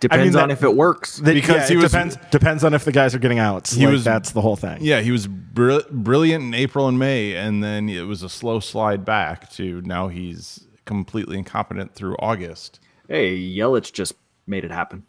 Depends 0.01 0.35
that- 0.35 0.43
on 0.43 0.51
if 0.51 0.63
it 0.63 0.77
works. 0.77 1.17
That- 1.17 1.33
because 1.35 1.57
yeah, 1.63 1.69
he 1.69 1.75
it 1.75 1.77
was- 1.83 1.91
depends 1.93 2.17
depends 2.31 2.63
on 2.63 2.75
if 2.75 2.85
the 2.85 2.93
guys 2.93 3.15
are 3.15 3.19
getting 3.19 3.39
outs. 3.39 3.73
He 3.73 3.85
Like, 3.87 3.93
was- 3.93 4.05
that's 4.05 4.33
the 4.33 4.41
whole 4.43 4.55
thing. 4.57 4.79
Yeah, 4.83 5.01
he 5.01 5.11
was 5.11 5.27
br- 5.27 5.79
brilliant 5.91 6.45
in 6.45 6.55
April 6.55 6.87
and 6.89 6.99
May, 6.99 7.35
and 7.35 7.65
then 7.65 7.89
it 7.89 8.03
was 8.03 8.23
a 8.23 8.29
slow 8.29 8.61
slide 8.61 9.05
back 9.05 9.51
to 9.53 9.81
now 9.83 10.09
he's 10.09 10.67
completely 10.85 11.39
incompetent 11.39 11.95
through 11.95 12.17
August. 12.19 12.81
Hey, 13.09 13.37
Yelich 13.39 13.93
just 13.93 14.13
made 14.47 14.65
it 14.65 14.71
happen. 14.71 15.05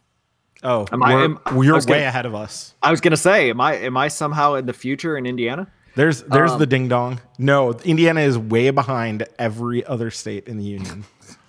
Oh, 0.62 0.86
Am 0.92 1.02
I- 1.02 1.14
we're, 1.14 1.24
am- 1.24 1.38
you're 1.62 1.74
way 1.76 1.80
gonna- 1.80 2.00
ahead 2.06 2.26
of 2.26 2.34
us. 2.34 2.74
I 2.82 2.90
was 2.90 3.00
gonna 3.00 3.16
say, 3.16 3.50
am 3.50 3.60
I 3.60 3.76
am 3.76 3.96
I 3.96 4.08
somehow 4.08 4.54
in 4.54 4.66
the 4.66 4.72
future 4.72 5.16
in 5.16 5.26
Indiana? 5.26 5.66
There's 5.96 6.22
there's 6.22 6.52
Um, 6.52 6.58
the 6.58 6.66
ding 6.66 6.88
dong. 6.88 7.20
No, 7.38 7.72
Indiana 7.72 8.20
is 8.20 8.36
way 8.38 8.70
behind 8.70 9.26
every 9.38 9.84
other 9.84 10.10
state 10.10 10.46
in 10.48 10.56
the 10.58 10.64
union. 10.64 11.04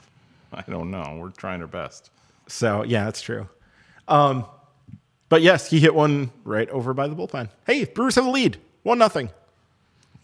I 0.54 0.63
don't 0.69 0.91
know. 0.91 1.17
We're 1.21 1.30
trying 1.30 1.62
our 1.62 1.67
best. 1.67 2.10
So 2.47 2.84
yeah, 2.84 3.06
that's 3.06 3.21
true. 3.21 3.47
Um, 4.08 4.45
but 5.30 5.41
yes, 5.41 5.69
he 5.69 5.80
hit 5.80 5.93
one 5.93 6.32
right 6.43 6.69
over 6.69 6.93
by 6.93 7.08
the 7.08 7.15
bullpen. 7.15 7.50
Hey, 7.65 7.86
Brewers 7.86 8.15
have 8.15 8.26
the 8.26 8.32
lead, 8.32 8.58
one 8.84 8.97
nothing. 8.97 9.30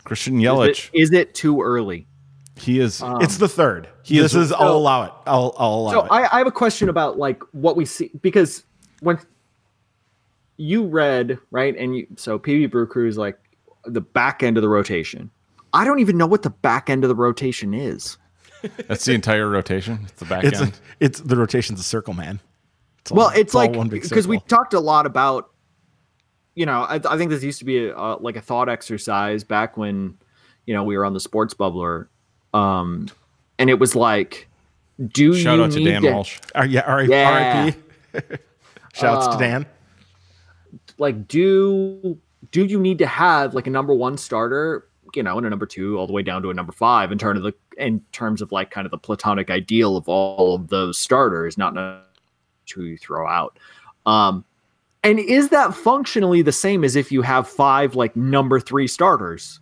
Christian 0.04 0.40
Is 0.40 0.46
Yelich, 0.48 0.90
it, 0.94 1.02
is 1.02 1.12
it 1.12 1.34
too 1.36 1.62
early? 1.62 2.08
he 2.56 2.80
is. 2.80 3.04
it's 3.22 3.38
the 3.38 3.48
third. 3.48 3.88
he 4.04 4.18
this 4.20 4.34
is- 4.34 4.48
is. 4.48 4.52
I'll 4.54 4.60
so- 4.70 4.78
allow 4.78 5.04
it. 5.04 5.12
I'll 5.28 5.54
I'll 5.60 5.74
allow 5.76 5.92
So 5.92 6.06
it. 6.06 6.08
I, 6.12 6.24
I 6.24 6.38
have 6.40 6.48
a 6.48 6.52
question 6.52 6.90
about 6.90 7.18
like 7.20 7.44
what 7.52 7.76
we 7.78 7.86
see 7.86 8.10
because 8.22 8.64
when 9.02 9.20
you 10.58 10.86
read 10.86 11.38
right 11.52 11.76
and 11.78 11.96
you 11.96 12.08
so 12.16 12.40
PB 12.40 12.72
Brew 12.72 12.88
Crew 12.88 13.08
is 13.08 13.18
like 13.18 13.38
the 13.86 14.02
back 14.02 14.44
end 14.44 14.58
of 14.58 14.62
the 14.64 14.70
rotation. 14.70 15.30
I 15.74 15.84
don't 15.86 16.00
even 16.00 16.18
know 16.18 16.26
what 16.28 16.42
the 16.44 16.50
back 16.50 16.90
end 16.90 17.04
of 17.04 17.10
the 17.10 17.16
rotation 17.16 17.74
is. 17.74 18.18
That's 18.88 19.06
the 19.06 19.14
entire 19.14 19.48
rotation. 19.50 20.00
It's 20.04 20.14
the 20.14 20.26
back 20.26 20.44
it's 20.44 20.60
end. 20.60 20.80
it's 21.00 21.20
the 21.22 21.36
rotation's 21.36 21.80
a 21.80 21.84
circle, 21.84 22.14
man. 22.14 22.40
It's 23.00 23.12
all- 23.12 23.18
Well, 23.18 23.30
it's 23.36 23.54
all 23.54 23.72
like 23.72 23.90
because 23.92 24.28
we 24.28 24.40
talked 24.48 24.74
a 24.74 24.80
lot 24.80 25.06
about, 25.06 25.52
you 26.56 26.66
know, 26.66 26.82
I, 26.84 26.96
I 27.08 27.18
think 27.18 27.30
this 27.30 27.44
used 27.44 27.60
to 27.60 27.66
be 27.66 27.86
a, 27.86 27.96
uh, 27.96 28.18
like 28.20 28.36
a 28.36 28.42
thought 28.42 28.68
exercise 28.68 29.44
back 29.44 29.78
when, 29.78 30.18
you 30.66 30.74
know, 30.74 30.84
we 30.84 30.98
were 30.98 31.06
on 31.06 31.14
the 31.14 31.20
sports 31.20 31.54
bubbler, 31.54 32.08
um, 32.54 33.08
and 33.60 33.70
it 33.70 33.78
was 33.78 33.96
like, 33.96 34.48
do 35.10 35.36
Shout 35.36 35.60
you 35.60 35.64
out 35.66 35.72
to 35.74 35.80
need 35.80 35.86
Dan 35.92 36.02
to, 36.02 36.12
Walsh. 36.12 36.40
Uh, 36.56 36.64
yeah, 36.68 36.82
R- 36.82 37.04
Yeah. 37.04 37.66
RIP. 38.14 38.42
Shouts 38.98 39.28
Uh, 39.28 39.32
to 39.34 39.38
Dan. 39.38 39.66
like 40.98 41.28
do 41.28 42.18
do 42.52 42.66
you 42.66 42.80
need 42.80 42.98
to 43.00 43.08
have 43.08 43.54
like 43.54 43.68
a 43.68 43.70
number 43.70 43.94
one 43.94 44.18
starter, 44.18 44.88
you 45.16 45.24
know, 45.24 45.38
and 45.38 45.46
a 45.46 45.50
number 45.50 45.66
two 45.66 45.98
all 45.98 46.08
the 46.08 46.14
way 46.14 46.24
down 46.24 46.42
to 46.42 46.50
a 46.50 46.54
number 46.54 46.72
five 46.72 47.12
in 47.12 47.18
terms 47.18 47.38
of 47.38 47.44
the 47.44 47.54
in 47.78 48.02
terms 48.12 48.42
of 48.42 48.52
like 48.52 48.72
kind 48.72 48.86
of 48.86 48.92
the 48.92 48.98
platonic 48.98 49.50
ideal 49.50 49.98
of 49.98 50.08
all 50.10 50.56
of 50.56 50.68
those 50.70 50.98
starters, 50.98 51.58
not 51.58 51.76
who 52.74 52.98
throw 52.98 53.28
out. 53.28 53.58
Um, 54.06 54.44
and 55.04 55.20
is 55.20 55.50
that 55.50 55.74
functionally 55.76 56.42
the 56.42 56.52
same 56.52 56.84
as 56.84 56.96
if 56.96 57.12
you 57.12 57.22
have 57.22 57.48
five 57.48 57.96
like 57.96 58.16
number 58.16 58.60
three 58.60 58.88
starters? 58.88 59.60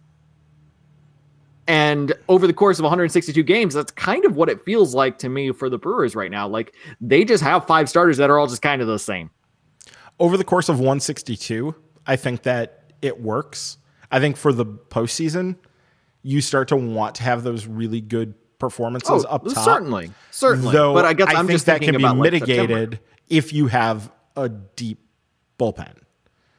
And 1.68 2.14
over 2.30 2.46
the 2.46 2.54
course 2.54 2.78
of 2.78 2.84
162 2.84 3.42
games, 3.44 3.74
that's 3.74 3.92
kind 3.92 4.24
of 4.26 4.36
what 4.36 4.50
it 4.50 4.64
feels 4.64 4.94
like 4.94 5.18
to 5.20 5.30
me 5.30 5.52
for 5.52 5.70
the 5.70 5.80
Brewers 5.80 6.16
right 6.16 6.30
now. 6.30 6.48
Like 6.48 6.76
they 7.02 7.24
just 7.26 7.44
have 7.44 7.66
five 7.66 7.90
starters 7.90 8.18
that 8.18 8.30
are 8.30 8.38
all 8.38 8.48
just 8.48 8.62
kind 8.62 8.82
of 8.82 8.88
the 8.88 9.00
same. 9.00 9.32
over 10.20 10.38
the 10.38 10.44
course 10.44 10.70
of 10.70 10.78
162, 10.78 11.76
I 12.06 12.16
think 12.16 12.44
that 12.44 12.94
it 13.02 13.20
works. 13.20 13.78
I 14.12 14.20
think 14.20 14.38
for 14.38 14.54
the 14.54 14.66
postseason, 14.66 15.58
you 16.22 16.42
start 16.42 16.68
to 16.70 16.76
want 16.76 17.16
to 17.16 17.24
have 17.24 17.44
those 17.44 17.66
really 17.66 18.02
good 18.02 18.36
performances 18.60 19.26
oh, 19.26 19.30
up 19.30 19.44
top. 19.44 19.58
Oh, 19.58 19.64
Certainly, 19.64 20.12
certainly. 20.32 20.72
Though 20.72 20.94
but 20.94 21.06
I 21.06 21.14
guess 21.14 21.28
I 21.28 21.40
I'm 21.40 21.48
think 21.48 21.56
just 21.56 21.66
that 21.66 21.82
can 21.82 21.98
be 21.98 22.04
about 22.04 22.18
like, 22.18 22.32
mitigated 22.32 22.70
September. 22.70 23.00
if 23.30 23.54
you 23.54 23.68
have 23.68 24.12
a 24.36 24.50
deep 24.50 25.00
bullpen. 25.60 25.94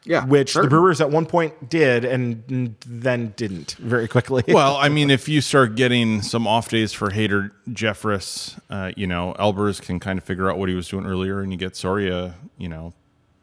Yeah, 0.06 0.24
which 0.24 0.52
certainly. 0.52 0.68
the 0.68 0.70
Brewers 0.70 1.00
at 1.00 1.10
one 1.10 1.26
point 1.26 1.68
did 1.68 2.04
and 2.04 2.76
then 2.86 3.34
didn't 3.36 3.72
very 3.72 4.08
quickly. 4.08 4.44
Well, 4.56 4.76
I 4.76 4.88
mean, 4.88 5.10
if 5.10 5.28
you 5.28 5.40
start 5.40 5.74
getting 5.74 6.22
some 6.22 6.46
off 6.46 6.68
days 6.68 6.92
for 6.92 7.10
Hader 7.10 7.50
Jeffress, 7.68 8.58
uh, 8.70 8.92
you 8.96 9.06
know, 9.06 9.34
Albers 9.38 9.82
can 9.82 10.00
kind 10.00 10.18
of 10.18 10.24
figure 10.24 10.50
out 10.50 10.58
what 10.58 10.68
he 10.68 10.74
was 10.74 10.88
doing 10.88 11.04
earlier, 11.04 11.40
and 11.40 11.52
you 11.52 11.58
get 11.58 11.76
Soria, 11.76 12.36
you 12.56 12.68
know, 12.68 12.94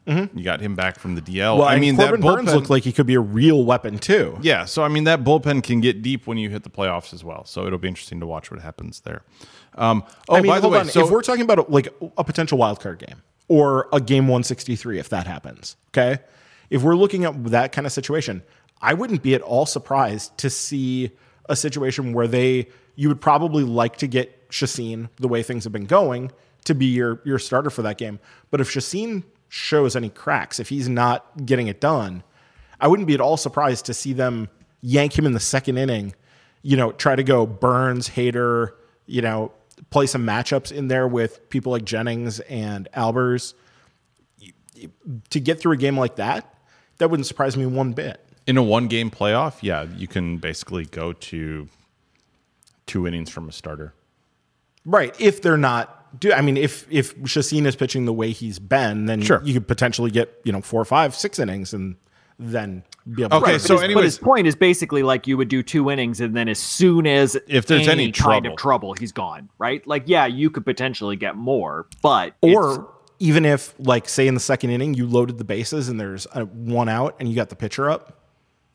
you 0.06 0.42
got 0.42 0.60
him 0.60 0.74
back 0.74 0.98
from 0.98 1.14
the 1.14 1.22
DL. 1.22 1.58
well, 1.58 1.68
I 1.68 1.78
mean, 1.78 1.96
Corbin 1.96 2.20
that 2.20 2.26
Burnes 2.26 2.50
bullpen, 2.50 2.54
looked 2.54 2.70
like 2.70 2.82
he 2.82 2.92
could 2.92 3.06
be 3.06 3.14
a 3.14 3.20
real 3.20 3.64
weapon 3.64 3.98
too. 3.98 4.38
yeah. 4.42 4.64
So 4.64 4.82
I 4.82 4.88
mean, 4.88 5.04
that 5.04 5.24
bullpen 5.24 5.62
can 5.62 5.80
get 5.80 6.02
deep 6.02 6.26
when 6.26 6.36
you 6.38 6.50
hit 6.50 6.62
the 6.62 6.70
playoffs 6.70 7.14
as 7.14 7.22
well. 7.24 7.44
So 7.44 7.66
it'll 7.66 7.78
be 7.78 7.88
interesting 7.88 8.20
to 8.20 8.26
watch 8.26 8.50
what 8.50 8.60
happens 8.60 9.00
there. 9.00 9.22
Um, 9.76 10.04
oh, 10.28 10.36
I 10.36 10.40
mean, 10.40 10.50
by 10.50 10.60
the 10.60 10.68
way, 10.68 10.80
on. 10.80 10.86
so 10.86 11.04
if 11.04 11.10
we're 11.10 11.22
talking 11.22 11.42
about 11.42 11.70
like 11.70 11.88
a 12.18 12.24
potential 12.24 12.58
wild 12.58 12.80
card 12.80 12.98
game 12.98 13.22
or 13.48 13.88
a 13.92 14.00
game 14.00 14.24
163, 14.28 14.98
if 14.98 15.08
that 15.08 15.26
happens, 15.26 15.76
okay. 15.88 16.20
If 16.70 16.82
we're 16.82 16.96
looking 16.96 17.24
at 17.24 17.44
that 17.46 17.72
kind 17.72 17.86
of 17.86 17.92
situation, 17.92 18.42
I 18.80 18.94
wouldn't 18.94 19.22
be 19.22 19.34
at 19.34 19.42
all 19.42 19.66
surprised 19.66 20.36
to 20.38 20.50
see 20.50 21.10
a 21.48 21.56
situation 21.56 22.12
where 22.12 22.26
they 22.26 22.68
you 22.96 23.08
would 23.08 23.20
probably 23.20 23.64
like 23.64 23.96
to 23.98 24.06
get 24.06 24.50
Chacin 24.50 25.08
the 25.16 25.28
way 25.28 25.42
things 25.42 25.64
have 25.64 25.72
been 25.72 25.86
going 25.86 26.30
to 26.64 26.74
be 26.74 26.86
your 26.86 27.20
your 27.24 27.38
starter 27.38 27.70
for 27.70 27.82
that 27.82 27.98
game. 27.98 28.18
But 28.50 28.60
if 28.60 28.70
Chacin 28.70 29.24
shows 29.48 29.96
any 29.96 30.10
cracks, 30.10 30.58
if 30.58 30.68
he's 30.68 30.88
not 30.88 31.44
getting 31.44 31.66
it 31.68 31.80
done, 31.80 32.22
I 32.80 32.88
wouldn't 32.88 33.06
be 33.06 33.14
at 33.14 33.20
all 33.20 33.36
surprised 33.36 33.86
to 33.86 33.94
see 33.94 34.12
them 34.12 34.48
yank 34.80 35.18
him 35.18 35.26
in 35.26 35.32
the 35.32 35.40
second 35.40 35.78
inning. 35.78 36.14
You 36.62 36.76
know, 36.76 36.92
try 36.92 37.14
to 37.14 37.22
go 37.22 37.46
Burnes, 37.46 38.08
Hader, 38.08 38.72
you 39.06 39.22
know, 39.22 39.52
play 39.90 40.06
some 40.06 40.26
matchups 40.26 40.72
in 40.72 40.88
there 40.88 41.06
with 41.06 41.48
people 41.50 41.72
like 41.72 41.84
Jennings 41.84 42.40
and 42.40 42.88
Albers. 42.94 43.54
To 45.30 45.40
get 45.40 45.60
through 45.60 45.72
a 45.72 45.76
game 45.76 45.96
like 45.96 46.16
that, 46.16 46.53
that 46.98 47.10
wouldn't 47.10 47.26
surprise 47.26 47.56
me 47.56 47.66
one 47.66 47.92
bit. 47.92 48.20
in 48.46 48.56
a 48.58 48.62
one 48.62 48.88
game 48.88 49.10
playoff, 49.10 49.56
yeah, 49.62 49.86
you 49.96 50.06
can 50.06 50.36
basically 50.38 50.84
go 50.86 51.12
to 51.14 51.68
two 52.86 53.06
innings 53.06 53.30
from 53.30 53.48
a 53.48 53.52
starter. 53.52 53.94
Right. 54.84 55.18
If 55.20 55.40
they're 55.42 55.56
not 55.56 56.20
do 56.20 56.32
I 56.32 56.42
mean 56.42 56.56
if 56.56 56.86
if 56.90 57.14
Chacin 57.26 57.66
is 57.66 57.74
pitching 57.74 58.04
the 58.04 58.12
way 58.12 58.30
he's 58.30 58.58
been, 58.58 59.06
then 59.06 59.20
Sure. 59.22 59.40
you 59.44 59.54
could 59.54 59.66
potentially 59.66 60.10
get, 60.10 60.40
you 60.44 60.52
know, 60.52 60.60
four, 60.60 60.84
five, 60.84 61.14
six 61.14 61.38
innings 61.38 61.72
and 61.74 61.96
then 62.38 62.82
be 63.14 63.22
able 63.22 63.36
Okay, 63.38 63.52
to 63.52 63.58
But 63.58 63.60
so 63.62 63.78
his, 63.78 63.94
but 63.94 64.04
his 64.04 64.18
point 64.18 64.46
is 64.46 64.54
basically 64.56 65.02
like 65.02 65.26
you 65.26 65.36
would 65.36 65.48
do 65.48 65.62
two 65.62 65.90
innings, 65.90 66.20
and 66.20 66.36
then 66.36 66.48
as 66.48 66.58
soon 66.58 67.06
as 67.06 67.36
If 67.48 67.66
there's 67.66 67.88
any 67.88 68.12
kind 68.12 68.44
trouble. 68.44 68.50
of 68.54 68.58
trouble, 68.58 68.92
he's 68.94 69.12
gone. 69.12 69.48
Right? 69.58 69.86
Like, 69.86 70.04
yeah, 70.06 70.26
you 70.26 70.50
could 70.50 70.64
potentially 70.64 71.16
get 71.16 71.36
more, 71.36 71.86
but 72.02 72.34
it's- 72.42 72.54
or 72.56 72.90
even 73.18 73.44
if 73.44 73.74
like 73.78 74.08
say 74.08 74.26
in 74.26 74.34
the 74.34 74.40
second 74.40 74.70
inning 74.70 74.94
you 74.94 75.06
loaded 75.06 75.38
the 75.38 75.44
bases 75.44 75.88
and 75.88 75.98
there's 75.98 76.26
a 76.34 76.44
one 76.44 76.88
out 76.88 77.16
and 77.20 77.28
you 77.28 77.34
got 77.34 77.48
the 77.48 77.56
pitcher 77.56 77.88
up, 77.90 78.20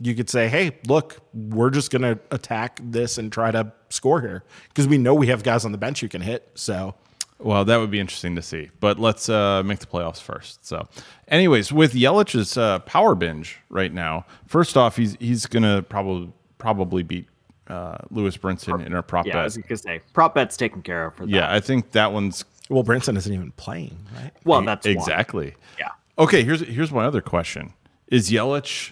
you 0.02 0.16
could 0.16 0.30
say, 0.30 0.48
"Hey, 0.48 0.78
look, 0.88 1.18
we're 1.34 1.70
just 1.70 1.92
going 1.92 2.02
to 2.04 2.20
attack 2.32 2.80
this 2.82 3.18
and 3.18 3.32
try 3.32 3.52
to 3.52 3.72
score 3.90 4.22
here 4.22 4.44
because 4.70 4.88
we 4.88 4.98
know 4.98 5.14
we 5.14 5.28
have 5.28 5.44
guys 5.44 5.66
on 5.66 5.72
the 5.72 5.78
bench 5.78 6.00
who 6.02 6.08
can 6.08 6.22
hit." 6.22 6.50
So, 6.56 6.96
Well, 7.38 7.66
that 7.66 7.78
would 7.78 7.92
be 7.92 8.00
interesting 8.00 8.36
to 8.36 8.42
see. 8.42 8.70
But 8.80 8.98
let's 8.98 9.28
uh, 9.30 9.62
make 9.64 9.80
the 9.80 9.88
playoffs 9.88 10.22
first. 10.22 10.66
So, 10.66 10.88
anyways, 11.28 11.72
with 11.74 11.94
Yelich's 11.94 12.58
uh, 12.58 12.80
power 12.80 13.16
binge 13.16 13.58
right 13.70 13.94
now, 13.94 14.26
first 14.48 14.78
off, 14.78 14.96
he's 14.96 15.18
he's 15.20 15.46
gonna 15.46 15.82
probably 15.84 16.32
probably 16.58 17.04
beat 17.04 17.28
uh, 17.68 17.98
Lewis 18.10 18.38
Brinson 18.38 18.86
in 18.86 18.94
our 18.94 19.04
prop 19.04 19.26
yeah, 19.26 19.34
I 19.34 19.36
bet. 19.38 19.44
was 19.46 19.58
gonna 19.58 19.78
say 19.78 20.02
prop 20.14 20.34
bet's 20.34 20.58
taken 20.58 20.82
care 20.82 21.08
of 21.08 21.16
for 21.16 21.26
that. 21.26 21.32
yeah, 21.32 21.54
I 21.54 21.60
think 21.60 21.92
that 21.92 22.14
one's 22.14 22.46
well, 22.70 22.84
Brinson 22.84 23.18
isn't 23.18 23.34
even 23.34 23.52
playing, 23.54 23.98
right? 24.16 24.32
Well, 24.46 24.62
that's 24.62 24.86
why. 24.86 24.92
exactly. 24.92 25.56
Yeah. 25.78 25.90
Okay, 26.18 26.44
here's 26.44 26.62
here's 26.62 26.92
my 26.92 27.06
other 27.06 27.22
question: 27.22 27.74
Is 28.08 28.30
Yelich 28.30 28.92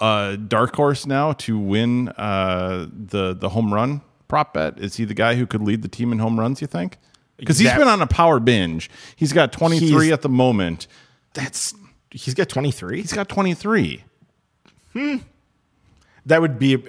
uh, 0.00 0.36
dark 0.36 0.74
horse 0.76 1.06
now 1.06 1.32
to 1.32 1.58
win 1.58 2.08
uh, 2.10 2.88
the 2.92 3.34
the 3.34 3.50
home 3.50 3.72
run 3.72 4.00
prop 4.28 4.54
bet? 4.54 4.78
Is 4.78 4.96
he 4.96 5.04
the 5.04 5.14
guy 5.14 5.34
who 5.36 5.46
could 5.46 5.62
lead 5.62 5.82
the 5.82 5.88
team 5.88 6.12
in 6.12 6.18
home 6.18 6.38
runs? 6.38 6.60
You 6.60 6.66
think? 6.66 6.98
Because 7.36 7.58
he's 7.58 7.68
That- 7.68 7.78
been 7.78 7.88
on 7.88 8.02
a 8.02 8.06
power 8.06 8.40
binge. 8.40 8.90
He's 9.16 9.32
got 9.32 9.52
23 9.52 10.12
at 10.12 10.22
the 10.22 10.28
moment. 10.28 10.88
That's 11.34 11.72
he's 12.10 12.34
got 12.34 12.48
23. 12.48 13.00
He's 13.00 13.12
got 13.12 13.28
23. 13.28 14.02
Hmm. 14.92 15.16
That 16.26 16.40
would 16.40 16.58
be. 16.58 16.82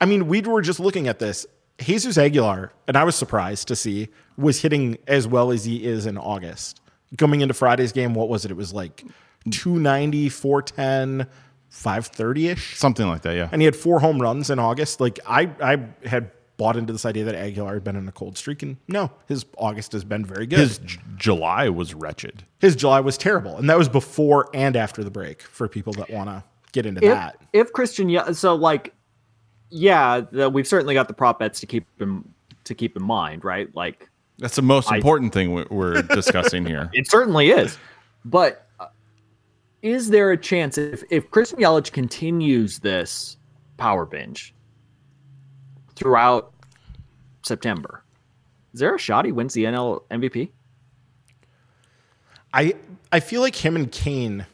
I 0.00 0.04
mean, 0.04 0.26
we 0.26 0.40
were 0.42 0.62
just 0.62 0.80
looking 0.80 1.06
at 1.06 1.20
this. 1.20 1.46
Jesus 1.78 2.16
Aguilar, 2.18 2.72
and 2.88 2.96
I 2.96 3.04
was 3.04 3.14
surprised 3.16 3.68
to 3.68 3.76
see, 3.76 4.08
was 4.36 4.62
hitting 4.62 4.98
as 5.06 5.26
well 5.26 5.50
as 5.50 5.64
he 5.64 5.84
is 5.84 6.06
in 6.06 6.16
August. 6.18 6.80
Coming 7.18 7.40
into 7.40 7.54
Friday's 7.54 7.92
game, 7.92 8.14
what 8.14 8.28
was 8.28 8.44
it? 8.44 8.50
It 8.50 8.56
was 8.56 8.72
like 8.72 9.04
290, 9.50 10.28
410, 10.28 11.26
530 11.70 12.48
ish. 12.48 12.76
Something 12.78 13.06
like 13.08 13.22
that, 13.22 13.34
yeah. 13.36 13.48
And 13.52 13.60
he 13.60 13.66
had 13.66 13.76
four 13.76 14.00
home 14.00 14.20
runs 14.20 14.50
in 14.50 14.58
August. 14.58 15.00
Like, 15.00 15.18
I, 15.26 15.50
I 15.60 15.78
had 16.08 16.30
bought 16.56 16.76
into 16.76 16.92
this 16.92 17.04
idea 17.04 17.24
that 17.24 17.34
Aguilar 17.34 17.74
had 17.74 17.84
been 17.84 17.96
in 17.96 18.08
a 18.08 18.12
cold 18.12 18.38
streak, 18.38 18.62
and 18.62 18.78
no, 18.88 19.10
his 19.28 19.44
August 19.58 19.92
has 19.92 20.04
been 20.04 20.24
very 20.24 20.46
good. 20.46 20.58
His 20.58 20.78
J- 20.78 20.98
July 21.16 21.68
was 21.68 21.94
wretched. 21.94 22.44
his 22.60 22.74
July 22.74 23.00
was 23.00 23.18
terrible, 23.18 23.56
and 23.58 23.68
that 23.68 23.76
was 23.78 23.88
before 23.90 24.48
and 24.54 24.74
after 24.76 25.04
the 25.04 25.10
break 25.10 25.42
for 25.42 25.68
people 25.68 25.92
that 25.94 26.10
want 26.10 26.28
to 26.30 26.42
get 26.72 26.86
into 26.86 27.04
if, 27.04 27.12
that. 27.12 27.36
if 27.52 27.72
Christian, 27.74 28.08
Ye- 28.08 28.32
so 28.32 28.54
like, 28.54 28.94
yeah, 29.70 30.20
the, 30.30 30.48
we've 30.50 30.66
certainly 30.66 30.94
got 30.94 31.08
the 31.08 31.14
prop 31.14 31.38
bets 31.38 31.60
to 31.60 31.66
keep 31.66 31.86
in 32.00 32.24
to 32.64 32.74
keep 32.74 32.96
in 32.96 33.02
mind, 33.02 33.44
right? 33.44 33.74
Like, 33.74 34.08
That's 34.38 34.56
the 34.56 34.62
most 34.62 34.90
important 34.90 35.32
thing 35.32 35.54
we- 35.54 35.66
we're 35.70 36.02
discussing 36.02 36.66
here. 36.66 36.90
it 36.94 37.08
certainly 37.10 37.50
is, 37.50 37.78
but 38.24 38.66
uh, 38.80 38.86
is 39.82 40.10
there 40.10 40.30
a 40.32 40.36
chance 40.36 40.78
if 40.78 41.02
if 41.10 41.30
Christian 41.30 41.58
Yelich 41.60 41.92
continues 41.92 42.78
this 42.80 43.36
power 43.76 44.04
binge 44.06 44.54
throughout 45.94 46.52
September? 47.42 48.02
Is 48.74 48.80
there 48.80 48.94
a 48.94 48.98
shot 48.98 49.24
he 49.24 49.32
wins 49.32 49.54
the 49.54 49.64
NL 49.64 50.02
MVP? 50.10 50.50
I 52.52 52.74
I 53.12 53.20
feel 53.20 53.40
like 53.40 53.56
him 53.56 53.76
and 53.76 53.90
Cain 53.90 54.46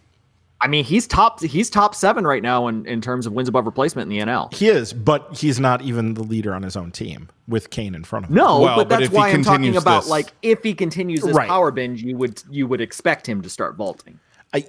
I 0.64 0.68
mean, 0.68 0.84
he's 0.84 1.08
top 1.08 1.42
he's 1.42 1.68
top 1.68 1.92
seven 1.94 2.24
right 2.24 2.42
now 2.42 2.68
in, 2.68 2.86
in 2.86 3.00
terms 3.00 3.26
of 3.26 3.32
wins 3.32 3.48
above 3.48 3.66
replacement 3.66 4.10
in 4.10 4.16
the 4.16 4.24
NL. 4.24 4.54
He 4.54 4.68
is, 4.68 4.92
but 4.92 5.36
he's 5.36 5.58
not 5.58 5.82
even 5.82 6.14
the 6.14 6.22
leader 6.22 6.54
on 6.54 6.62
his 6.62 6.76
own 6.76 6.92
team 6.92 7.28
with 7.48 7.70
Cain 7.70 7.94
in 7.96 8.04
front 8.04 8.26
of 8.26 8.30
him. 8.30 8.36
No, 8.36 8.60
Well, 8.60 8.76
but 8.76 8.88
but 8.88 8.88
that's 8.90 9.02
if 9.06 9.10
he 9.10 9.16
why 9.16 9.30
I'm 9.30 9.42
talking 9.42 9.76
about 9.76 10.02
this- 10.02 10.10
like 10.10 10.32
if 10.42 10.62
he 10.62 10.72
continues 10.72 11.22
this 11.22 11.34
Right. 11.34 11.48
power 11.48 11.72
binge, 11.72 12.02
you 12.02 12.16
would 12.16 12.42
you 12.48 12.66
would 12.68 12.80
expect 12.80 13.28
him 13.28 13.42
to 13.42 13.50
start 13.50 13.74
vaulting. 13.76 14.20
I, 14.54 14.64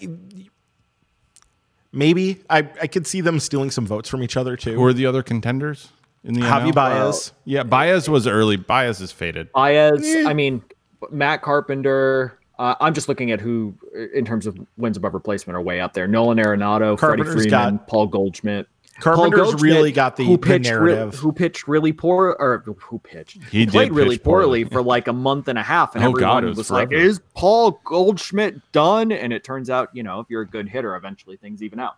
maybe 1.91 2.41
I, 2.49 2.67
I 2.81 2.87
could 2.87 3.05
see 3.07 3.21
them 3.21 3.39
stealing 3.39 3.71
some 3.71 3.85
votes 3.85 4.09
from 4.09 4.23
each 4.23 4.37
other 4.37 4.55
too. 4.57 4.73
Who 4.75 4.83
are 4.83 4.93
the 4.93 5.05
other 5.05 5.23
contenders 5.23 5.89
in 6.23 6.33
the 6.33 6.41
Javi 6.41 6.71
NL? 6.71 6.75
Baez. 6.75 7.33
Yeah, 7.45 7.63
Baez 7.63 8.09
was 8.09 8.27
early. 8.27 8.57
Baez 8.57 9.01
is 9.01 9.11
faded. 9.11 9.51
Baez, 9.51 10.03
eh. 10.03 10.23
I 10.27 10.33
mean, 10.33 10.63
Matt 11.11 11.41
Carpenter. 11.41 12.39
Uh, 12.59 12.75
I'm 12.79 12.93
just 12.93 13.09
looking 13.09 13.31
at 13.31 13.41
who, 13.41 13.73
in 14.13 14.25
terms 14.25 14.45
of 14.45 14.57
wins 14.77 14.95
above 14.97 15.13
replacement, 15.13 15.57
are 15.57 15.61
way 15.61 15.81
up 15.81 15.93
there. 15.93 16.07
Nolan 16.07 16.37
Arenado, 16.37 16.97
Freddie 16.99 17.23
Carpenter's 17.23 17.33
Freeman, 17.33 17.49
got- 17.77 17.87
Paul 17.87 18.07
Goldschmidt. 18.07 18.67
Carpenter's 18.99 19.31
Paul 19.39 19.45
Goldschmidt, 19.45 19.73
really 19.73 19.91
got 19.91 20.15
the- 20.17 20.23
who 20.25 20.37
pitched 20.37 20.69
real- 20.69 20.79
narrative. 20.95 21.15
who 21.15 21.31
pitched 21.31 21.67
really 21.67 21.91
poor, 21.91 22.35
or 22.39 22.63
who 22.79 22.99
pitched? 22.99 23.39
He 23.49 23.61
Who 23.61 23.65
did 23.65 23.71
played 23.71 23.91
really 23.91 24.17
pitch 24.17 24.23
poorly. 24.23 24.65
poorly 24.65 24.71
for 24.71 24.83
like 24.83 25.07
a 25.07 25.13
month 25.13 25.47
and 25.47 25.57
a 25.57 25.63
half, 25.63 25.95
and 25.95 26.03
Oh, 26.03 26.09
everyone 26.11 26.43
it 26.43 26.49
was, 26.49 26.57
was 26.57 26.69
like, 26.71 26.91
"Is 26.91 27.19
Paul 27.33 27.81
Goldschmidt 27.85 28.71
done?" 28.71 29.11
And 29.11 29.33
it 29.33 29.43
turns 29.43 29.71
out, 29.71 29.89
you 29.93 30.03
know, 30.03 30.19
if 30.19 30.27
you're 30.29 30.43
a 30.43 30.47
good 30.47 30.69
hitter, 30.69 30.95
eventually 30.95 31.37
things 31.37 31.63
even 31.63 31.79
out. 31.79 31.95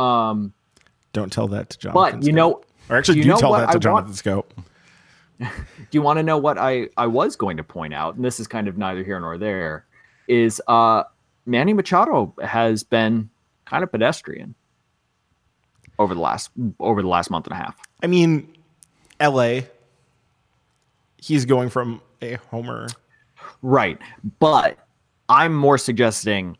Um, 0.00 0.52
Don't 1.14 1.32
tell 1.32 1.48
that 1.48 1.70
to 1.70 1.78
Jonathan. 1.78 2.20
but 2.20 2.26
you 2.26 2.32
know, 2.32 2.60
or 2.90 2.96
actually, 2.98 3.16
you 3.18 3.22
do 3.24 3.28
know 3.30 3.36
tell 3.38 3.50
what 3.50 3.60
that 3.72 3.80
to 3.80 3.88
I 3.88 3.92
want- 3.92 4.06
Jonathan 4.08 4.12
Schoop. 4.42 4.44
do 5.40 5.46
you 5.92 6.02
want 6.02 6.18
to 6.18 6.22
know 6.22 6.38
what 6.38 6.58
I, 6.58 6.88
I 6.96 7.06
was 7.06 7.36
going 7.36 7.56
to 7.56 7.64
point 7.64 7.94
out? 7.94 8.16
And 8.16 8.24
this 8.24 8.40
is 8.40 8.46
kind 8.46 8.68
of 8.68 8.76
neither 8.76 9.02
here 9.04 9.20
nor 9.20 9.38
there. 9.38 9.84
Is 10.26 10.60
uh, 10.68 11.04
Manny 11.46 11.72
Machado 11.72 12.34
has 12.42 12.82
been 12.84 13.30
kind 13.64 13.82
of 13.82 13.90
pedestrian 13.90 14.54
over 15.98 16.14
the 16.14 16.20
last 16.20 16.50
over 16.80 17.02
the 17.02 17.08
last 17.08 17.30
month 17.30 17.46
and 17.46 17.52
a 17.54 17.56
half. 17.56 17.76
I 18.02 18.06
mean, 18.06 18.56
L.A. 19.20 19.66
He's 21.16 21.44
going 21.44 21.68
from 21.70 22.00
a 22.22 22.34
homer. 22.50 22.88
Right, 23.62 23.98
but 24.38 24.78
I'm 25.28 25.54
more 25.54 25.78
suggesting, 25.78 26.56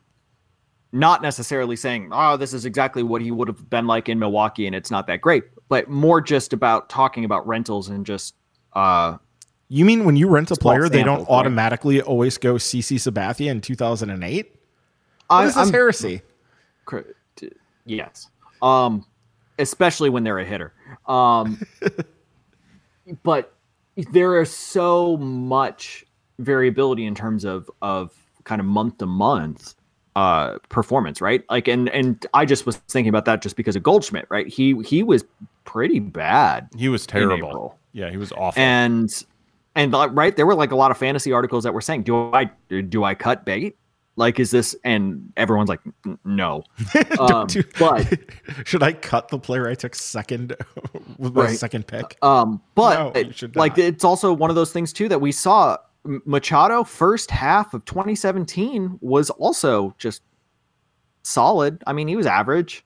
not 0.92 1.22
necessarily 1.22 1.76
saying, 1.76 2.08
"Oh, 2.12 2.36
this 2.36 2.52
is 2.52 2.64
exactly 2.64 3.02
what 3.02 3.22
he 3.22 3.30
would 3.30 3.48
have 3.48 3.68
been 3.68 3.86
like 3.86 4.08
in 4.08 4.18
Milwaukee," 4.18 4.66
and 4.66 4.74
it's 4.74 4.90
not 4.90 5.06
that 5.06 5.20
great, 5.20 5.44
but 5.68 5.88
more 5.88 6.20
just 6.20 6.52
about 6.52 6.88
talking 6.88 7.24
about 7.24 7.46
rentals 7.46 7.88
and 7.88 8.06
just 8.06 8.34
uh, 8.78 9.18
You 9.68 9.84
mean 9.84 10.04
when 10.04 10.16
you 10.16 10.28
rent 10.28 10.50
a 10.50 10.54
Small 10.54 10.72
player, 10.72 10.88
they 10.88 11.02
don't 11.02 11.18
samples, 11.20 11.28
right? 11.28 11.34
automatically 11.38 12.00
always 12.02 12.38
go 12.38 12.54
CC 12.54 12.96
Sabathia 12.96 13.50
in 13.50 13.60
2008? 13.60 14.54
What 15.28 15.36
I- 15.36 15.44
is 15.44 15.54
this 15.54 15.56
I'm- 15.64 15.72
heresy? 15.72 16.22
Yes 17.84 18.28
um 18.62 19.04
especially 19.60 20.10
when 20.10 20.24
they're 20.24 20.40
a 20.40 20.44
hitter 20.44 20.72
um 21.06 21.60
but 23.22 23.54
there 24.12 24.40
is 24.40 24.50
so 24.50 25.16
much 25.18 26.04
variability 26.40 27.06
in 27.06 27.14
terms 27.14 27.44
of 27.44 27.70
of 27.82 28.12
kind 28.44 28.60
of 28.60 28.66
month 28.66 28.98
to 28.98 29.06
month 29.06 29.74
uh 30.16 30.58
performance, 30.68 31.20
right? 31.20 31.44
Like 31.50 31.68
and 31.68 31.88
and 31.90 32.24
I 32.34 32.44
just 32.44 32.66
was 32.66 32.76
thinking 32.88 33.08
about 33.10 33.24
that 33.26 33.42
just 33.42 33.54
because 33.56 33.76
of 33.76 33.82
Goldschmidt, 33.84 34.26
right? 34.28 34.48
He 34.48 34.74
he 34.82 35.02
was 35.04 35.24
pretty 35.64 36.00
bad. 36.00 36.68
He 36.76 36.88
was 36.88 37.06
terrible. 37.06 37.78
Yeah, 37.98 38.10
he 38.10 38.16
was 38.16 38.30
awful. 38.32 38.62
And 38.62 39.10
and 39.74 39.92
uh, 39.94 40.08
right 40.10 40.36
there 40.36 40.46
were 40.46 40.54
like 40.54 40.70
a 40.70 40.76
lot 40.76 40.90
of 40.92 40.98
fantasy 40.98 41.32
articles 41.32 41.64
that 41.64 41.74
were 41.74 41.80
saying, 41.80 42.04
"Do 42.04 42.32
I 42.32 42.44
do 42.68 43.02
I 43.02 43.14
cut 43.14 43.44
bait? 43.44 43.76
Like, 44.14 44.38
is 44.38 44.50
this?" 44.52 44.76
And 44.84 45.32
everyone's 45.36 45.68
like, 45.68 45.80
"No." 46.24 46.62
um, 47.18 47.48
but 47.78 48.06
Should 48.64 48.82
I 48.84 48.92
cut 48.92 49.28
the 49.28 49.38
player 49.38 49.68
I 49.68 49.74
took 49.74 49.94
second 49.96 50.54
with 51.18 51.34
my 51.34 51.46
Right. 51.46 51.58
second 51.58 51.88
pick? 51.88 52.16
um, 52.22 52.62
but 52.76 53.14
No, 53.14 53.30
should 53.32 53.56
like 53.56 53.76
it's 53.78 54.04
also 54.04 54.32
one 54.32 54.48
of 54.50 54.56
those 54.56 54.72
things 54.72 54.92
too 54.92 55.08
that 55.08 55.20
we 55.20 55.32
saw. 55.32 55.76
Machado 56.24 56.84
first 56.84 57.30
half 57.30 57.74
of 57.74 57.84
2017 57.84 58.98
was 59.02 59.28
also 59.30 59.94
just 59.98 60.22
solid. 61.22 61.82
I 61.86 61.92
mean, 61.92 62.08
he 62.08 62.16
was 62.16 62.24
average, 62.26 62.84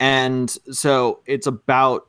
and 0.00 0.50
so 0.72 1.20
it's 1.26 1.46
about 1.46 2.08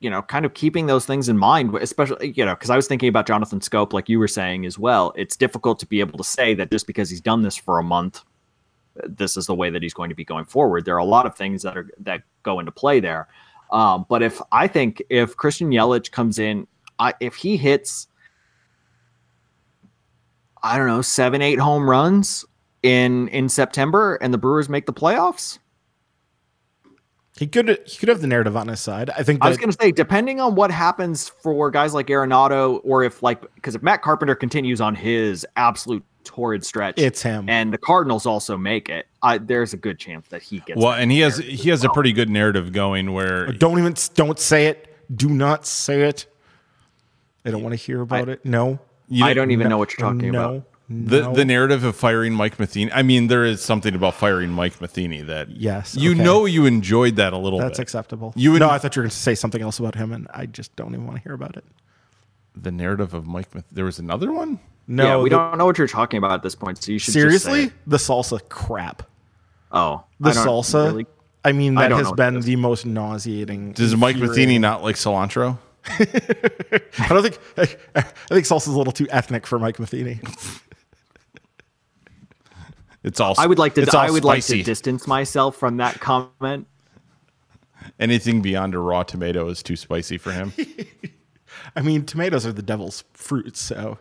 you 0.00 0.10
know, 0.10 0.22
kind 0.22 0.44
of 0.44 0.54
keeping 0.54 0.86
those 0.86 1.06
things 1.06 1.28
in 1.28 1.38
mind, 1.38 1.74
especially, 1.76 2.32
you 2.36 2.44
know, 2.44 2.54
because 2.54 2.70
I 2.70 2.76
was 2.76 2.86
thinking 2.86 3.08
about 3.08 3.26
Jonathan 3.26 3.60
Schoop, 3.60 3.92
like 3.92 4.08
you 4.08 4.18
were 4.18 4.28
saying 4.28 4.66
as 4.66 4.78
well. 4.78 5.12
It's 5.16 5.36
difficult 5.36 5.78
to 5.80 5.86
be 5.86 6.00
able 6.00 6.18
to 6.18 6.24
say 6.24 6.54
that 6.54 6.70
just 6.70 6.86
because 6.86 7.08
he's 7.08 7.20
done 7.20 7.42
this 7.42 7.56
for 7.56 7.78
a 7.78 7.82
month, 7.82 8.22
this 9.04 9.36
is 9.36 9.46
the 9.46 9.54
way 9.54 9.70
that 9.70 9.82
he's 9.82 9.94
going 9.94 10.10
to 10.10 10.14
be 10.14 10.24
going 10.24 10.44
forward. 10.44 10.84
There 10.84 10.94
are 10.94 10.98
a 10.98 11.04
lot 11.04 11.26
of 11.26 11.34
things 11.36 11.62
that 11.62 11.76
are 11.76 11.88
that 12.00 12.22
go 12.42 12.60
into 12.60 12.72
play 12.72 13.00
there. 13.00 13.28
Um, 13.70 14.06
but 14.08 14.22
if 14.22 14.40
I 14.52 14.68
think 14.68 15.02
if 15.10 15.36
Christian 15.36 15.70
Yelich 15.70 16.10
comes 16.10 16.38
in, 16.38 16.66
I, 16.98 17.14
if 17.20 17.34
he 17.34 17.56
hits, 17.56 18.06
I 20.62 20.78
don't 20.78 20.86
know, 20.86 21.02
seven, 21.02 21.42
eight 21.42 21.58
home 21.58 21.88
runs 21.88 22.44
in 22.82 23.28
in 23.28 23.48
September, 23.48 24.16
and 24.16 24.32
the 24.32 24.38
Brewers 24.38 24.68
make 24.68 24.86
the 24.86 24.92
playoffs, 24.92 25.58
He 27.38 27.46
could 27.46 27.68
he 27.86 27.98
could 27.98 28.08
have 28.08 28.20
the 28.22 28.26
narrative 28.26 28.56
on 28.56 28.68
his 28.68 28.80
side. 28.80 29.10
I 29.10 29.22
think 29.22 29.44
I 29.44 29.48
was 29.48 29.58
going 29.58 29.70
to 29.70 29.76
say, 29.78 29.92
depending 29.92 30.40
on 30.40 30.54
what 30.54 30.70
happens 30.70 31.28
for 31.28 31.70
guys 31.70 31.92
like 31.92 32.06
Arenado, 32.06 32.80
or 32.82 33.02
if 33.04 33.22
like, 33.22 33.42
because 33.54 33.74
if 33.74 33.82
Matt 33.82 34.00
Carpenter 34.02 34.34
continues 34.34 34.80
on 34.80 34.94
his 34.94 35.46
absolute 35.56 36.02
torrid 36.24 36.64
stretch, 36.64 36.98
it's 36.98 37.20
him. 37.22 37.48
and 37.48 37.72
the 37.74 37.78
Cardinals 37.78 38.24
also 38.24 38.56
make 38.56 38.88
it, 38.88 39.06
I, 39.22 39.36
there's 39.38 39.74
a 39.74 39.76
good 39.76 39.98
chance 39.98 40.26
that 40.28 40.42
he 40.42 40.60
gets. 40.60 40.80
well, 40.80 40.94
and 40.94 41.12
he 41.12 41.20
has 41.20 41.36
he 41.36 41.68
has 41.68 41.80
as 41.80 41.84
a 41.84 41.90
pretty 41.90 42.12
good 42.12 42.30
narrative 42.30 42.72
going 42.72 43.12
where 43.12 43.52
don't 43.52 43.78
even 43.78 43.94
don't 44.14 44.38
say 44.38 44.66
it. 44.68 44.96
Do 45.14 45.28
not 45.28 45.66
say 45.66 46.02
it. 46.02 46.26
I 47.44 47.50
don't 47.50 47.62
want 47.62 47.74
to 47.74 47.76
hear 47.76 48.00
about 48.00 48.28
it. 48.30 48.44
No. 48.44 48.78
you 49.08 49.24
I 49.24 49.34
don't 49.34 49.50
even 49.50 49.64
No. 49.64 49.70
know 49.70 49.78
what 49.78 49.96
you're 49.96 50.08
talking 50.10 50.32
no. 50.32 50.54
about. 50.54 50.64
The 50.88 51.22
no. 51.22 51.34
the 51.34 51.44
narrative 51.44 51.82
of 51.84 51.96
firing 51.96 52.32
Mike 52.32 52.58
Matheny. 52.60 52.92
I 52.92 53.02
mean, 53.02 53.26
there 53.26 53.44
is 53.44 53.60
something 53.60 53.94
about 53.94 54.14
firing 54.14 54.50
Mike 54.50 54.80
Matheny 54.80 55.22
that 55.22 55.50
Yes, 55.50 55.96
you 55.96 56.12
okay. 56.12 56.22
know 56.22 56.44
you 56.44 56.64
enjoyed 56.66 57.16
that 57.16 57.32
a 57.32 57.38
little 57.38 57.58
That's 57.58 57.78
bit. 57.78 57.82
acceptable. 57.82 58.32
You 58.36 58.52
would- 58.52 58.60
no, 58.60 58.70
I 58.70 58.78
thought 58.78 58.94
you 58.94 59.00
were 59.00 59.04
going 59.04 59.10
to 59.10 59.16
say 59.16 59.34
something 59.34 59.60
else 59.62 59.78
about 59.80 59.94
him, 59.96 60.12
and 60.12 60.28
I 60.32 60.46
just 60.46 60.74
don't 60.76 60.92
even 60.94 61.04
want 61.06 61.16
to 61.18 61.22
hear 61.24 61.32
about 61.34 61.56
it. 61.56 61.64
the 62.54 62.70
narrative 62.72 63.12
of 63.14 63.26
Mike. 63.26 63.54
Math- 63.54 63.64
there 63.72 63.84
was 63.84 63.98
another 63.98 64.32
one. 64.32 64.58
No, 64.88 65.04
yeah, 65.04 65.16
we 65.22 65.28
the- 65.28 65.36
don't 65.36 65.58
know 65.58 65.66
what 65.66 65.76
you're 65.78 65.88
talking 65.88 66.18
about 66.18 66.32
at 66.32 66.42
this 66.42 66.54
point, 66.54 66.82
so 66.82 66.92
you 66.92 66.98
should 66.98 67.12
just 67.12 67.14
say 67.14 67.20
seriously 67.50 67.72
the 67.86 67.96
salsa 67.96 68.40
crap. 68.48 69.02
Oh, 69.72 70.04
The 70.20 70.30
I 70.30 70.32
salsa. 70.32 70.86
really- 70.86 71.06
I 71.44 71.52
mean, 71.52 71.74
that 71.76 71.88
don't 71.88 71.98
has 71.98 72.12
been 72.12 72.40
the 72.40 72.56
most 72.56 72.86
nauseating. 72.86 73.72
Does 73.72 73.94
Mike 73.96 74.16
Matheny 74.16 74.58
not 74.58 74.82
like 74.82 74.96
cilantro? 74.96 75.58
I 75.88 77.06
don't 77.08 77.22
think. 77.22 77.38
I, 77.56 77.64
think 78.02 78.46
salsa's 78.46 78.66
a 78.68 78.78
little 78.78 78.92
too 78.92 79.06
ethnic 79.10 79.46
for 79.46 79.58
Mike 79.58 79.78
Matheny. 79.78 80.20
It's 83.06 83.20
all. 83.20 83.34
I 83.38 83.46
would 83.46 83.58
like 83.58 83.74
to. 83.76 83.82
It's 83.82 83.94
all 83.94 84.02
I 84.02 84.10
would 84.10 84.24
like 84.24 84.44
to 84.46 84.62
distance 84.62 85.06
myself 85.06 85.56
from 85.56 85.78
that 85.78 86.00
comment. 86.00 86.66
Anything 88.00 88.42
beyond 88.42 88.74
a 88.74 88.78
raw 88.78 89.04
tomato 89.04 89.48
is 89.48 89.62
too 89.62 89.76
spicy 89.76 90.18
for 90.18 90.32
him. 90.32 90.52
I 91.76 91.82
mean, 91.82 92.04
tomatoes 92.04 92.44
are 92.44 92.52
the 92.52 92.62
devil's 92.62 93.04
fruit, 93.12 93.56
so 93.56 93.98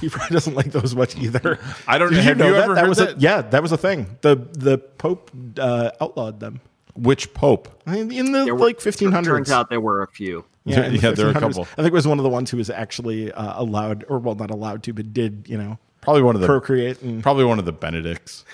he 0.00 0.08
probably 0.08 0.34
doesn't 0.34 0.54
like 0.54 0.72
those 0.72 0.96
much 0.96 1.16
either. 1.18 1.58
I 1.86 1.98
don't- 1.98 2.12
Did 2.12 2.24
have 2.24 2.38
know 2.38 2.46
you 2.48 2.52
that? 2.54 2.64
ever 2.64 2.74
that 2.74 2.80
heard 2.80 2.88
was 2.88 2.98
that? 2.98 3.16
A, 3.18 3.20
yeah, 3.20 3.42
that 3.42 3.62
was 3.62 3.72
a 3.72 3.76
thing. 3.76 4.16
the 4.22 4.36
The 4.52 4.78
Pope 4.78 5.30
uh, 5.58 5.90
outlawed 6.00 6.40
them. 6.40 6.60
Which 6.94 7.32
pope? 7.34 7.68
I 7.86 8.02
mean, 8.02 8.10
in 8.10 8.32
the 8.32 8.52
were- 8.54 8.58
like 8.58 8.78
1500s. 8.78 9.24
Turns 9.24 9.50
out 9.50 9.70
there 9.70 9.80
were 9.80 10.02
a 10.02 10.08
few. 10.08 10.44
Yeah, 10.64 10.86
in 10.86 10.94
the 10.94 10.98
yeah, 10.98 11.10
there 11.12 11.26
are 11.28 11.30
a 11.30 11.34
couple. 11.34 11.62
I 11.62 11.76
think 11.76 11.88
it 11.88 11.92
was 11.92 12.06
one 12.08 12.18
of 12.18 12.24
the 12.24 12.28
ones 12.30 12.50
who 12.50 12.56
was 12.56 12.68
actually 12.70 13.30
uh, 13.32 13.60
allowed, 13.62 14.04
or 14.08 14.18
well, 14.18 14.34
not 14.34 14.50
allowed 14.50 14.82
to, 14.84 14.92
but 14.92 15.12
did 15.12 15.44
you 15.48 15.56
know 15.56 15.78
Probably 16.00 16.22
one 16.22 16.34
of 16.34 16.40
the 16.40 16.46
procreate 16.46 17.02
and 17.02 17.22
probably 17.22 17.44
one 17.44 17.58
of 17.58 17.64
the 17.64 17.72
Benedicts. 17.72 18.44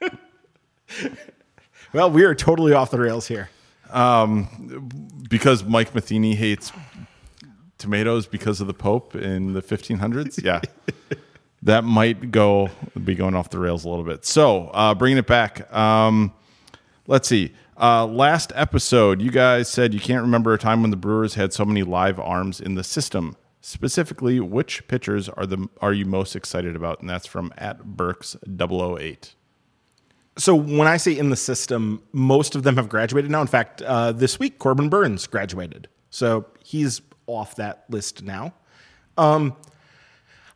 well, 1.92 2.10
we 2.10 2.24
are 2.24 2.34
totally 2.34 2.72
off 2.72 2.90
the 2.90 3.00
rails 3.00 3.26
here. 3.26 3.48
because 5.30 5.64
Mike 5.64 5.94
Matheny 5.94 6.34
hates 6.34 6.72
tomatoes 7.78 8.26
because 8.26 8.60
of 8.60 8.66
the 8.66 8.74
Pope 8.74 9.14
in 9.14 9.54
the 9.54 9.62
1500s. 9.62 10.42
Yeah, 10.44 10.60
that 11.62 11.84
might 11.84 12.30
go 12.30 12.68
be 13.02 13.14
going 13.14 13.34
off 13.34 13.50
the 13.50 13.58
rails 13.58 13.84
a 13.84 13.88
little 13.88 14.04
bit. 14.04 14.24
So, 14.26 14.68
uh, 14.68 14.94
bringing 14.94 15.18
it 15.18 15.26
back. 15.26 15.72
Um, 15.72 16.32
let's 17.06 17.28
see. 17.28 17.54
Uh, 17.80 18.04
last 18.06 18.52
episode, 18.56 19.22
you 19.22 19.30
guys 19.30 19.68
said 19.68 19.94
you 19.94 20.00
can't 20.00 20.22
remember 20.22 20.52
a 20.52 20.58
time 20.58 20.82
when 20.82 20.90
the 20.90 20.96
Brewers 20.96 21.34
had 21.34 21.52
so 21.52 21.64
many 21.64 21.84
live 21.84 22.18
arms 22.18 22.60
in 22.60 22.74
the 22.74 22.82
system. 22.84 23.36
Specifically, 23.60 24.38
which 24.40 24.86
pitchers 24.88 25.28
are 25.28 25.44
the 25.44 25.68
are 25.80 25.92
you 25.92 26.04
most 26.04 26.36
excited 26.36 26.76
about? 26.76 27.00
And 27.00 27.10
that's 27.10 27.26
from 27.26 27.52
at 27.58 27.84
Burks 27.84 28.36
008. 28.46 29.34
So 30.36 30.54
when 30.54 30.86
I 30.86 30.96
say 30.96 31.18
in 31.18 31.30
the 31.30 31.36
system, 31.36 32.00
most 32.12 32.54
of 32.54 32.62
them 32.62 32.76
have 32.76 32.88
graduated 32.88 33.30
now. 33.30 33.40
In 33.40 33.48
fact, 33.48 33.82
uh, 33.82 34.12
this 34.12 34.38
week 34.38 34.60
Corbin 34.60 34.88
Burnes 34.88 35.26
graduated, 35.26 35.88
so 36.10 36.46
he's 36.64 37.00
off 37.26 37.56
that 37.56 37.84
list 37.88 38.22
now. 38.22 38.54
Um, 39.16 39.56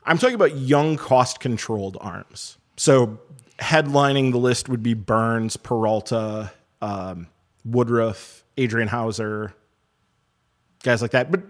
I'm 0.04 0.18
talking 0.18 0.36
about 0.36 0.56
young, 0.56 0.96
cost-controlled 0.96 1.96
arms. 2.00 2.58
So 2.76 3.18
headlining 3.58 4.32
the 4.32 4.38
list 4.38 4.68
would 4.68 4.82
be 4.82 4.94
Burnes, 4.94 5.56
Peralta, 5.56 6.52
um, 6.80 7.28
Woodruff, 7.64 8.44
Adrian 8.56 8.88
Houser, 8.88 9.54
guys 10.82 11.02
like 11.02 11.12
that. 11.12 11.30
But 11.30 11.42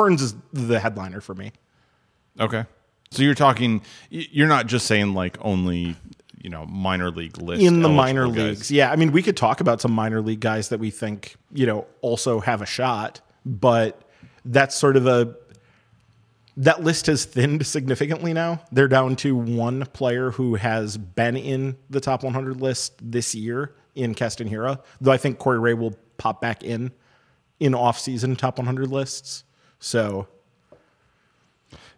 Burnes 0.00 0.22
is 0.22 0.34
the 0.52 0.80
headliner 0.80 1.20
for 1.20 1.34
me. 1.34 1.52
Okay. 2.38 2.64
So 3.10 3.22
you're 3.22 3.34
talking, 3.34 3.82
you're 4.08 4.48
not 4.48 4.66
just 4.66 4.86
saying 4.86 5.14
like 5.14 5.36
only, 5.40 5.96
you 6.42 6.48
know, 6.48 6.64
minor 6.66 7.10
league 7.10 7.38
list 7.38 7.62
in 7.62 7.82
the 7.82 7.88
minor 7.88 8.26
guys. 8.26 8.36
leagues. 8.36 8.70
Yeah, 8.70 8.90
I 8.90 8.96
mean, 8.96 9.12
we 9.12 9.22
could 9.22 9.36
talk 9.36 9.60
about 9.60 9.80
some 9.80 9.92
minor 9.92 10.22
league 10.22 10.40
guys 10.40 10.70
that 10.70 10.80
we 10.80 10.90
think 10.90 11.36
you 11.52 11.66
know 11.66 11.86
also 12.00 12.40
have 12.40 12.62
a 12.62 12.66
shot, 12.66 13.20
but 13.44 14.00
that's 14.44 14.74
sort 14.74 14.96
of 14.96 15.06
a 15.06 15.34
that 16.56 16.82
list 16.82 17.06
has 17.06 17.24
thinned 17.24 17.66
significantly 17.66 18.32
now. 18.32 18.62
They're 18.72 18.88
down 18.88 19.16
to 19.16 19.36
one 19.36 19.86
player 19.92 20.30
who 20.30 20.54
has 20.54 20.96
been 20.96 21.36
in 21.36 21.76
the 21.88 22.00
top 22.00 22.22
100 22.22 22.60
list 22.60 22.94
this 23.02 23.34
year 23.34 23.74
in 23.94 24.14
Keston 24.14 24.48
Hiura, 24.48 24.80
though 25.00 25.12
I 25.12 25.16
think 25.16 25.38
Corey 25.38 25.58
Ray 25.58 25.74
will 25.74 25.96
pop 26.16 26.40
back 26.40 26.62
in 26.62 26.92
in 27.58 27.74
off-season 27.74 28.36
top 28.36 28.58
100 28.58 28.90
lists. 28.90 29.44
So 29.80 30.28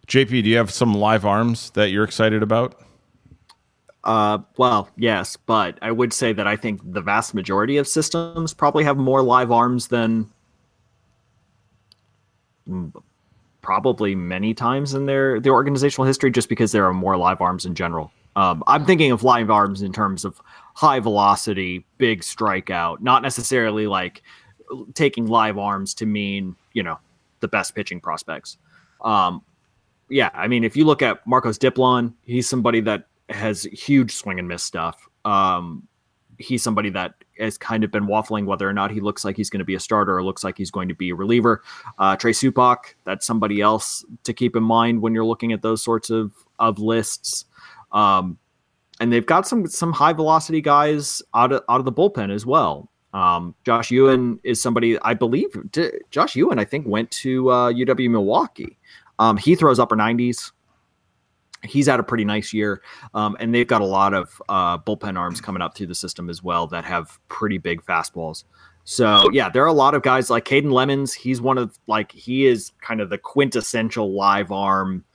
JP, 0.07 0.43
do 0.43 0.49
you 0.49 0.57
have 0.57 0.71
some 0.71 0.93
live 0.93 1.25
arms 1.25 1.69
that 1.71 1.89
you're 1.89 2.03
excited 2.03 2.43
about? 2.43 2.79
Uh, 4.03 4.39
well, 4.57 4.89
yes, 4.97 5.37
but 5.37 5.79
I 5.81 5.91
would 5.91 6.11
say 6.11 6.33
that 6.33 6.45
I 6.45 6.57
think 6.57 6.81
the 6.91 6.99
vast 6.99 7.33
majority 7.33 7.77
of 7.77 7.87
systems 7.87 8.53
probably 8.53 8.83
have 8.83 8.97
more 8.97 9.21
live 9.21 9.49
arms 9.49 9.87
than 9.87 10.29
probably 13.61 14.13
many 14.13 14.53
times 14.53 14.93
in 14.93 15.05
their 15.05 15.39
their 15.39 15.53
organizational 15.53 16.05
history, 16.05 16.31
just 16.31 16.49
because 16.49 16.73
there 16.73 16.85
are 16.85 16.93
more 16.93 17.15
live 17.15 17.39
arms 17.39 17.65
in 17.65 17.75
general. 17.75 18.11
Um, 18.35 18.63
I'm 18.67 18.85
thinking 18.85 19.11
of 19.11 19.23
live 19.23 19.49
arms 19.49 19.81
in 19.81 19.93
terms 19.93 20.25
of 20.25 20.41
high 20.73 20.99
velocity, 20.99 21.85
big 21.97 22.21
strikeout, 22.21 22.99
not 22.99 23.21
necessarily 23.21 23.87
like 23.87 24.21
taking 24.95 25.27
live 25.27 25.57
arms 25.57 25.93
to 25.93 26.05
mean 26.05 26.57
you 26.73 26.83
know 26.83 26.99
the 27.43 27.47
best 27.47 27.75
pitching 27.75 28.01
prospects. 28.01 28.57
Um, 29.01 29.43
yeah, 30.09 30.31
I 30.33 30.47
mean, 30.47 30.63
if 30.63 30.75
you 30.75 30.85
look 30.85 31.03
at 31.03 31.25
Marcos 31.27 31.59
Diplan, 31.59 32.13
he's 32.23 32.49
somebody 32.49 32.81
that 32.81 33.05
has 33.29 33.63
huge 33.63 34.11
swing 34.11 34.39
and 34.39 34.47
miss 34.47 34.63
stuff. 34.63 35.07
Um, 35.25 35.87
he's 36.39 36.63
somebody 36.63 36.89
that 36.91 37.13
has 37.39 37.57
kind 37.57 37.83
of 37.83 37.91
been 37.91 38.05
waffling 38.05 38.45
whether 38.45 38.67
or 38.67 38.73
not 38.73 38.91
he 38.91 38.99
looks 38.99 39.25
like 39.25 39.35
he's 39.35 39.49
going 39.49 39.59
to 39.59 39.65
be 39.65 39.75
a 39.75 39.79
starter 39.79 40.17
or 40.17 40.23
looks 40.23 40.43
like 40.43 40.57
he's 40.57 40.71
going 40.71 40.87
to 40.87 40.95
be 40.95 41.09
a 41.09 41.15
reliever. 41.15 41.63
Uh, 41.97 42.15
Trey 42.15 42.31
Supak, 42.31 42.95
that's 43.03 43.25
somebody 43.25 43.61
else 43.61 44.05
to 44.23 44.33
keep 44.33 44.55
in 44.55 44.63
mind 44.63 45.01
when 45.01 45.13
you're 45.13 45.25
looking 45.25 45.51
at 45.51 45.61
those 45.61 45.81
sorts 45.81 46.09
of 46.09 46.31
of 46.59 46.79
lists. 46.79 47.45
Um, 47.91 48.37
and 48.99 49.11
they've 49.11 49.25
got 49.25 49.47
some 49.47 49.67
some 49.67 49.91
high 49.91 50.13
velocity 50.13 50.61
guys 50.61 51.21
out 51.33 51.51
of 51.51 51.63
out 51.69 51.79
of 51.79 51.85
the 51.85 51.91
bullpen 51.91 52.33
as 52.33 52.45
well. 52.45 52.89
Um, 53.13 53.55
Josh 53.65 53.89
Uhen 53.89 54.39
is 54.43 54.61
somebody 54.61 54.99
I 55.01 55.13
believe. 55.13 55.49
Josh 56.09 56.33
Uhen, 56.33 56.59
I 56.59 56.65
think, 56.65 56.87
went 56.87 57.11
to 57.11 57.49
uh, 57.49 57.71
UW 57.71 58.09
Milwaukee. 58.09 58.77
Um, 59.19 59.37
he 59.37 59.55
throws 59.55 59.79
upper 59.79 59.95
90s. 59.95 60.51
he's 61.63 61.87
had 61.87 61.99
a 61.99 62.03
pretty 62.03 62.25
nice 62.25 62.51
year, 62.53 62.81
um, 63.13 63.37
and 63.39 63.53
they've 63.53 63.67
got 63.67 63.81
a 63.81 63.85
lot 63.85 64.13
of 64.13 64.41
uh, 64.49 64.77
bullpen 64.79 65.17
arms 65.17 65.39
coming 65.39 65.61
up 65.61 65.77
through 65.77 65.87
the 65.87 65.95
system 65.95 66.29
as 66.29 66.43
well 66.43 66.67
that 66.67 66.83
have 66.83 67.19
pretty 67.29 67.57
big 67.57 67.81
fastballs. 67.85 68.43
So 68.85 69.29
yeah, 69.31 69.49
there 69.49 69.63
are 69.63 69.67
a 69.67 69.73
lot 69.73 69.93
of 69.93 70.01
guys 70.01 70.29
like 70.29 70.45
Caden 70.45 70.71
Lemons. 70.71 71.13
He's 71.13 71.39
one 71.39 71.57
of 71.57 71.77
like 71.87 72.11
he 72.11 72.45
is 72.45 72.71
kind 72.81 72.99
of 72.99 73.09
the 73.09 73.17
quintessential 73.17 74.13
live 74.13 74.51
arm, 74.51 75.05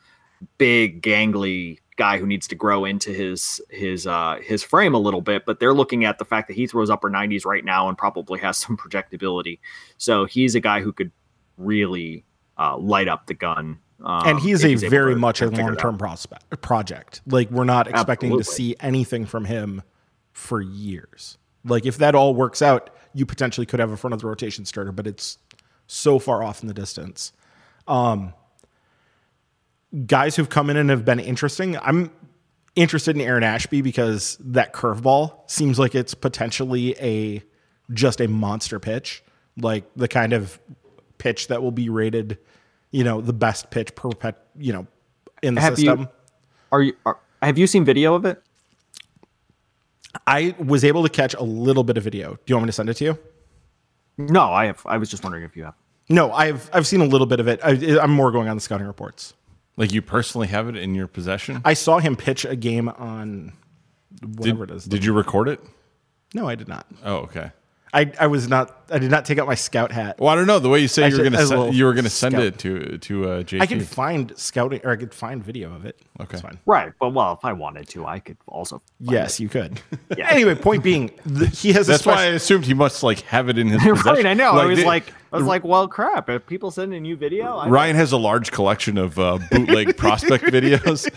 big 0.56 1.02
gangly 1.02 1.78
guy 1.98 2.16
who 2.16 2.26
needs 2.26 2.48
to 2.48 2.54
grow 2.54 2.86
into 2.86 3.10
his 3.10 3.60
his 3.68 4.06
uh, 4.06 4.38
his 4.42 4.62
frame 4.62 4.94
a 4.94 4.98
little 4.98 5.20
bit. 5.20 5.44
But 5.44 5.60
they're 5.60 5.74
looking 5.74 6.06
at 6.06 6.18
the 6.18 6.24
fact 6.24 6.48
that 6.48 6.54
he 6.54 6.66
throws 6.66 6.88
upper 6.88 7.10
90s 7.10 7.44
right 7.44 7.64
now 7.64 7.88
and 7.88 7.98
probably 7.98 8.40
has 8.40 8.56
some 8.64 8.78
projectability. 8.78 9.58
So 9.98 10.24
he's 10.24 10.54
a 10.54 10.60
guy 10.60 10.80
who 10.80 10.92
could 10.92 11.12
really 11.58 12.24
uh, 12.56 12.78
light 12.78 13.08
up 13.08 13.26
the 13.26 13.34
gun. 13.34 13.78
Um, 14.02 14.22
and 14.26 14.38
he's 14.38 14.64
a 14.64 14.68
able 14.68 14.88
very 14.88 15.14
to 15.14 15.20
much 15.20 15.42
a 15.42 15.50
long 15.50 15.76
term 15.76 15.98
prospect 15.98 16.60
project. 16.62 17.20
Like 17.26 17.50
we're 17.50 17.64
not 17.64 17.88
expecting 17.88 18.38
to 18.38 18.44
see 18.44 18.76
anything 18.80 19.26
from 19.26 19.44
him 19.44 19.82
for 20.32 20.60
years. 20.60 21.36
Like 21.64 21.84
if 21.84 21.98
that 21.98 22.14
all 22.14 22.34
works 22.34 22.62
out, 22.62 22.90
you 23.12 23.26
potentially 23.26 23.66
could 23.66 23.80
have 23.80 23.90
a 23.90 23.96
front 23.96 24.14
of 24.14 24.20
the 24.20 24.28
rotation 24.28 24.64
starter, 24.64 24.92
but 24.92 25.06
it's 25.06 25.38
so 25.88 26.20
far 26.20 26.44
off 26.44 26.62
in 26.62 26.68
the 26.68 26.74
distance. 26.74 27.32
Um, 27.88 28.34
guys 30.06 30.36
who've 30.36 30.48
come 30.48 30.70
in 30.70 30.76
and 30.76 30.90
have 30.90 31.04
been 31.04 31.20
interesting. 31.20 31.76
I'm 31.78 32.10
interested 32.76 33.16
in 33.16 33.22
Aaron 33.22 33.42
Ashby 33.42 33.80
because 33.82 34.36
that 34.40 34.72
curveball 34.72 35.48
seems 35.50 35.78
like 35.78 35.94
it's 35.94 36.14
potentially 36.14 36.94
a 37.00 37.42
just 37.92 38.20
a 38.20 38.28
monster 38.28 38.78
pitch, 38.78 39.22
like 39.56 39.84
the 39.96 40.08
kind 40.08 40.32
of 40.32 40.58
pitch 41.18 41.48
that 41.48 41.62
will 41.62 41.72
be 41.72 41.88
rated, 41.88 42.38
you 42.90 43.02
know, 43.02 43.20
the 43.20 43.32
best 43.32 43.70
pitch 43.70 43.94
per 43.94 44.10
pet, 44.10 44.46
you 44.56 44.72
know, 44.72 44.86
in 45.42 45.54
the 45.54 45.60
Have 45.60 45.78
you- 45.78 45.86
system. 45.86 46.08
Are 46.70 46.82
you? 46.82 46.92
Are, 47.06 47.18
have 47.42 47.56
you 47.56 47.66
seen 47.66 47.84
video 47.84 48.14
of 48.14 48.24
it? 48.26 48.42
I 50.26 50.54
was 50.58 50.84
able 50.84 51.02
to 51.02 51.08
catch 51.08 51.34
a 51.34 51.42
little 51.42 51.84
bit 51.84 51.96
of 51.96 52.04
video. 52.04 52.34
Do 52.34 52.40
you 52.46 52.56
want 52.56 52.64
me 52.64 52.68
to 52.68 52.72
send 52.72 52.90
it 52.90 52.94
to 52.94 53.04
you? 53.04 53.18
No, 54.18 54.42
I 54.52 54.66
have. 54.66 54.82
I 54.84 54.98
was 54.98 55.08
just 55.08 55.22
wondering 55.22 55.44
if 55.44 55.56
you 55.56 55.64
have. 55.64 55.74
No, 56.10 56.32
I've 56.32 56.68
I've 56.72 56.86
seen 56.86 57.00
a 57.00 57.04
little 57.04 57.26
bit 57.26 57.40
of 57.40 57.48
it. 57.48 57.60
I, 57.62 57.98
I'm 58.00 58.10
more 58.10 58.30
going 58.32 58.48
on 58.48 58.56
the 58.56 58.60
scouting 58.60 58.86
reports. 58.86 59.34
Like 59.78 59.92
you 59.92 60.02
personally 60.02 60.48
have 60.48 60.68
it 60.68 60.76
in 60.76 60.96
your 60.96 61.06
possession? 61.06 61.62
I 61.64 61.74
saw 61.74 62.00
him 62.00 62.16
pitch 62.16 62.44
a 62.44 62.56
game 62.56 62.88
on 62.88 63.52
whatever 64.20 64.66
did, 64.66 64.74
it 64.74 64.76
is. 64.76 64.84
Did 64.84 65.04
you 65.04 65.12
record 65.12 65.48
it? 65.48 65.60
no, 66.34 66.48
I 66.48 66.56
did 66.56 66.66
not. 66.66 66.86
Oh, 67.04 67.18
okay. 67.18 67.52
I, 67.92 68.12
I 68.20 68.26
was 68.26 68.48
not. 68.48 68.74
I 68.90 68.98
did 68.98 69.10
not 69.10 69.24
take 69.26 69.38
out 69.38 69.46
my 69.46 69.54
scout 69.54 69.92
hat. 69.92 70.18
Well, 70.18 70.30
I 70.30 70.34
don't 70.34 70.46
know. 70.46 70.58
The 70.58 70.68
way 70.70 70.78
you 70.80 70.88
say 70.88 71.08
you 71.08 71.16
were 71.18 71.24
Actually, 71.26 71.30
gonna 71.30 71.42
a 71.42 71.46
send, 71.46 71.74
you 71.74 71.84
were 71.84 71.94
gonna 71.94 72.08
send 72.10 72.32
scout. 72.34 72.44
it 72.44 72.58
to 72.58 72.98
to 72.98 73.30
uh, 73.30 73.42
JP. 73.42 73.60
I 73.60 73.66
could 73.66 73.86
find 73.86 74.32
scouting, 74.36 74.80
or 74.84 74.92
I 74.92 74.96
could 74.96 75.12
find 75.14 75.44
video 75.44 75.74
of 75.74 75.84
it. 75.84 75.98
Okay. 76.20 76.34
It's 76.34 76.40
fine. 76.42 76.58
Right, 76.66 76.92
but 76.98 77.10
well, 77.10 77.32
if 77.34 77.44
I 77.44 77.52
wanted 77.52 77.88
to, 77.90 78.06
I 78.06 78.18
could 78.18 78.36
also. 78.46 78.78
find 78.98 79.12
Yes, 79.12 79.38
it. 79.38 79.42
you 79.42 79.48
could. 79.48 79.80
Yeah. 80.16 80.28
anyway, 80.30 80.54
point 80.54 80.82
being, 80.82 81.12
the, 81.26 81.46
he 81.46 81.72
has. 81.74 81.86
That's 81.86 82.00
a 82.00 82.02
special, 82.02 82.16
why 82.16 82.22
I 82.24 82.26
assumed 82.34 82.64
he 82.64 82.74
must 82.74 83.02
like 83.02 83.20
have 83.22 83.48
it 83.48 83.58
in 83.58 83.68
his 83.68 83.82
possession. 83.82 84.04
right. 84.24 84.26
I 84.26 84.34
know. 84.34 84.52
I 84.52 84.64
was 84.64 84.78
they- 84.78 84.84
like, 84.86 85.12
I 85.32 85.36
was 85.36 85.46
like, 85.46 85.64
well, 85.64 85.86
crap. 85.88 86.28
If 86.30 86.46
people 86.46 86.70
sending 86.70 87.04
you 87.04 87.16
video, 87.16 87.56
I, 87.56 87.68
Ryan 87.68 87.96
has 87.96 88.12
a 88.12 88.16
large 88.16 88.50
collection 88.52 88.96
of 88.98 89.18
uh, 89.18 89.38
bootleg 89.50 89.96
prospect 89.98 90.44
videos. 90.44 91.08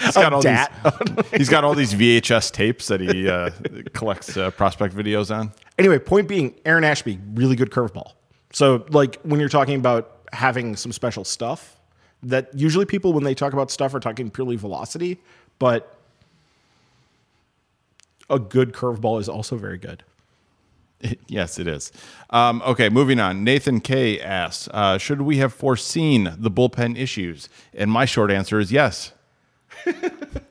He's 0.00 0.14
got 0.14 0.32
all 0.32 0.40
dat. 0.42 0.72
these. 1.16 1.30
He's 1.32 1.48
got 1.48 1.64
all 1.64 1.74
these 1.74 1.92
VHS 1.94 2.52
tapes 2.52 2.86
that 2.86 3.00
he 3.00 3.28
uh, 3.28 3.50
collects 3.92 4.36
uh, 4.36 4.50
prospect 4.52 4.94
videos 4.94 5.34
on. 5.36 5.52
Anyway, 5.78 5.98
point 5.98 6.28
being, 6.28 6.54
Aaron 6.64 6.84
Ashby, 6.84 7.18
really 7.34 7.56
good 7.56 7.70
curveball. 7.70 8.12
So, 8.52 8.84
like 8.90 9.20
when 9.22 9.40
you're 9.40 9.48
talking 9.48 9.76
about 9.76 10.22
having 10.32 10.76
some 10.76 10.92
special 10.92 11.24
stuff, 11.24 11.78
that 12.22 12.50
usually 12.52 12.84
people 12.84 13.12
when 13.12 13.24
they 13.24 13.34
talk 13.34 13.52
about 13.52 13.70
stuff 13.70 13.94
are 13.94 14.00
talking 14.00 14.30
purely 14.30 14.56
velocity, 14.56 15.18
but 15.58 15.96
a 18.28 18.38
good 18.38 18.72
curveball 18.72 19.20
is 19.20 19.28
also 19.28 19.56
very 19.56 19.78
good. 19.78 20.02
yes, 21.28 21.58
it 21.58 21.66
is. 21.66 21.92
Um, 22.30 22.62
okay, 22.66 22.88
moving 22.88 23.20
on. 23.20 23.44
Nathan 23.44 23.80
K 23.80 24.20
asks, 24.20 24.68
uh, 24.72 24.98
should 24.98 25.22
we 25.22 25.36
have 25.38 25.52
foreseen 25.52 26.34
the 26.38 26.50
bullpen 26.50 26.98
issues? 26.98 27.48
And 27.72 27.90
my 27.90 28.04
short 28.04 28.30
answer 28.30 28.58
is 28.58 28.72
yes. 28.72 29.12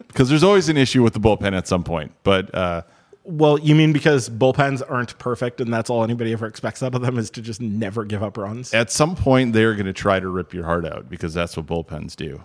Because 0.08 0.30
there's 0.30 0.44
always 0.44 0.68
an 0.68 0.78
issue 0.78 1.04
with 1.04 1.14
the 1.14 1.20
bullpen 1.20 1.56
at 1.56 1.68
some 1.68 1.84
point. 1.84 2.12
But 2.24 2.56
uh, 2.56 2.82
Well, 3.30 3.60
you 3.60 3.76
mean 3.76 3.92
because 3.92 4.30
bullpens 4.30 4.82
aren't 4.90 5.20
perfect 5.20 5.60
and 5.60 5.72
that's 5.74 5.90
all 5.90 6.02
anybody 6.02 6.32
ever 6.32 6.48
expects 6.48 6.82
out 6.82 6.96
of 6.96 7.02
them 7.02 7.18
is 7.18 7.30
to 7.32 7.42
just 7.42 7.60
never 7.60 8.06
give 8.06 8.24
up 8.24 8.38
runs? 8.38 8.74
at 8.74 8.90
some 8.90 9.18
point, 9.18 9.52
they're 9.52 9.74
going 9.74 9.86
to 9.86 9.92
try 9.92 10.18
to 10.18 10.30
rip 10.30 10.54
your 10.54 10.64
heart 10.64 10.86
out 10.86 11.10
because 11.10 11.34
that's 11.34 11.58
what 11.58 11.66
bullpens 11.66 12.16
do. 12.16 12.42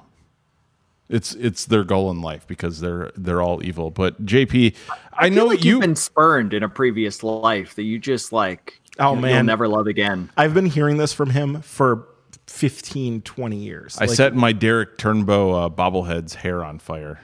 It's 1.08 1.34
it's 1.34 1.66
their 1.66 1.84
goal 1.84 2.10
in 2.10 2.20
life 2.20 2.46
because 2.48 2.80
they're 2.80 3.12
they're 3.16 3.40
all 3.42 3.62
evil. 3.62 3.90
But 3.90 4.24
JP, 4.24 4.74
I, 5.12 5.28
feel 5.28 5.36
know 5.36 5.46
like 5.46 5.64
you 5.64 5.72
you've 5.72 5.82
been 5.82 5.94
spurned 5.94 6.52
in 6.52 6.62
a 6.62 6.68
previous 6.68 7.22
life 7.22 7.74
that 7.76 7.82
you 7.82 7.98
just 7.98 8.32
like. 8.32 8.80
Oh, 8.98 9.12
you'll 9.12 9.22
man. 9.22 9.46
never 9.46 9.68
love 9.68 9.86
again. 9.86 10.30
I've 10.36 10.54
been 10.54 10.66
hearing 10.66 10.96
this 10.96 11.12
from 11.12 11.30
him 11.30 11.62
for 11.62 12.08
15, 12.46 13.22
20 13.22 13.56
years. 13.56 13.98
I 13.98 14.06
Like, 14.06 14.16
set 14.16 14.34
my 14.34 14.52
Derek 14.52 14.98
Turnbow 14.98 15.66
uh, 15.66 15.68
bobblehead's 15.68 16.34
hair 16.34 16.64
on 16.64 16.78
fire. 16.78 17.20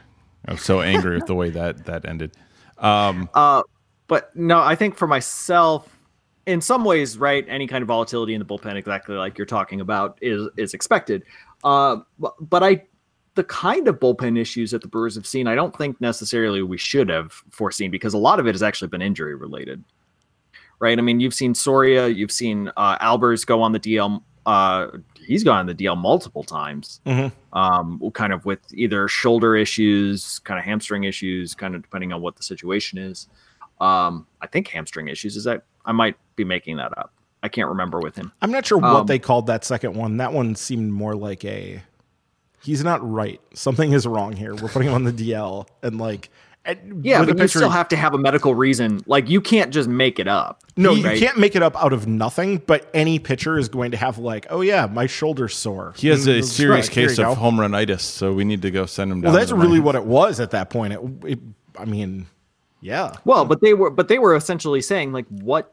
I 0.47 0.53
was 0.53 0.63
so 0.63 0.81
angry 0.81 1.17
with 1.17 1.27
the 1.27 1.35
way 1.35 1.51
that 1.51 1.87
that 1.87 2.07
ended. 2.07 2.33
But 4.09 4.35
no, 4.35 4.61
I 4.61 4.75
think 4.75 4.97
for 4.97 5.07
myself, 5.07 5.99
in 6.47 6.63
some 6.63 6.83
ways, 6.83 7.19
right, 7.19 7.45
any 7.47 7.67
kind 7.67 7.83
of 7.83 7.89
volatility 7.89 8.35
in 8.35 8.41
the 8.41 8.45
bullpen, 8.45 8.75
exactly 8.75 9.15
like 9.15 9.37
you're 9.37 9.47
talking 9.47 9.81
about, 9.81 10.19
is 10.23 10.49
is 10.57 10.75
expected. 10.75 11.23
Uh, 11.63 11.99
but, 12.19 12.35
but 12.41 12.63
I, 12.63 12.85
the 13.35 13.45
kind 13.45 13.87
of 13.87 14.01
bullpen 14.01 14.39
issues 14.39 14.71
that 14.71 14.81
the 14.81 14.89
Brewers 14.89 15.15
have 15.15 15.27
seen, 15.27 15.47
I 15.47 15.55
don't 15.55 15.77
think 15.77 16.01
necessarily 16.01 16.63
we 16.63 16.79
should 16.79 17.11
have 17.11 17.33
foreseen 17.51 17.91
because 17.91 18.15
a 18.15 18.19
lot 18.19 18.41
of 18.41 18.47
it 18.47 18.55
has 18.55 18.63
actually 18.63 18.89
been 18.89 19.03
injury 19.03 19.35
related. 19.35 19.85
Right. 20.81 20.99
I 20.99 21.03
mean, 21.03 21.21
you've 21.21 21.35
seen 21.35 21.55
Soria, 21.55 22.09
you've 22.09 22.31
seen 22.31 22.71
uh, 22.77 22.99
Albers 22.99 23.45
go 23.45 23.61
on 23.61 23.73
the 23.73 23.81
DL. 23.81 24.23
Uh, 24.47 24.87
he's 25.29 25.45
gone 25.45 25.59
on 25.59 25.67
the 25.67 25.75
DL 25.75 25.97
multiple 25.97 26.43
times 26.43 27.01
Mhm. 27.07 27.31
um, 27.53 28.01
kind 28.15 28.33
of 28.33 28.45
with 28.47 28.61
either 28.75 29.07
shoulder 29.09 29.55
issues, 29.55 30.41
kind 30.41 30.59
of 30.59 30.65
hamstring 30.65 31.05
issues, 31.05 31.55
kind 31.55 31.75
of 31.77 31.83
depending 31.83 32.13
on 32.13 32.21
what 32.21 32.37
the 32.37 32.43
situation 32.43 32.99
is. 32.99 33.29
Um, 33.81 34.27
I 34.41 34.47
think 34.49 34.69
hamstring 34.69 35.07
issues 35.09 35.37
is 35.37 35.45
that 35.45 35.63
I 35.85 35.93
might 35.93 36.17
be 36.35 36.45
making 36.45 36.79
that 36.79 36.97
up. 36.99 37.13
I 37.43 37.49
can't 37.49 37.69
remember 37.69 38.01
with 38.01 38.17
him. 38.17 38.33
I'm 38.43 38.51
not 38.51 38.67
sure 38.67 38.79
what 38.79 38.89
Um, 39.03 39.07
they 39.07 39.21
called 39.21 39.47
that 39.47 39.65
second 39.65 39.95
one. 39.95 40.17
That 40.17 40.33
one 40.33 40.57
seemed 40.57 40.93
more 40.93 41.15
like 41.15 41.45
a 41.45 41.83
he's 42.61 42.83
not 42.83 43.01
right. 43.09 43.41
Something 43.55 43.93
is 43.93 44.07
wrong 44.07 44.33
here. 44.35 44.55
We're 44.57 44.69
putting 44.69 44.89
him 44.89 44.95
on 44.95 45.05
the 45.05 45.13
DL 45.13 45.69
and 45.83 45.99
like 45.99 46.31
Yeah, 47.03 47.25
but 47.25 47.39
you 47.39 47.49
still 47.49 47.71
have 47.71 47.89
to 47.89 47.97
have 47.97 48.13
a 48.13 48.19
medical 48.19 48.55
reason. 48.55 49.03
Like 49.07 49.31
you 49.31 49.41
can't 49.41 49.73
just 49.73 49.89
make 49.89 50.19
it 50.19 50.29
up. 50.29 50.63
No, 50.77 50.91
Right? 50.91 51.15
you 51.19 51.27
can't 51.27 51.39
make 51.39 51.57
it 51.57 51.63
up 51.63 51.83
out 51.83 51.93
of 51.95 52.07
nothing, 52.07 52.59
but 52.59 52.89
any 52.93 53.19
pitcher 53.19 53.59
is 53.59 53.69
going 53.71 53.91
to 53.93 53.97
have 53.97 54.19
like, 54.19 54.47
oh 54.51 54.61
yeah, 54.61 54.87
my 54.87 55.07
shoulder's 55.07 55.57
sore. 55.57 55.95
He 55.97 56.09
has 56.09 56.27
a 56.27 56.41
Mm, 56.41 56.45
serious 56.45 56.87
right, 56.89 56.95
case 56.95 57.13
of 57.19 57.25
go. 57.25 57.35
home 57.35 57.59
runitis, 57.59 58.03
so 58.03 58.35
we 58.35 58.45
need 58.45 58.61
to 58.63 58.71
go 58.71 58.85
send 58.85 59.11
him 59.11 59.23
down. 59.23 59.33
Well, 59.33 59.41
that's 59.41 59.53
really 59.53 59.79
Ryan. 59.79 59.83
what 59.85 59.95
it 59.95 60.05
was 60.05 60.41
at 60.41 60.51
that 60.51 60.69
point. 60.69 60.93
It, 60.93 61.01
it, 61.25 61.39
I 61.79 61.87
mean, 61.87 62.27
yeah. 62.83 63.13
Well, 63.25 63.45
but 63.47 63.61
they 63.63 63.73
were, 63.73 63.91
but 63.91 64.09
they 64.09 64.19
were 64.19 64.37
essentially 64.37 64.83
saying 64.83 65.13
like, 65.13 65.27
what, 65.29 65.73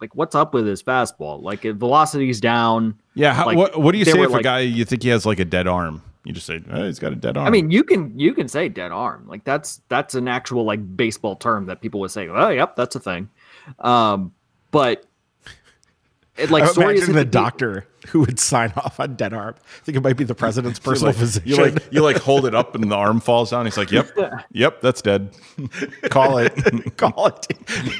like, 0.00 0.16
what's 0.16 0.34
up 0.34 0.52
with 0.52 0.66
his 0.66 0.82
fastball? 0.82 1.40
Like, 1.42 1.64
if 1.64 1.76
velocity's 1.76 2.40
down. 2.40 2.98
Yeah. 3.14 3.32
How, 3.34 3.46
like, 3.46 3.56
what 3.56 3.80
What 3.80 3.92
do 3.92 3.98
you 3.98 4.04
say 4.04 4.18
were 4.18 4.26
if 4.26 4.34
a 4.34 4.42
guy 4.42 4.60
you 4.60 4.84
think 4.84 5.04
he 5.04 5.10
has 5.10 5.24
like 5.24 5.38
a 5.38 5.44
dead 5.44 5.68
arm? 5.68 6.02
You 6.24 6.32
just 6.32 6.46
say, 6.46 6.60
oh, 6.70 6.84
he's 6.84 6.98
got 7.00 7.12
a 7.12 7.16
dead 7.16 7.36
arm. 7.36 7.46
I 7.46 7.50
mean, 7.50 7.70
you 7.70 7.82
can 7.82 8.16
you 8.18 8.32
can 8.34 8.46
say 8.48 8.68
dead 8.68 8.92
arm. 8.92 9.26
Like 9.26 9.42
that's 9.44 9.80
that's 9.88 10.14
an 10.14 10.28
actual 10.28 10.64
like 10.64 10.96
baseball 10.96 11.34
term 11.36 11.66
that 11.66 11.80
people 11.80 11.98
would 12.00 12.12
say. 12.12 12.28
Oh, 12.28 12.48
yep, 12.50 12.76
that's 12.76 12.94
a 12.94 13.00
thing. 13.00 13.28
Um, 13.80 14.32
but 14.70 15.04
it, 16.36 16.50
like 16.50 16.62
I 16.62 16.66
Soria's 16.68 16.78
imagine 16.78 17.06
the 17.06 17.12
the- 17.20 17.24
doctor 17.24 17.86
who 18.08 18.20
would 18.20 18.38
sign 18.40 18.72
off 18.76 18.98
on 19.00 19.14
dead 19.16 19.32
arm. 19.32 19.54
I 19.58 19.84
think 19.84 19.96
it 19.96 20.02
might 20.02 20.16
be 20.16 20.22
the 20.24 20.34
president's 20.44 20.78
you 20.78 20.84
personal 20.84 21.08
like, 21.10 21.16
physician. 21.18 21.48
you 21.48 21.56
like 21.56 21.92
you 21.92 22.02
like 22.02 22.16
hold 22.22 22.46
it 22.46 22.54
up 22.54 22.74
and 22.76 22.88
the 22.90 22.94
arm 22.96 23.18
falls 23.20 23.50
down. 23.50 23.64
He's 23.64 23.76
like, 23.76 23.90
yep, 23.90 24.08
yep, 24.52 24.80
that's 24.80 25.02
dead. 25.02 25.30
Call 26.10 26.38
it. 26.38 26.96
call 26.98 27.26
it. 27.26 27.46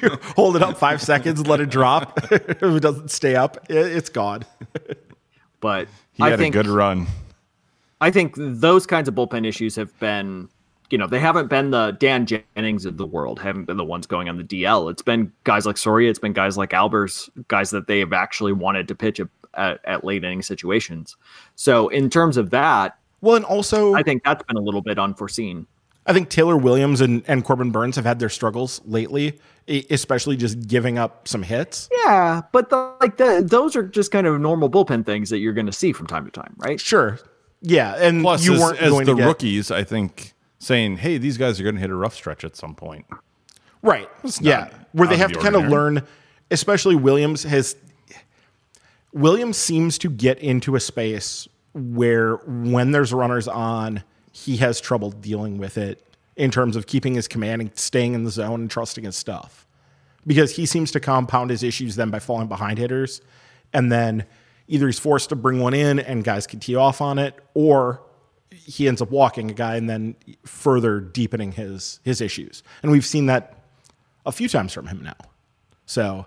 You 0.01 0.11
hold 0.37 0.55
it 0.55 0.63
up 0.63 0.77
five 0.79 1.03
seconds, 1.03 1.45
let 1.47 1.61
it 1.61 1.71
drop. 1.71 2.21
if 2.33 2.63
it 2.63 2.81
doesn't 2.81 3.11
stay 3.11 3.35
up, 3.35 3.59
it, 3.69 3.77
it's 3.77 4.09
gone. 4.11 4.45
But 5.61 5.89
He 6.13 6.23
I 6.23 6.31
had 6.31 6.39
think 6.39 6.55
a 6.55 6.63
good 6.63 6.69
run. 6.71 7.07
I 8.03 8.11
think 8.11 8.35
those 8.37 8.85
kinds 8.85 9.09
of 9.09 9.15
bullpen 9.15 9.47
issues 9.47 9.77
have 9.77 9.97
been, 10.01 10.49
you 10.91 10.99
know, 10.99 11.07
they 11.07 11.21
haven't 11.21 11.47
been 11.47 11.71
the 11.71 11.97
Dan 12.01 12.27
Jennings 12.27 12.85
of 12.85 12.97
the 12.97 13.07
world, 13.07 13.39
haven't 13.39 13.67
been 13.67 13.77
the 13.77 13.85
ones 13.85 14.07
going 14.07 14.29
on 14.29 14.37
the 14.37 14.43
DL. 14.43 14.91
It's 14.91 15.03
been 15.03 15.33
guys 15.45 15.67
like 15.67 15.79
Soria, 15.79 16.11
it's 16.11 16.19
been 16.19 16.33
guys 16.33 16.59
like 16.59 16.71
Albers, 16.71 17.31
guys 17.47 17.71
that 17.71 17.87
they 17.87 18.01
have 18.01 18.13
actually 18.13 18.53
wanted 18.53 18.89
to 18.89 18.97
pitch 18.97 19.21
at, 19.21 19.29
at 19.85 20.03
late 20.05 20.25
inning 20.25 20.43
situations. 20.43 21.17
So 21.55 21.89
in 21.89 22.11
terms 22.11 22.37
of 22.37 22.51
that, 22.51 22.99
Well, 23.21 23.37
and 23.37 23.45
also, 23.45 23.95
I 23.95 24.03
think 24.03 24.25
that's 24.25 24.43
been 24.43 24.57
a 24.57 24.61
little 24.61 24.83
bit 24.83 24.99
unforeseen. 24.99 25.69
I 26.05 26.13
think 26.13 26.29
Taylor 26.29 26.57
Williams 26.57 27.01
and, 27.01 27.23
and 27.29 27.45
Corbin 27.45 27.71
Burnes 27.71 27.95
have 27.95 28.05
had 28.05 28.19
their 28.19 28.29
struggles 28.29 28.81
lately, 28.85 29.39
especially 29.69 30.37
just 30.37 30.67
giving 30.67 30.99
up 30.99 31.29
some 31.29 31.45
hits. 31.45 31.89
Yeah, 32.05 32.43
but 32.51 32.71
the, 32.71 32.97
like 33.01 33.17
the, 33.17 33.45
those 33.47 33.77
are 33.77 33.85
just 33.85 34.11
kind 34.11 34.27
of 34.27 34.41
normal 34.41 34.69
bullpen 34.69 35.07
things 35.07 35.31
that 35.31 35.39
you're 35.39 35.53
going 35.53 35.67
to 35.67 35.73
see 35.73 35.93
from 35.93 36.09
time 36.09 36.25
to 36.25 36.33
time, 36.33 36.55
right? 36.57 36.81
Sure. 36.81 37.21
Yeah, 37.63 37.95
and 37.97 38.23
Plus, 38.23 38.45
you 38.45 38.55
as, 38.55 38.61
weren't 38.61 38.79
as 38.79 38.91
going 38.91 39.07
the 39.07 39.13
to 39.13 39.19
get 39.19 39.27
rookies, 39.27 39.71
I 39.71 39.85
think 39.85 40.35
saying, 40.59 40.99
"Hey, 40.99 41.17
these 41.19 41.39
guys 41.39 41.61
are 41.61 41.63
going 41.63 41.77
to 41.77 41.81
hit 41.81 41.91
a 41.91 41.95
rough 41.95 42.15
stretch 42.15 42.45
at 42.45 42.57
some 42.57 42.75
point." 42.75 43.07
right. 43.83 44.09
not 44.25 44.41
Yeah, 44.41 44.69
where 44.93 45.09
they 45.09 45.17
have 45.17 45.31
of 45.31 45.35
to 45.35 45.39
the 45.39 45.43
kind 45.43 45.57
of 45.57 45.71
learn. 45.71 46.07
Especially 46.51 46.97
Williams 46.97 47.45
has. 47.45 47.77
Williams 49.13 49.57
seems 49.59 49.99
to 49.99 50.11
get 50.11 50.39
into 50.39 50.75
a 50.75 50.81
space 50.81 51.47
where 51.75 52.37
when 52.47 52.93
there's 52.93 53.13
runners 53.13 53.47
on, 53.47 54.03
he 54.33 54.57
has 54.57 54.81
trouble 54.81 55.11
dealing 55.11 55.59
with 55.59 55.79
it 55.79 56.05
in 56.37 56.51
terms 56.51 56.77
of 56.77 56.87
keeping 56.87 57.15
his 57.15 57.29
command 57.29 57.61
and 57.61 57.79
staying 57.79 58.15
in 58.15 58.25
the 58.25 58.31
zone 58.31 58.63
and 58.63 58.71
trusting 58.71 59.05
his 59.05 59.17
stuff. 59.17 59.67
Because 60.27 60.57
he 60.57 60.67
seems 60.67 60.91
to 60.93 61.01
compound 61.01 61.51
his 61.51 61.63
issues 61.63 61.97
then 61.97 62.11
by 62.11 62.19
falling 62.19 62.49
behind 62.49 62.79
hitters. 62.79 63.21
And 63.73 63.91
then 63.91 64.25
either 64.73 64.87
he's 64.87 64.99
forced 64.99 65.29
to 65.29 65.37
bring 65.37 65.61
one 65.61 65.75
in 65.75 66.01
and 66.01 66.25
guys 66.25 66.47
can 66.47 66.59
tee 66.59 66.75
off 66.75 67.01
on 67.01 67.19
it, 67.19 67.39
or 67.55 68.01
he 68.51 68.89
ends 68.89 69.03
up 69.03 69.11
walking 69.11 69.51
a 69.51 69.55
guy 69.55 69.77
and 69.77 69.89
then 69.89 70.17
further 70.45 70.99
deepening 71.01 71.53
his 71.53 72.01
his 72.05 72.21
issues. 72.21 72.63
And 72.83 72.91
we've 72.91 73.05
seen 73.05 73.27
that 73.27 73.59
a 74.25 74.33
few 74.33 74.49
times 74.49 74.73
from 74.73 74.87
him 74.87 75.03
now. 75.03 75.17
So 75.85 76.27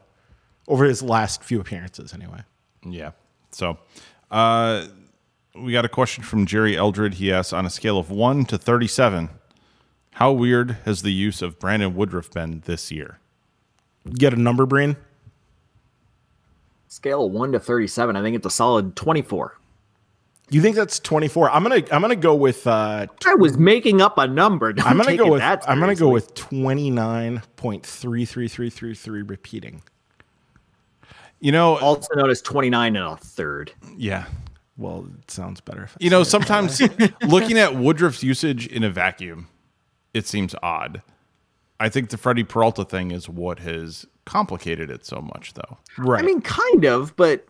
over 0.68 0.86
his 0.86 1.02
last 1.02 1.44
few 1.44 1.60
appearances 1.60 2.14
anyway. 2.14 2.42
Yeah. 2.84 3.12
So, 3.52 3.78
uh, 4.30 4.86
we 5.56 5.72
got 5.72 5.86
a 5.86 5.90
question 5.90 6.24
from 6.24 6.46
Jerry 6.46 6.76
Eldred. 6.76 7.16
He 7.16 7.32
asks, 7.32 7.54
on 7.54 7.66
a 7.66 7.70
scale 7.70 7.98
of 7.98 8.12
one 8.12 8.46
to 8.46 8.58
thirty-seven, 8.58 9.30
how 10.12 10.32
weird 10.34 10.78
has 10.86 11.02
the 11.02 11.14
use 11.14 11.42
of 11.42 11.58
Brandon 11.58 11.96
Woodruff 11.96 12.30
been 12.32 12.62
this 12.66 12.92
year? 12.92 13.20
Get 14.14 14.34
a 14.34 14.36
number, 14.38 14.66
Breen. 14.66 14.98
Scale 16.96 17.26
of 17.26 17.32
one 17.34 17.52
to 17.52 17.60
thirty-seven. 17.60 18.16
I 18.16 18.22
think 18.22 18.38
it's 18.38 18.46
a 18.46 18.50
solid 18.50 18.96
twenty-four. 18.96 19.60
You 20.50 20.62
think 20.62 20.78
that's 20.78 20.98
24? 21.00 21.50
I'm 21.50 21.62
going 21.64 21.84
to 21.84 21.94
I'm 21.94 22.00
going 22.02 22.12
to 22.12 22.16
go 22.16 22.34
with 22.36 22.66
uh 22.68 23.08
I 23.26 23.36
was 23.36 23.58
making 23.58 24.00
up 24.00 24.18
a 24.18 24.26
number. 24.28 24.72
Don't 24.72 24.88
I'm 24.88 24.96
going 24.96 25.10
to 25.10 25.18
go 25.18 25.30
with 25.30 25.42
that 25.42 25.68
I'm 25.68 25.80
going 25.80 25.94
to 25.94 26.00
go 26.00 26.08
with 26.08 26.34
29.33333 26.36 29.30
repeating. 29.30 29.82
You 31.42 31.52
know, 31.52 31.78
also 31.80 32.16
known 32.16 32.30
as 32.30 32.42
twenty-nine 32.42 32.96
and 32.96 33.06
a 33.06 33.18
third. 33.18 33.74
yeah. 33.98 34.28
Well, 34.78 35.06
it 35.20 35.30
sounds 35.32 35.60
better. 35.62 35.84
If 35.84 35.96
You 36.00 36.10
know, 36.10 36.24
sometimes 36.24 36.82
looking 37.28 37.58
at 37.58 37.76
Woodruff's 37.76 38.24
usage 38.24 38.68
in 38.68 38.86
a 38.86 38.90
vacuum, 38.90 39.48
it 40.14 40.28
seems 40.28 40.56
odd. 40.64 41.02
I 41.80 41.90
think 41.90 42.10
the 42.10 42.18
Freddie 42.18 42.44
Peralta 42.44 42.86
thing 42.86 43.12
is 43.12 43.28
what 43.28 43.60
has 43.60 44.06
complicated 44.26 44.90
it 44.90 45.06
so 45.06 45.22
much, 45.22 45.54
though. 45.54 45.78
right. 45.98 46.22
I 46.24 46.26
mean, 46.26 46.42
kind 46.42 46.86
of, 46.86 47.16
but 47.16 47.46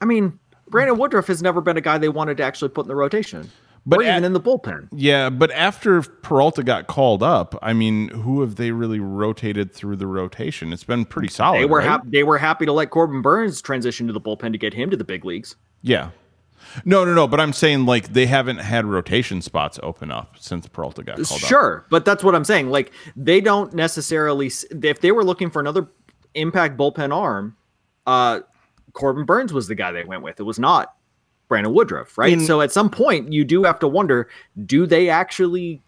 I 0.00 0.04
mean, 0.04 0.38
Brandon 0.68 0.96
Woodruff 0.98 1.26
has 1.26 1.42
never 1.42 1.60
been 1.60 1.76
a 1.76 1.80
guy 1.80 1.98
they 1.98 2.08
wanted 2.08 2.36
to 2.38 2.42
actually 2.44 2.68
put 2.68 2.84
in 2.86 2.88
the 2.88 2.94
rotation, 2.96 3.50
But 3.84 3.98
or 4.00 4.02
even 4.02 4.14
at- 4.14 4.24
in 4.24 4.32
the 4.32 4.40
bullpen. 4.40 4.88
Yeah, 4.92 5.30
but 5.30 5.50
after 5.52 6.02
Peralta 6.02 6.62
got 6.62 6.86
called 6.86 7.22
up, 7.22 7.56
I 7.62 7.72
mean, 7.72 8.08
who 8.10 8.40
have 8.42 8.56
they 8.56 8.70
really 8.70 9.00
rotated 9.00 9.72
through 9.72 9.96
the 9.96 10.06
rotation? 10.06 10.72
It's 10.72 10.84
been 10.84 11.04
pretty 11.04 11.28
solid. 11.28 11.60
They 11.60 11.66
were 11.66 11.78
right? 11.78 11.86
happy. 11.88 12.08
They 12.10 12.22
were 12.22 12.38
happy 12.38 12.64
to 12.66 12.72
let 12.72 12.90
Corbin 12.90 13.22
Burnes 13.22 13.60
transition 13.60 14.06
to 14.06 14.12
the 14.12 14.20
bullpen 14.20 14.52
to 14.52 14.58
get 14.58 14.72
him 14.74 14.90
to 14.90 14.96
the 14.96 15.04
big 15.04 15.24
leagues. 15.24 15.56
Yeah. 15.82 16.10
No, 16.84 17.04
no, 17.04 17.14
no. 17.14 17.26
But 17.26 17.40
I'm 17.40 17.52
saying 17.52 17.86
like 17.86 18.12
they 18.12 18.26
haven't 18.26 18.58
had 18.58 18.84
rotation 18.84 19.42
spots 19.42 19.78
open 19.82 20.10
up 20.10 20.36
since 20.38 20.66
Peralta 20.68 21.02
got 21.02 21.16
called 21.16 21.42
up. 21.42 21.48
Sure, 21.48 21.86
but 21.90 22.04
that's 22.04 22.22
what 22.22 22.34
I'm 22.34 22.44
saying. 22.44 22.70
Like 22.70 22.92
they 23.16 23.40
don't 23.40 23.72
necessarily. 23.74 24.50
If 24.82 25.00
they 25.00 25.12
were 25.12 25.24
looking 25.24 25.50
for 25.50 25.60
another 25.60 25.88
impact 26.34 26.76
bullpen 26.76 27.14
arm, 27.14 27.56
uh, 28.06 28.40
Corbin 28.92 29.24
Burnes 29.24 29.52
was 29.52 29.68
the 29.68 29.74
guy 29.74 29.92
they 29.92 30.04
went 30.04 30.22
with. 30.22 30.40
It 30.40 30.44
was 30.44 30.58
not 30.58 30.94
Brandon 31.48 31.72
Woodruff, 31.72 32.16
right? 32.18 32.32
In- 32.32 32.40
so 32.46 32.60
at 32.60 32.72
some 32.72 32.90
point, 32.90 33.32
you 33.32 33.44
do 33.44 33.64
have 33.64 33.78
to 33.80 33.88
wonder: 33.88 34.28
Do 34.64 34.86
they 34.86 35.08
actually 35.08 35.82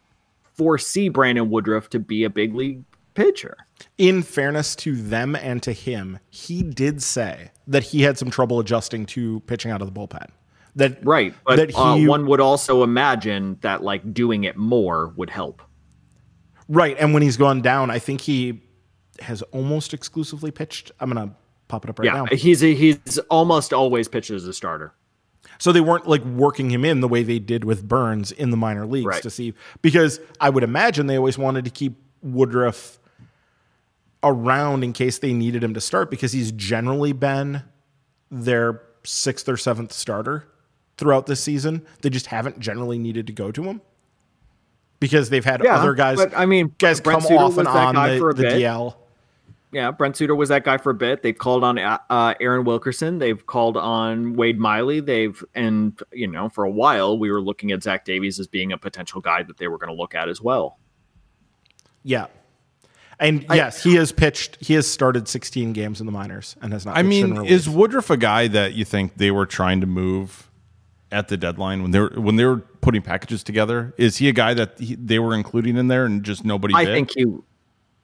foresee 0.55 1.09
Brandon 1.09 1.51
Woodruff 1.51 1.91
to 1.91 1.99
be 1.99 2.25
a 2.25 2.31
big 2.31 2.55
league 2.55 2.83
pitcher? 3.15 3.57
in 3.97 4.23
fairness 4.23 4.75
to 4.77 4.97
them 4.97 5.37
and 5.37 5.63
to 5.63 5.73
him, 5.73 6.19
he 6.31 6.63
did 6.63 7.03
say 7.03 7.51
that 7.67 7.83
he 7.85 8.03
had 8.03 8.19
some 8.19 8.31
trouble 8.31 8.59
adjusting 8.61 9.07
to 9.07 9.41
pitching 9.41 9.71
out 9.71 9.81
of 9.83 9.93
the 9.93 10.01
bullpen. 10.01 10.29
That 10.79 11.05
Right, 11.05 11.35
but 11.45 11.57
that 11.57 11.75
uh, 11.77 11.97
he 11.97 12.07
one 12.09 12.27
would 12.27 12.41
also 12.41 12.83
imagine 12.83 13.59
that 13.61 13.83
like 13.83 14.15
doing 14.15 14.45
it 14.45 14.57
more 14.57 15.13
would 15.17 15.31
help. 15.31 15.61
right, 16.69 16.97
and 16.99 17.13
when 17.15 17.23
he's 17.23 17.37
gone 17.37 17.61
down, 17.63 17.91
I 17.91 17.99
think 17.99 18.21
he 18.23 18.63
has 19.21 19.43
almost 19.53 19.93
exclusively 19.95 20.51
pitched. 20.51 20.93
I'm 21.01 21.11
gonna 21.13 21.35
pop 21.69 21.85
it 21.85 21.91
up 21.91 21.99
right 21.99 22.07
Yeah, 22.07 22.13
now. 22.13 22.27
he's 22.27 22.61
he's 22.61 23.19
almost 23.29 23.73
always 23.73 24.09
pitched 24.09 24.31
as 24.31 24.47
a 24.47 24.53
starter. 24.53 24.93
So 25.59 25.73
they 25.73 25.81
weren't 25.81 26.07
like 26.07 26.25
working 26.25 26.71
him 26.71 26.85
in 26.85 27.01
the 27.01 27.09
way 27.09 27.23
they 27.25 27.41
did 27.41 27.65
with 27.65 27.87
Burnes 27.89 28.31
in 28.31 28.51
the 28.51 28.57
minor 28.57 28.87
leagues 28.87 29.07
Right. 29.07 29.23
to 29.23 29.31
see 29.31 29.55
because 29.83 30.21
I 30.41 30.51
would 30.51 30.63
imagine 30.63 31.07
they 31.09 31.17
always 31.17 31.37
wanted 31.39 31.65
to 31.65 31.71
keep 31.71 31.95
Woodruff 32.23 32.99
around 34.23 34.85
in 34.85 34.93
case 34.93 35.19
they 35.19 35.33
needed 35.33 35.63
him 35.65 35.75
to 35.75 35.81
start 35.81 36.11
because 36.11 36.33
he's 36.33 36.53
generally 36.53 37.13
been 37.13 37.63
their 38.31 38.83
sixth 39.05 39.49
or 39.49 39.57
seventh 39.57 39.93
starter 39.93 40.47
throughout 40.99 41.27
this 41.27 41.41
season. 41.41 41.87
They 42.03 42.11
just 42.11 42.27
haven't 42.27 42.61
generally 42.61 42.99
needed 42.99 43.27
to 43.29 43.33
go 43.33 43.51
to 43.51 43.63
him 43.65 43.81
because 45.01 45.31
they've 45.31 45.45
had 45.45 45.63
Yeah, 45.65 45.77
other 45.77 45.95
guys 45.95 46.19
but, 46.19 46.37
I 46.37 46.45
mean, 46.45 46.75
guys 46.79 47.01
Brent 47.01 47.21
come 47.21 47.29
Suter 47.29 47.43
off 47.43 47.57
and 47.57 47.69
on 47.69 47.95
the, 47.95 48.19
for 48.19 48.35
the. 48.35 48.45
DL. 48.45 48.95
Yeah, 49.71 49.91
Brent 49.91 50.17
Suter 50.17 50.35
was 50.35 50.49
that 50.49 50.65
guy 50.65 50.79
for 50.79 50.91
a 50.91 50.95
bit. 50.95 51.23
They've 51.23 51.37
called 51.37 51.63
on 51.63 51.79
uh, 51.79 52.35
Aaron 52.41 52.65
Wilkerson. 52.65 53.19
They've 53.19 53.45
called 53.45 53.77
on 53.77 54.35
Wade 54.35 54.59
Miley. 54.59 55.01
They've 55.01 55.43
and 55.55 55.99
you 56.11 56.27
know 56.27 56.49
for 56.49 56.65
a 56.65 56.71
while 56.71 57.19
we 57.19 57.31
were 57.31 57.41
looking 57.43 57.71
at 57.73 57.83
Zach 57.83 58.07
Davies 58.07 58.41
as 58.41 58.47
being 58.47 58.73
a 58.73 58.79
potential 58.79 59.21
guy 59.21 59.43
that 59.43 59.59
they 59.59 59.69
were 59.69 59.77
going 59.77 59.91
to 59.91 59.95
look 59.95 60.15
at 60.15 60.31
as 60.31 60.41
well. 60.41 60.79
Yeah. 62.03 62.27
And 63.21 63.45
yes, 63.51 63.83
he 63.83 63.97
has 63.97 64.13
pitched. 64.13 64.57
He 64.61 64.75
has 64.75 64.87
started 64.87 65.29
16 65.29 65.73
games 65.73 66.01
in 66.01 66.07
the 66.07 66.13
minors 66.13 66.57
and 66.63 66.73
has 66.73 66.87
not. 66.87 66.97
I 66.97 67.03
pitched 67.03 67.15
in 67.15 67.35
mean, 67.35 67.47
is 67.47 67.69
Woodruff 67.69 68.11
a 68.11 68.17
guy 68.17 68.49
that 68.49 68.75
you 68.75 68.85
think 68.85 69.17
they 69.17 69.31
were 69.33 69.45
trying 69.45 69.81
to 69.81 69.87
move 69.87 70.48
at 71.11 71.29
the 71.29 71.37
deadline 71.37 71.83
when 71.83 71.91
they 71.91 72.01
were 72.01 72.13
when 72.17 72.37
they 72.37 72.45
were 72.45 72.59
putting 72.59 73.03
packages 73.03 73.43
together? 73.43 73.95
Is 73.97 74.19
he 74.19 74.29
a 74.29 74.33
guy 74.33 74.55
that 74.55 74.79
he, 74.79 74.95
they 74.95 75.19
were 75.19 75.35
including 75.35 75.77
in 75.77 75.89
there 75.89 76.05
and 76.05 76.23
just 76.23 76.45
nobody? 76.45 76.75
I 76.75 76.85
think 76.85 77.13
he, 77.15 77.27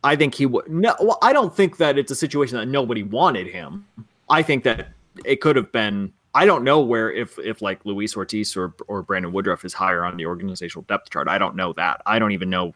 I 0.02 0.16
think 0.16 0.34
he 0.34 0.46
would. 0.46 0.68
No, 0.68 0.94
well, 1.00 1.18
I 1.22 1.32
don't 1.32 1.54
think 1.54 1.76
that 1.78 1.98
it's 1.98 2.10
a 2.10 2.16
situation 2.16 2.56
that 2.58 2.66
nobody 2.66 3.02
wanted 3.02 3.46
him. 3.46 3.86
I 4.28 4.42
think 4.42 4.64
that 4.64 4.88
it 5.24 5.40
could 5.40 5.56
have 5.56 5.72
been. 5.72 6.12
I 6.36 6.46
don't 6.46 6.64
know 6.64 6.80
where 6.80 7.12
if 7.12 7.38
if 7.38 7.62
like 7.62 7.84
Luis 7.84 8.16
Ortiz 8.16 8.56
or 8.56 8.74
or 8.88 9.02
Brandon 9.02 9.32
Woodruff 9.32 9.64
is 9.64 9.72
higher 9.72 10.04
on 10.04 10.16
the 10.16 10.26
organizational 10.26 10.84
depth 10.88 11.10
chart. 11.10 11.28
I 11.28 11.38
don't 11.38 11.54
know 11.54 11.72
that. 11.74 12.02
I 12.06 12.18
don't 12.18 12.32
even 12.32 12.50
know, 12.50 12.74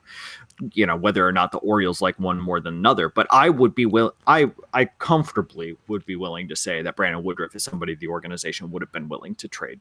you 0.74 0.87
know, 0.87 0.95
whether 0.95 1.26
or 1.26 1.33
not 1.33 1.51
the 1.51 1.59
Orioles 1.59 2.01
like 2.01 2.18
one 2.20 2.39
more 2.39 2.61
than 2.61 2.74
another. 2.74 3.09
But 3.09 3.26
I 3.31 3.49
would 3.49 3.74
be 3.74 3.85
will. 3.85 4.14
I 4.26 4.53
I 4.74 4.85
comfortably 4.85 5.76
would 5.89 6.07
be 6.07 6.14
willing 6.14 6.49
to 6.49 6.57
say 6.57 6.83
that 6.83 6.95
Brandon 6.95 7.24
Woodruff 7.24 7.57
is 7.57 7.64
somebody 7.64 7.97
the 7.97 8.09
organization 8.09 8.70
would 8.70 8.83
have 8.83 8.93
been 8.93 9.09
willing 9.09 9.35
to 9.37 9.49
trade. 9.49 9.81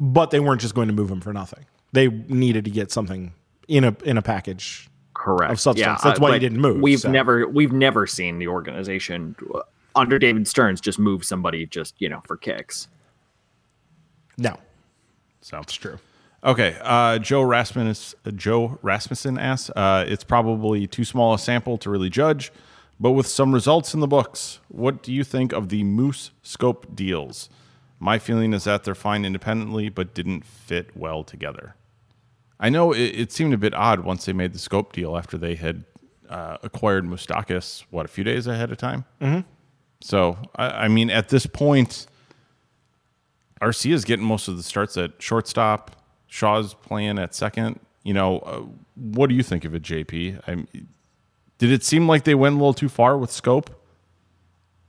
But 0.00 0.30
they 0.30 0.40
weren't 0.40 0.60
just 0.60 0.74
going 0.74 0.88
to 0.88 0.94
move 0.94 1.10
him 1.10 1.20
for 1.20 1.32
nothing. 1.32 1.64
They 1.92 2.08
needed 2.08 2.64
to 2.66 2.70
get 2.70 2.92
something 2.92 3.32
in 3.66 3.84
a 3.84 3.96
in 4.04 4.16
a 4.18 4.22
package. 4.22 4.88
correct 5.14 5.52
of 5.52 5.60
substance. 5.60 6.02
That's 6.02 6.20
why 6.20 6.32
he 6.34 6.38
didn't 6.38 6.60
move, 6.60 6.80
We've 6.80 7.00
so. 7.00 7.10
never 7.10 7.48
we've 7.48 7.72
never 7.72 8.06
seen 8.06 8.38
the 8.38 8.48
organization 8.48 9.34
uh, 9.54 9.60
under 9.96 10.18
David 10.18 10.46
Stearns 10.46 10.80
just 10.80 10.98
move 10.98 11.24
somebody 11.24 11.66
just 11.66 11.94
you 11.98 12.08
know 12.08 12.22
for 12.26 12.36
kicks. 12.36 12.88
No, 14.36 14.56
sounds 15.40 15.72
true. 15.74 15.98
Okay, 16.44 16.76
uh, 16.82 17.18
Joe 17.18 17.42
Rasmus. 17.42 18.14
Uh, 18.24 18.30
Joe 18.30 18.78
Rasmussen 18.82 19.38
asks, 19.38 19.70
uh, 19.74 20.04
"It's 20.06 20.22
probably 20.22 20.86
too 20.86 21.04
small 21.04 21.34
a 21.34 21.38
sample 21.38 21.76
to 21.78 21.90
really 21.90 22.10
judge, 22.10 22.52
but 23.00 23.10
with 23.12 23.26
some 23.26 23.52
results 23.52 23.92
in 23.94 23.98
the 24.00 24.06
books, 24.06 24.60
what 24.68 25.02
do 25.02 25.12
you 25.12 25.24
think 25.24 25.52
of 25.52 25.68
the 25.68 25.82
Moose 25.82 26.30
Schoop 26.44 26.94
deals? 26.94 27.50
My 28.00 28.18
feeling 28.18 28.52
is 28.52 28.64
that 28.64 28.84
they're 28.84 28.94
fine 28.94 29.24
independently, 29.24 29.88
but 29.88 30.14
didn't 30.14 30.44
fit 30.44 30.96
well 30.96 31.24
together. 31.24 31.74
I 32.60 32.68
know 32.68 32.92
it, 32.92 33.00
it 33.00 33.32
seemed 33.32 33.54
a 33.54 33.58
bit 33.58 33.74
odd 33.74 34.00
once 34.00 34.24
they 34.24 34.32
made 34.32 34.52
the 34.52 34.58
Schoop 34.58 34.92
deal 34.92 35.16
after 35.16 35.36
they 35.38 35.54
had 35.54 35.84
uh, 36.28 36.58
acquired 36.62 37.04
Moustakas. 37.04 37.84
What 37.90 38.04
a 38.04 38.08
few 38.08 38.24
days 38.24 38.46
ahead 38.46 38.70
of 38.70 38.78
time. 38.78 39.04
Mm-hmm. 39.20 39.40
So, 40.00 40.38
I, 40.56 40.68
I 40.84 40.88
mean, 40.88 41.10
at 41.10 41.28
this 41.28 41.46
point." 41.46 42.06
Arcia 43.60 43.92
is 43.92 44.04
getting 44.04 44.24
most 44.24 44.48
of 44.48 44.56
the 44.56 44.62
starts 44.62 44.96
at 44.96 45.20
shortstop. 45.20 45.96
Shaw's 46.26 46.74
playing 46.74 47.18
at 47.18 47.34
second. 47.34 47.80
You 48.04 48.14
know, 48.14 48.38
uh, 48.40 48.62
what 48.94 49.28
do 49.28 49.34
you 49.34 49.42
think 49.42 49.64
of 49.64 49.74
it, 49.74 49.82
JP? 49.82 50.40
I, 50.46 50.66
did 51.58 51.72
it 51.72 51.82
seem 51.82 52.06
like 52.06 52.24
they 52.24 52.34
went 52.34 52.54
a 52.54 52.58
little 52.58 52.74
too 52.74 52.88
far 52.88 53.18
with 53.18 53.30
Schoop? 53.30 53.68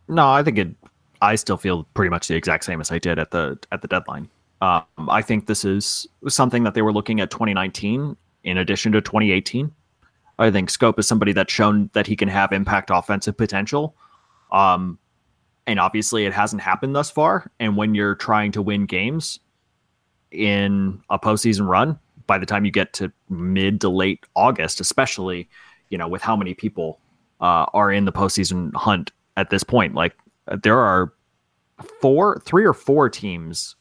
No, 0.07 0.27
I 0.29 0.43
think 0.43 0.57
it. 0.57 0.75
I 1.21 1.35
still 1.35 1.57
feel 1.57 1.83
pretty 1.93 2.09
much 2.09 2.27
the 2.27 2.35
exact 2.35 2.63
same 2.63 2.81
as 2.81 2.91
I 2.91 2.99
did 2.99 3.19
at 3.19 3.31
the 3.31 3.57
at 3.71 3.81
the 3.81 3.87
deadline. 3.87 4.29
Um, 4.61 4.83
I 5.09 5.21
think 5.21 5.47
this 5.47 5.63
is 5.63 6.07
something 6.27 6.63
that 6.63 6.73
they 6.73 6.81
were 6.81 6.93
looking 6.93 7.21
at 7.21 7.31
2019 7.31 8.17
in 8.43 8.57
addition 8.57 8.91
to 8.91 9.01
2018. 9.01 9.71
I 10.37 10.51
think 10.51 10.69
Schoop 10.69 10.99
is 10.99 11.07
somebody 11.07 11.33
that's 11.33 11.51
shown 11.51 11.89
that 11.93 12.07
he 12.07 12.15
can 12.15 12.29
have 12.29 12.51
impact 12.51 12.89
offensive 12.91 13.37
potential. 13.37 13.95
Um, 14.51 14.97
And 15.67 15.79
obviously, 15.79 16.25
it 16.25 16.33
hasn't 16.33 16.61
happened 16.63 16.95
thus 16.95 17.11
far. 17.11 17.51
And 17.59 17.77
when 17.77 17.93
you're 17.93 18.15
trying 18.15 18.51
to 18.53 18.61
win 18.61 18.85
games 18.87 19.39
in 20.31 21.01
a 21.09 21.19
postseason 21.19 21.67
run, 21.67 21.99
by 22.25 22.37
the 22.39 22.45
time 22.45 22.65
you 22.65 22.71
get 22.71 22.93
to 22.93 23.11
mid 23.29 23.81
to 23.81 23.89
late 23.89 24.25
August, 24.35 24.81
especially, 24.81 25.47
you 25.89 25.97
know, 25.97 26.07
with 26.07 26.21
how 26.21 26.35
many 26.35 26.53
people 26.53 26.99
uh, 27.39 27.65
are 27.73 27.91
in 27.91 28.05
the 28.05 28.11
postseason 28.11 28.73
hunt 28.75 29.11
at 29.37 29.49
this 29.49 29.63
point, 29.63 29.93
like 29.93 30.15
there 30.61 30.79
are 30.79 31.13
four, 32.01 32.39
three 32.45 32.65
or 32.65 32.73
four 32.73 33.09
teams 33.09 33.75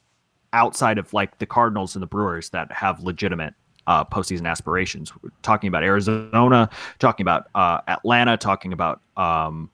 outside 0.53 0.99
of 0.99 1.13
like 1.13 1.39
the 1.39 1.47
Cardinals 1.47 1.95
and 1.95 2.03
the 2.03 2.07
Brewers 2.07 2.51
that 2.51 2.71
have 2.73 3.03
legitimate 3.03 3.55
uh, 3.87 4.05
postseason 4.05 4.47
aspirations. 4.47 5.13
We're 5.23 5.31
talking 5.43 5.69
about 5.69 5.83
Arizona, 5.83 6.69
talking 6.99 7.25
about 7.25 7.47
uh, 7.55 7.81
Atlanta, 7.89 8.37
talking 8.37 8.73
about 8.73 9.01
um, 9.17 9.71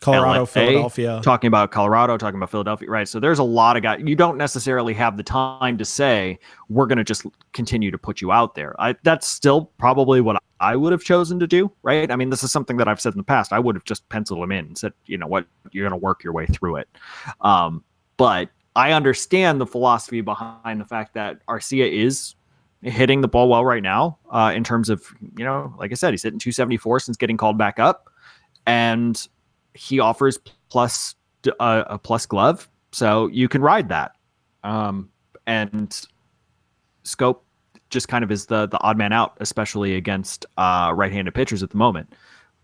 Colorado, 0.00 0.40
LA, 0.40 0.46
Philadelphia. 0.46 1.20
talking 1.22 1.48
about 1.48 1.70
Colorado, 1.70 2.16
talking 2.16 2.36
about 2.36 2.50
Philadelphia, 2.50 2.88
right? 2.88 3.06
So 3.06 3.20
there's 3.20 3.38
a 3.38 3.44
lot 3.44 3.76
of 3.76 3.82
guys. 3.82 4.00
You 4.04 4.16
don't 4.16 4.36
necessarily 4.36 4.94
have 4.94 5.16
the 5.16 5.22
time 5.22 5.78
to 5.78 5.84
say 5.84 6.38
we're 6.68 6.86
going 6.86 6.98
to 6.98 7.04
just 7.04 7.24
continue 7.52 7.90
to 7.90 7.98
put 7.98 8.20
you 8.20 8.32
out 8.32 8.54
there. 8.54 8.74
I, 8.80 8.96
that's 9.04 9.26
still 9.28 9.70
probably 9.78 10.20
what 10.20 10.42
I 10.62 10.76
would 10.76 10.92
have 10.92 11.02
chosen 11.02 11.40
to 11.40 11.46
do, 11.48 11.72
right? 11.82 12.08
I 12.08 12.14
mean, 12.14 12.30
this 12.30 12.44
is 12.44 12.52
something 12.52 12.76
that 12.76 12.86
I've 12.86 13.00
said 13.00 13.14
in 13.14 13.18
the 13.18 13.24
past. 13.24 13.52
I 13.52 13.58
would 13.58 13.74
have 13.74 13.84
just 13.84 14.08
penciled 14.08 14.44
him 14.44 14.52
in 14.52 14.66
and 14.66 14.78
said, 14.78 14.92
you 15.06 15.18
know 15.18 15.26
what, 15.26 15.44
you're 15.72 15.86
going 15.88 15.98
to 15.98 16.02
work 16.02 16.22
your 16.22 16.32
way 16.32 16.46
through 16.46 16.76
it. 16.76 16.88
Um, 17.40 17.82
but 18.16 18.48
I 18.76 18.92
understand 18.92 19.60
the 19.60 19.66
philosophy 19.66 20.20
behind 20.20 20.80
the 20.80 20.84
fact 20.84 21.14
that 21.14 21.44
Arcia 21.46 21.90
is 21.90 22.36
hitting 22.80 23.22
the 23.22 23.28
ball 23.28 23.48
well 23.48 23.64
right 23.64 23.82
now. 23.82 24.18
Uh, 24.30 24.52
in 24.54 24.62
terms 24.62 24.88
of, 24.88 25.04
you 25.36 25.44
know, 25.44 25.74
like 25.78 25.90
I 25.90 25.94
said, 25.94 26.12
he's 26.12 26.22
hitting 26.22 26.38
274 26.38 27.00
since 27.00 27.16
getting 27.16 27.36
called 27.36 27.58
back 27.58 27.80
up, 27.80 28.08
and 28.64 29.26
he 29.74 29.98
offers 29.98 30.38
plus 30.68 31.16
uh, 31.58 31.84
a 31.88 31.98
plus 31.98 32.24
glove, 32.24 32.68
so 32.92 33.26
you 33.26 33.48
can 33.48 33.62
ride 33.62 33.88
that. 33.88 34.12
Um, 34.62 35.10
and 35.48 36.06
Schoop 37.04 37.40
just 37.92 38.08
kind 38.08 38.24
of 38.24 38.32
is 38.32 38.46
the 38.46 38.66
the 38.66 38.80
odd 38.80 38.98
man 38.98 39.12
out, 39.12 39.36
especially 39.38 39.94
against 39.94 40.46
uh, 40.56 40.92
right-handed 40.94 41.34
pitchers 41.34 41.62
at 41.62 41.70
the 41.70 41.76
moment. 41.76 42.12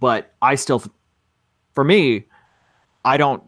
But 0.00 0.34
I 0.42 0.56
still, 0.56 0.82
for 1.74 1.84
me, 1.84 2.26
I 3.04 3.16
don't 3.16 3.42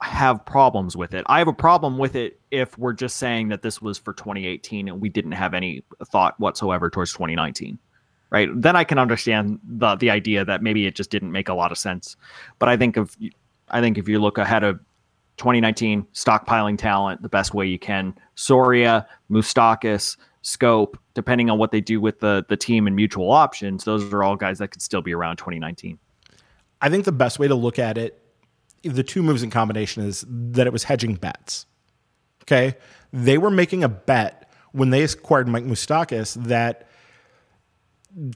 have 0.00 0.44
problems 0.44 0.96
with 0.96 1.14
it. 1.14 1.24
I 1.26 1.38
have 1.38 1.48
a 1.48 1.52
problem 1.52 1.98
with 1.98 2.16
it 2.16 2.40
if 2.50 2.76
we're 2.78 2.92
just 2.92 3.16
saying 3.16 3.48
that 3.48 3.62
this 3.62 3.80
was 3.80 3.98
for 3.98 4.12
2018 4.12 4.88
and 4.88 5.00
we 5.00 5.08
didn't 5.08 5.32
have 5.32 5.54
any 5.54 5.82
thought 6.04 6.38
whatsoever 6.38 6.90
towards 6.90 7.12
2019. 7.12 7.78
Right? 8.28 8.48
Then 8.54 8.74
I 8.74 8.84
can 8.84 8.98
understand 8.98 9.60
the 9.62 9.94
the 9.94 10.10
idea 10.10 10.44
that 10.44 10.62
maybe 10.62 10.86
it 10.86 10.96
just 10.96 11.10
didn't 11.10 11.30
make 11.30 11.48
a 11.48 11.54
lot 11.54 11.70
of 11.70 11.78
sense. 11.78 12.16
But 12.58 12.68
I 12.68 12.76
think 12.76 12.96
of 12.96 13.16
I 13.68 13.80
think 13.80 13.98
if 13.98 14.08
you 14.08 14.18
look 14.18 14.38
ahead 14.38 14.64
of 14.64 14.80
2019, 15.36 16.06
stockpiling 16.14 16.78
talent 16.78 17.22
the 17.22 17.28
best 17.28 17.54
way 17.54 17.66
you 17.66 17.78
can. 17.78 18.14
Soria, 18.34 19.06
Moustakas, 19.30 20.16
Schoop, 20.46 20.94
depending 21.14 21.50
on 21.50 21.58
what 21.58 21.72
they 21.72 21.80
do 21.80 22.00
with 22.00 22.20
the 22.20 22.46
the 22.48 22.56
team 22.56 22.86
and 22.86 22.94
mutual 22.94 23.32
options, 23.32 23.82
those 23.82 24.12
are 24.12 24.22
all 24.22 24.36
guys 24.36 24.58
that 24.58 24.68
could 24.68 24.80
still 24.80 25.02
be 25.02 25.12
around 25.12 25.38
2019. 25.38 25.98
I 26.80 26.88
think 26.88 27.04
the 27.04 27.10
best 27.10 27.40
way 27.40 27.48
to 27.48 27.56
look 27.56 27.80
at 27.80 27.98
it, 27.98 28.22
the 28.84 29.02
two 29.02 29.24
moves 29.24 29.42
in 29.42 29.50
combination, 29.50 30.04
is 30.04 30.24
that 30.28 30.68
it 30.68 30.72
was 30.72 30.84
hedging 30.84 31.16
bets. 31.16 31.66
Okay. 32.44 32.76
They 33.12 33.38
were 33.38 33.50
making 33.50 33.82
a 33.82 33.88
bet 33.88 34.48
when 34.70 34.90
they 34.90 35.02
acquired 35.02 35.48
Mike 35.48 35.64
Moustakas 35.64 36.34
that 36.44 36.88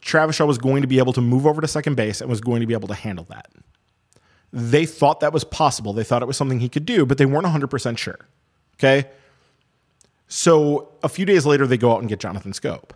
Travis 0.01 0.35
Shaw 0.35 0.47
was 0.47 0.59
going 0.59 0.83
to 0.83 0.89
be 0.89 0.99
able 0.99 1.13
to 1.13 1.21
move 1.21 1.47
over 1.47 1.61
to 1.61 1.69
second 1.69 1.95
base 1.95 2.21
and 2.21 2.29
was 2.29 2.41
going 2.41 2.61
to 2.61 2.67
be 2.67 2.75
able 2.75 2.89
to 2.89 2.95
handle 2.95 3.27
that. 3.29 3.53
They 4.53 4.85
thought 4.85 5.21
that 5.21 5.33
was 5.33 5.45
possible. 5.45 5.93
They 5.93 6.03
thought 6.03 6.23
it 6.23 6.27
was 6.27 6.37
something 6.37 6.59
he 6.59 6.69
could 6.69 6.87
do, 6.87 7.07
but 7.07 7.19
they 7.19 7.27
weren't 7.27 7.47
100% 7.47 7.99
sure. 7.99 8.19
Okay. 8.75 9.09
So 10.31 10.93
a 11.03 11.09
few 11.09 11.27
days 11.27 11.45
later, 11.45 11.67
they 11.67 11.77
go 11.77 11.93
out 11.93 11.99
and 11.99 12.09
get 12.09 12.21
Jonathan 12.21 12.53
Schoop. 12.53 12.91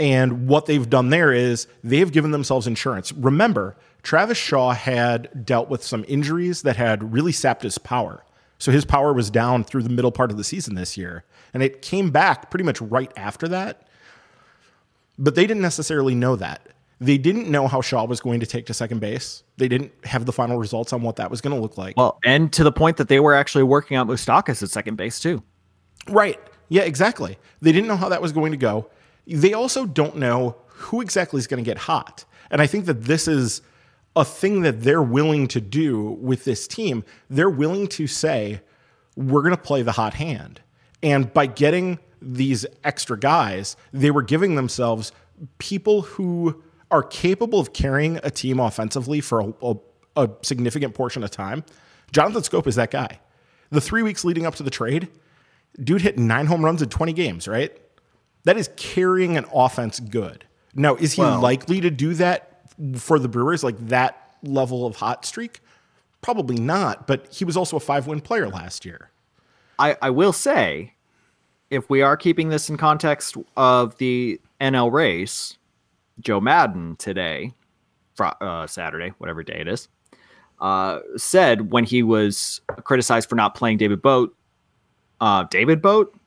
And 0.00 0.48
what 0.48 0.66
they've 0.66 0.88
done 0.90 1.10
there 1.10 1.32
is 1.32 1.68
they've 1.84 2.10
given 2.10 2.32
themselves 2.32 2.66
insurance. 2.66 3.12
Remember, 3.12 3.76
Travis 4.02 4.36
Shaw 4.36 4.72
had 4.72 5.46
dealt 5.46 5.68
with 5.68 5.84
some 5.84 6.04
injuries 6.08 6.62
that 6.62 6.74
had 6.74 7.12
really 7.12 7.30
sapped 7.30 7.62
his 7.62 7.78
power. 7.78 8.24
So 8.58 8.72
his 8.72 8.84
power 8.84 9.12
was 9.12 9.30
down 9.30 9.62
through 9.62 9.84
the 9.84 9.90
middle 9.90 10.10
part 10.10 10.32
of 10.32 10.36
the 10.36 10.42
season 10.42 10.74
this 10.74 10.96
year. 10.96 11.24
And 11.54 11.62
it 11.62 11.82
came 11.82 12.10
back 12.10 12.50
pretty 12.50 12.64
much 12.64 12.80
right 12.80 13.12
after 13.16 13.46
that. 13.48 13.86
But 15.18 15.36
they 15.36 15.46
didn't 15.46 15.62
necessarily 15.62 16.16
know 16.16 16.34
that. 16.34 16.68
They 17.00 17.16
didn't 17.16 17.48
know 17.48 17.68
how 17.68 17.80
Shaw 17.80 18.04
was 18.06 18.20
going 18.20 18.40
to 18.40 18.46
take 18.46 18.66
to 18.66 18.74
second 18.74 19.00
base. 19.00 19.44
They 19.56 19.68
didn't 19.68 19.92
have 20.04 20.26
the 20.26 20.32
final 20.32 20.58
results 20.58 20.92
on 20.92 21.02
what 21.02 21.14
that 21.16 21.30
was 21.30 21.40
going 21.40 21.54
to 21.54 21.60
look 21.60 21.78
like. 21.78 21.96
Well, 21.96 22.18
and 22.24 22.52
to 22.54 22.64
the 22.64 22.72
point 22.72 22.96
that 22.96 23.06
they 23.06 23.20
were 23.20 23.34
actually 23.34 23.64
working 23.64 23.96
out 23.96 24.08
Moustakas 24.08 24.64
at 24.64 24.70
second 24.70 24.96
base 24.96 25.20
too. 25.20 25.44
Right. 26.08 26.40
Yeah, 26.72 26.84
exactly. 26.84 27.36
They 27.60 27.70
didn't 27.70 27.86
know 27.86 27.98
how 27.98 28.08
that 28.08 28.22
was 28.22 28.32
going 28.32 28.52
to 28.52 28.56
go. 28.56 28.88
They 29.26 29.52
also 29.52 29.84
don't 29.84 30.16
know 30.16 30.56
who 30.68 31.02
exactly 31.02 31.38
is 31.38 31.46
going 31.46 31.62
to 31.62 31.70
get 31.70 31.76
hot. 31.76 32.24
And 32.50 32.62
I 32.62 32.66
think 32.66 32.86
that 32.86 33.04
this 33.04 33.28
is 33.28 33.60
a 34.16 34.24
thing 34.24 34.62
that 34.62 34.80
they're 34.82 35.02
willing 35.02 35.48
to 35.48 35.60
do 35.60 36.12
with 36.22 36.46
this 36.46 36.66
team. 36.66 37.04
They're 37.28 37.50
willing 37.50 37.88
to 37.88 38.06
say, 38.06 38.62
we're 39.16 39.42
going 39.42 39.54
to 39.54 39.60
play 39.60 39.82
the 39.82 39.92
hot 39.92 40.14
hand. 40.14 40.62
And 41.02 41.30
by 41.34 41.44
getting 41.44 41.98
these 42.22 42.64
extra 42.84 43.18
guys, 43.18 43.76
they 43.92 44.10
were 44.10 44.22
giving 44.22 44.54
themselves 44.54 45.12
people 45.58 46.00
who 46.00 46.62
are 46.90 47.02
capable 47.02 47.60
of 47.60 47.74
carrying 47.74 48.18
a 48.22 48.30
team 48.30 48.58
offensively 48.58 49.20
for 49.20 49.40
a, 49.40 49.52
a, 49.62 49.76
a 50.16 50.30
significant 50.40 50.94
portion 50.94 51.22
of 51.22 51.30
time. 51.30 51.64
Jonathan 52.12 52.40
Schoop 52.40 52.66
is 52.66 52.76
that 52.76 52.90
guy. 52.90 53.20
The 53.68 53.82
three 53.82 54.02
weeks 54.02 54.24
leading 54.24 54.46
up 54.46 54.54
to 54.54 54.62
the 54.62 54.70
trade, 54.70 55.10
dude 55.80 56.02
hit 56.02 56.18
nine 56.18 56.46
home 56.46 56.64
runs 56.64 56.82
in 56.82 56.88
20 56.88 57.12
games, 57.12 57.46
right? 57.48 57.76
That 58.44 58.56
is 58.56 58.70
carrying 58.76 59.36
an 59.36 59.46
offense 59.54 60.00
good. 60.00 60.44
Now, 60.74 60.96
is 60.96 61.12
he 61.12 61.22
Well- 61.22 61.40
likely 61.40 61.80
to 61.80 61.90
do 61.90 62.14
that 62.14 62.60
for 62.96 63.18
the 63.18 63.28
Brewers, 63.28 63.62
like 63.62 63.78
that 63.88 64.36
level 64.42 64.86
of 64.86 64.96
hot 64.96 65.24
streak? 65.24 65.60
Probably 66.20 66.56
not, 66.56 67.06
but 67.06 67.32
he 67.32 67.44
was 67.44 67.56
also 67.56 67.76
a 67.76 67.80
five 67.80 68.06
win 68.06 68.20
player 68.20 68.48
last 68.48 68.84
year. 68.84 69.10
I, 69.78 69.96
I 70.00 70.10
will 70.10 70.32
say, 70.32 70.94
if 71.70 71.88
we 71.90 72.02
are 72.02 72.16
keeping 72.16 72.48
this 72.50 72.68
in 72.68 72.76
context 72.76 73.36
of 73.56 73.96
the 73.98 74.40
NL 74.60 74.92
race, 74.92 75.56
Joe 76.20 76.40
Maddon 76.40 76.96
today, 76.96 77.54
uh, 78.20 78.66
Saturday, 78.66 79.12
whatever 79.18 79.42
day 79.42 79.60
it 79.60 79.68
is, 79.68 79.88
uh, 80.60 81.00
said 81.16 81.72
when 81.72 81.84
he 81.84 82.02
was 82.02 82.60
criticized 82.84 83.28
for 83.28 83.34
not 83.34 83.54
playing 83.54 83.78
David 83.78 84.00
Boat, 84.02 84.36
uh, 85.22 85.44
David 85.44 85.80
Boat, 85.80 86.18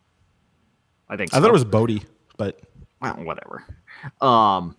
I 1.09 1.17
think 1.17 1.29
So. 1.29 1.37
I 1.37 1.41
thought 1.41 1.49
it 1.49 1.53
was 1.53 1.65
Bodie, 1.65 2.03
but 2.37 2.61
well, 3.01 3.13
whatever. 3.15 3.65
Um, 4.21 4.77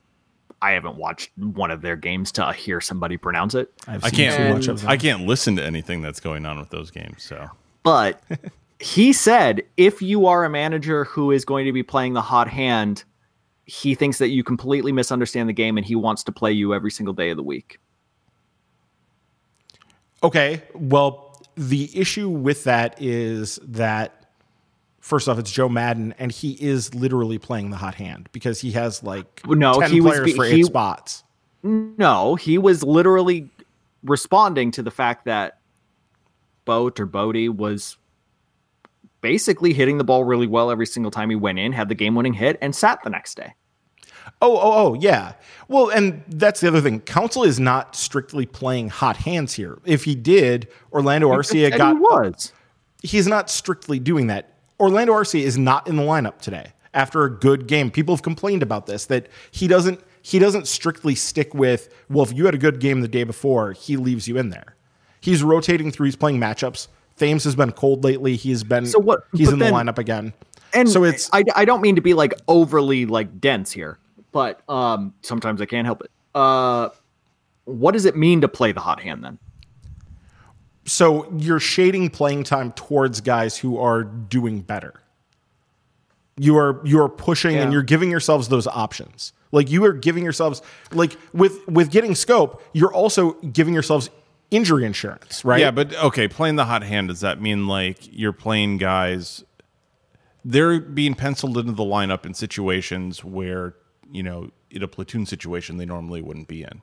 I 0.62 0.70
haven't 0.70 0.96
watched 0.96 1.30
one 1.36 1.70
of 1.70 1.82
their 1.82 1.96
games 1.96 2.32
to 2.32 2.50
hear 2.54 2.80
somebody 2.80 3.18
pronounce 3.18 3.54
it. 3.54 3.70
I've 3.86 4.02
I 4.02 4.10
can't. 4.10 4.34
too 4.34 4.54
much 4.54 4.68
of 4.68 4.80
them. 4.80 4.90
I 4.90 4.96
can't 4.96 5.26
listen 5.26 5.54
to 5.56 5.64
anything 5.64 6.00
that's 6.00 6.18
going 6.18 6.46
on 6.46 6.58
with 6.58 6.70
those 6.70 6.90
games. 6.90 7.22
So 7.22 7.50
But 7.82 8.22
he 8.80 9.12
said 9.12 9.62
if 9.76 10.00
you 10.00 10.26
are 10.26 10.46
a 10.46 10.50
manager 10.50 11.04
who 11.04 11.30
is 11.30 11.44
going 11.44 11.66
to 11.66 11.72
be 11.72 11.82
playing 11.82 12.14
the 12.14 12.22
hot 12.22 12.48
hand, 12.48 13.04
he 13.66 13.94
thinks 13.94 14.16
that 14.16 14.28
you 14.28 14.42
completely 14.42 14.92
misunderstand 14.92 15.46
the 15.46 15.52
game 15.52 15.76
and 15.76 15.84
he 15.84 15.94
wants 15.94 16.24
to 16.24 16.32
play 16.32 16.52
you 16.52 16.72
every 16.72 16.90
single 16.90 17.12
day 17.12 17.28
of 17.28 17.36
the 17.36 17.42
week. 17.42 17.78
Okay. 20.22 20.62
Well, 20.74 21.25
the 21.56 21.90
issue 21.98 22.28
with 22.28 22.64
that 22.64 23.00
is 23.00 23.58
that 23.62 24.26
first 25.00 25.28
off, 25.28 25.38
it's 25.38 25.50
Joe 25.50 25.68
Maddon, 25.68 26.14
and 26.18 26.30
he 26.32 26.52
is 26.52 26.94
literally 26.94 27.38
playing 27.38 27.70
the 27.70 27.76
hot 27.76 27.94
hand 27.94 28.28
because 28.32 28.60
he 28.60 28.72
has 28.72 29.02
like 29.02 29.40
No, 29.46 29.80
10 29.80 29.90
he 29.90 30.00
was 30.00 30.20
be- 30.20 30.32
for 30.34 30.44
he- 30.44 30.60
eight 30.60 30.66
spots. 30.66 31.24
No, 31.62 32.34
he 32.36 32.58
was 32.58 32.82
literally 32.84 33.48
responding 34.04 34.70
to 34.72 34.82
the 34.82 34.90
fact 34.90 35.24
that 35.24 35.58
Boat 36.64 37.00
or 37.00 37.06
Bodie 37.06 37.48
was 37.48 37.96
basically 39.20 39.72
hitting 39.72 39.98
the 39.98 40.04
ball 40.04 40.22
really 40.24 40.46
well 40.46 40.70
every 40.70 40.86
single 40.86 41.10
time 41.10 41.30
he 41.30 41.36
went 41.36 41.58
in, 41.58 41.72
had 41.72 41.88
the 41.88 41.94
game 41.94 42.14
winning 42.14 42.34
hit, 42.34 42.58
and 42.60 42.74
sat 42.74 43.02
the 43.02 43.10
next 43.10 43.36
day. 43.36 43.54
Oh, 44.42 44.56
oh, 44.56 44.72
oh, 44.88 44.94
yeah. 44.94 45.32
Well, 45.68 45.88
and 45.90 46.22
that's 46.28 46.60
the 46.60 46.68
other 46.68 46.80
thing. 46.80 47.00
Counsell 47.00 47.44
is 47.44 47.58
not 47.58 47.96
strictly 47.96 48.46
playing 48.46 48.88
hot 48.88 49.16
hands 49.16 49.54
here. 49.54 49.78
If 49.84 50.04
he 50.04 50.14
did, 50.14 50.68
Orlando 50.92 51.30
Arcia 51.30 51.66
And 51.66 51.76
got 51.76 51.94
he 51.96 52.00
was. 52.00 52.52
he's 53.02 53.26
not 53.26 53.48
strictly 53.50 53.98
doing 53.98 54.26
that. 54.28 54.52
Orlando 54.78 55.12
Arcia 55.14 55.40
is 55.40 55.56
not 55.56 55.86
in 55.88 55.96
the 55.96 56.02
lineup 56.02 56.38
today 56.40 56.72
after 56.92 57.24
a 57.24 57.30
good 57.30 57.66
game. 57.66 57.90
People 57.90 58.14
have 58.14 58.22
complained 58.22 58.62
about 58.62 58.86
this 58.86 59.06
that 59.06 59.28
he 59.50 59.66
doesn't 59.66 60.00
he 60.22 60.38
doesn't 60.40 60.66
strictly 60.66 61.14
stick 61.14 61.54
with 61.54 61.88
well 62.10 62.24
if 62.24 62.32
you 62.32 62.44
had 62.46 62.54
a 62.54 62.58
good 62.58 62.80
game 62.80 63.00
the 63.00 63.08
day 63.08 63.24
before, 63.24 63.72
he 63.72 63.96
leaves 63.96 64.26
you 64.28 64.36
in 64.38 64.50
there. 64.50 64.76
He's 65.20 65.42
rotating 65.42 65.90
through, 65.90 66.06
he's 66.06 66.16
playing 66.16 66.38
matchups. 66.38 66.88
Thames 67.16 67.44
has 67.44 67.54
been 67.56 67.72
cold 67.72 68.04
lately. 68.04 68.36
He's 68.36 68.62
been 68.64 68.86
So 68.86 68.98
what- 68.98 69.24
he's 69.34 69.50
in 69.50 69.58
then- 69.58 69.72
the 69.72 69.78
lineup 69.78 69.98
again. 69.98 70.32
And 70.74 70.88
so 70.90 71.04
it's 71.04 71.30
I, 71.32 71.42
I 71.54 71.64
don't 71.64 71.80
mean 71.80 71.94
to 71.96 72.02
be 72.02 72.12
like 72.12 72.34
overly 72.48 73.06
like 73.06 73.40
dense 73.40 73.72
here, 73.72 73.98
but 74.36 74.68
um 74.68 75.14
sometimes 75.22 75.62
I 75.62 75.66
can't 75.66 75.86
help 75.86 76.02
it. 76.02 76.10
Uh 76.34 76.90
what 77.64 77.92
does 77.92 78.04
it 78.04 78.16
mean 78.16 78.42
to 78.42 78.48
play 78.48 78.72
the 78.72 78.80
hot 78.80 79.00
hand 79.00 79.24
then? 79.24 79.38
so 80.86 81.30
you're 81.36 81.60
shading 81.60 82.08
playing 82.08 82.44
time 82.44 82.72
towards 82.72 83.20
guys 83.20 83.56
who 83.58 83.78
are 83.78 84.04
doing 84.04 84.60
better. 84.60 84.94
You 86.38 86.56
are 86.58 86.80
you 86.84 87.00
are 87.00 87.08
pushing 87.08 87.56
and 87.56 87.72
you're 87.72 87.82
giving 87.82 88.10
yourselves 88.10 88.48
those 88.48 88.66
options. 88.66 89.32
Like 89.52 89.70
you 89.70 89.84
are 89.84 89.92
giving 89.92 90.22
yourselves 90.22 90.62
like 90.92 91.16
with 91.32 91.66
with 91.66 91.90
getting 91.90 92.12
Schoop, 92.12 92.60
you're 92.72 92.92
also 92.92 93.32
giving 93.32 93.74
yourselves 93.74 94.10
injury 94.50 94.84
insurance, 94.84 95.44
right? 95.44 95.60
Yeah, 95.60 95.70
but 95.70 95.94
okay, 95.96 96.28
playing 96.28 96.56
the 96.56 96.66
hot 96.66 96.82
hand 96.82 97.08
does 97.08 97.20
that 97.20 97.40
mean 97.40 97.66
like 97.66 97.98
you're 98.12 98.32
playing 98.32 98.76
guys? 98.78 99.44
They're 100.44 100.78
being 100.78 101.14
penciled 101.14 101.58
into 101.58 101.72
the 101.72 101.82
lineup 101.82 102.24
in 102.24 102.34
situations 102.34 103.24
where 103.24 103.74
you 104.10 104.22
know 104.22 104.50
in 104.70 104.82
a 104.82 104.88
platoon 104.88 105.26
situation 105.26 105.76
they 105.76 105.86
normally 105.86 106.20
wouldn't 106.22 106.48
be 106.48 106.62
in. 106.62 106.82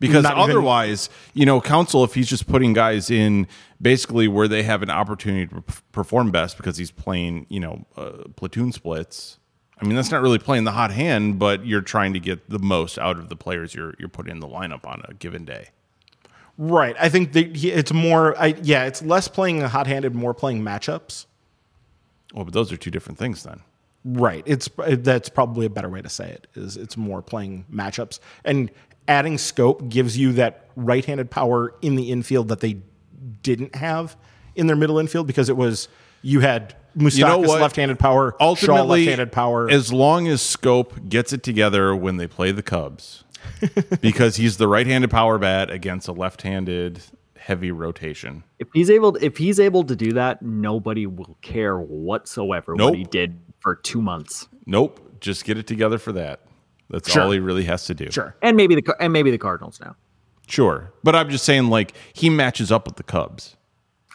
Because 0.00 0.22
Not 0.22 0.38
even- 0.38 0.50
otherwise, 0.50 1.10
you 1.34 1.44
know, 1.44 1.60
Counsell 1.60 2.04
if 2.04 2.14
he's 2.14 2.28
just 2.28 2.46
putting 2.46 2.72
guys 2.72 3.10
in 3.10 3.48
basically 3.82 4.28
where 4.28 4.46
they 4.46 4.62
have 4.62 4.82
an 4.82 4.90
opportunity 4.90 5.48
to 5.52 5.60
perform 5.90 6.30
best 6.30 6.56
because 6.56 6.76
he's 6.76 6.92
playing, 6.92 7.46
you 7.48 7.58
know, 7.58 7.84
uh, 7.96 8.28
platoon 8.36 8.70
splits. 8.70 9.38
I 9.80 9.84
mean, 9.84 9.96
that's 9.96 10.10
not 10.12 10.22
really 10.22 10.38
playing 10.38 10.64
the 10.64 10.72
hot 10.72 10.92
hand, 10.92 11.38
but 11.40 11.66
you're 11.66 11.80
trying 11.80 12.12
to 12.12 12.20
get 12.20 12.48
the 12.48 12.60
most 12.60 12.96
out 12.98 13.18
of 13.18 13.28
the 13.28 13.36
players 13.36 13.74
you're 13.74 13.94
you're 13.98 14.08
putting 14.08 14.30
in 14.32 14.40
the 14.40 14.46
lineup 14.48 14.86
on 14.86 15.02
a 15.08 15.14
given 15.14 15.44
day. 15.44 15.70
Right. 16.56 16.94
I 16.98 17.08
think 17.08 17.32
that 17.32 17.56
it's 17.64 17.92
more 17.92 18.38
I 18.40 18.54
yeah, 18.62 18.84
it's 18.84 19.02
less 19.02 19.26
playing 19.26 19.62
a 19.62 19.68
hot-handed, 19.68 20.14
more 20.14 20.34
playing 20.34 20.62
matchups. 20.62 21.26
Well, 22.34 22.44
but 22.44 22.54
those 22.54 22.70
are 22.72 22.76
two 22.76 22.90
different 22.90 23.18
things 23.18 23.42
then. 23.42 23.62
Right. 24.10 24.42
It's 24.46 24.68
that's 24.76 25.28
probably 25.28 25.66
a 25.66 25.70
better 25.70 25.88
way 25.88 26.00
to 26.00 26.08
say 26.08 26.30
it. 26.30 26.46
Is 26.54 26.76
it's 26.76 26.96
more 26.96 27.20
playing 27.20 27.66
matchups 27.72 28.20
and 28.44 28.70
adding 29.06 29.36
Schoop 29.36 29.88
gives 29.88 30.16
you 30.16 30.32
that 30.34 30.68
right-handed 30.76 31.30
power 31.30 31.74
in 31.82 31.96
the 31.96 32.10
infield 32.10 32.48
that 32.48 32.60
they 32.60 32.78
didn't 33.42 33.74
have 33.74 34.16
in 34.54 34.66
their 34.66 34.76
middle 34.76 34.98
infield 34.98 35.26
because 35.26 35.48
it 35.48 35.56
was 35.56 35.88
you 36.22 36.40
had 36.40 36.74
Moustakas 36.96 37.18
You 37.18 37.24
know 37.24 37.38
left-handed 37.40 37.98
power, 37.98 38.34
Shaw 38.56 38.82
left-handed 38.82 39.30
power. 39.30 39.70
as 39.70 39.92
long 39.92 40.26
as 40.26 40.40
Schoop 40.40 41.08
gets 41.08 41.32
it 41.32 41.42
together 41.42 41.94
when 41.94 42.16
they 42.16 42.26
play 42.26 42.50
the 42.50 42.62
Cubs, 42.62 43.24
because 44.00 44.36
he's 44.36 44.56
the 44.56 44.66
right-handed 44.68 45.10
power 45.10 45.38
bat 45.38 45.70
against 45.70 46.08
a 46.08 46.12
left-handed 46.12 47.02
heavy 47.36 47.70
rotation. 47.70 48.42
If 48.58 48.68
he's 48.74 48.90
able, 48.90 49.16
if 49.16 49.36
he's 49.36 49.60
able 49.60 49.84
to 49.84 49.94
do 49.94 50.12
that, 50.14 50.42
nobody 50.42 51.06
will 51.06 51.36
care 51.40 51.78
whatsoever 51.78 52.74
Nope. 52.74 52.90
what 52.90 52.98
he 52.98 53.04
did 53.04 53.38
for 53.68 53.74
two 53.74 54.00
months, 54.00 54.48
Nope, 54.64 54.98
just 55.20 55.44
get 55.44 55.58
it 55.58 55.66
together 55.66 55.98
for 55.98 56.12
that. 56.12 56.40
That's 56.88 57.10
Sure. 57.12 57.22
all 57.24 57.30
he 57.32 57.38
really 57.38 57.64
has 57.64 57.84
to 57.86 57.94
do. 57.94 58.10
sure. 58.10 58.34
and 58.40 58.56
maybe 58.56 58.74
the 58.74 58.96
and 58.98 59.12
maybe 59.12 59.30
the 59.30 59.36
Cardinals 59.38 59.78
now. 59.78 59.94
Sure. 60.46 60.90
But 61.04 61.14
I'm 61.14 61.28
just 61.28 61.44
saying, 61.44 61.68
like, 61.68 61.92
he 62.14 62.30
matches 62.30 62.72
up 62.72 62.86
with 62.86 62.96
the 62.96 63.02
Cubs. 63.02 63.56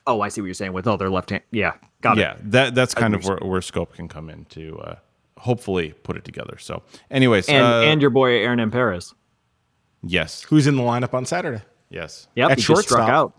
Oh, 0.07 0.21
I 0.21 0.29
see 0.29 0.41
what 0.41 0.45
you're 0.47 0.55
saying 0.55 0.73
with 0.73 0.87
oh, 0.87 0.97
their 0.97 1.11
left 1.11 1.29
hand. 1.29 1.43
Yeah, 1.51 1.73
got 2.01 2.17
yeah, 2.17 2.31
it. 2.33 2.37
Yeah. 2.37 2.41
That 2.45 2.75
that's 2.75 2.95
kind 2.95 3.13
of 3.13 3.23
where, 3.25 3.37
where 3.37 3.61
Schoop 3.61 3.93
can 3.93 4.07
come 4.07 4.27
in 4.31 4.45
to 4.45 4.79
uh, 4.79 4.95
hopefully 5.37 5.93
put 6.01 6.17
it 6.17 6.25
together. 6.25 6.57
So, 6.57 6.81
anyways, 7.11 7.47
And 7.47 7.63
uh, 7.63 7.81
and 7.81 8.01
your 8.01 8.09
boy 8.09 8.31
Aaron 8.43 8.59
M. 8.59 8.71
Perez. 8.71 9.13
yes, 10.01 10.41
Who's 10.45 10.65
in 10.65 10.75
the 10.77 10.81
lineup 10.81 11.13
on 11.13 11.25
Saturday? 11.27 11.61
yes, 11.91 12.27
Yep, 12.35 12.49
At 12.51 12.57
he 12.57 12.63
just 12.63 12.81
struck 12.81 13.07
shortstop. 13.07 13.09
out. 13.09 13.33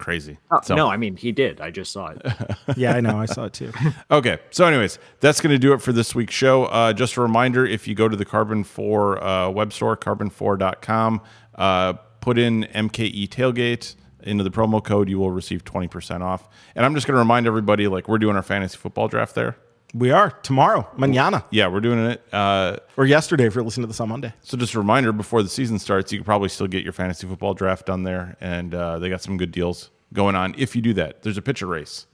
Crazy. 0.00 0.38
Oh, 0.50 0.60
So- 0.62 0.74
No, 0.76 0.88
I 0.88 0.96
mean 0.96 1.14
he 1.16 1.30
did. 1.30 1.60
I 1.60 1.70
just 1.70 1.92
saw 1.92 2.06
it. 2.08 2.22
Yeah, 2.76 2.94
I 2.94 3.00
know. 3.00 3.18
I 3.18 3.26
saw 3.26 3.44
it 3.44 3.52
too. 3.52 3.70
Okay. 4.10 4.38
So, 4.50 4.64
anyways, 4.66 4.98
that's 5.20 5.40
going 5.42 5.52
to 5.52 5.58
do 5.58 5.72
it 5.74 5.82
for 5.82 5.92
this 5.92 6.14
week's 6.14 6.34
show. 6.34 6.64
Uh, 6.64 6.92
just 6.94 7.16
a 7.16 7.20
reminder 7.20 7.66
if 7.66 7.86
you 7.86 7.94
go 7.94 8.08
to 8.08 8.16
the 8.16 8.24
Karben4 8.24 9.48
uh, 9.48 9.50
web 9.50 9.72
store, 9.72 9.96
karben4.com, 9.96 11.20
uh, 11.56 11.92
put 12.20 12.38
in 12.38 12.64
MKE 12.74 13.28
Tailgate 13.28 13.94
into 14.22 14.42
the 14.44 14.50
promo 14.50 14.82
code, 14.82 15.08
you 15.08 15.18
will 15.18 15.30
receive 15.30 15.64
20% 15.64 16.20
off. 16.22 16.48
And 16.74 16.84
I'm 16.84 16.94
just 16.94 17.06
going 17.06 17.14
to 17.14 17.18
remind 17.20 17.46
everybody 17.46 17.86
like, 17.88 18.08
we're 18.08 18.18
doing 18.18 18.36
our 18.36 18.42
fantasy 18.42 18.76
football 18.78 19.08
draft 19.08 19.34
there. 19.34 19.56
We 19.92 20.12
are 20.12 20.30
tomorrow, 20.30 20.88
mañana, 20.96 21.42
Yeah, 21.50 21.66
we're 21.66 21.80
doing 21.80 21.98
it. 21.98 22.22
Uh, 22.32 22.76
or 22.96 23.06
yesterday 23.06 23.46
if 23.46 23.54
you're 23.56 23.64
listening 23.64 23.84
to 23.84 23.88
this 23.88 24.00
on 24.00 24.08
Monday. 24.08 24.32
so, 24.42 24.56
just 24.56 24.74
a 24.74 24.78
reminder 24.78 25.10
before 25.12 25.42
the 25.42 25.48
season 25.48 25.78
starts, 25.80 26.12
you 26.12 26.18
can 26.18 26.24
probably 26.24 26.48
still 26.48 26.68
get 26.68 26.84
your 26.84 26.92
fantasy 26.92 27.26
football 27.26 27.54
draft 27.54 27.86
done 27.86 28.04
there. 28.04 28.36
And 28.40 28.72
uh, 28.74 28.98
they 29.00 29.08
got 29.08 29.20
some 29.20 29.36
good 29.36 29.50
deals 29.50 29.90
going 30.12 30.36
on 30.36 30.54
if 30.56 30.76
you 30.76 30.82
do 30.82 30.92
that. 30.94 31.22
There's 31.22 31.38
a 31.38 31.42
pitcher 31.42 31.66
race 31.66 32.06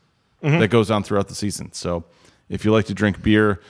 that 0.43 0.69
goes 0.69 0.91
on 0.91 1.03
throughout 1.03 1.29
the 1.29 1.35
season. 1.35 1.73
So, 1.73 2.05
if 2.49 2.65
you 2.65 2.73
like 2.73 2.87
to 2.87 2.95
drink 2.95 3.23
beer, 3.23 3.61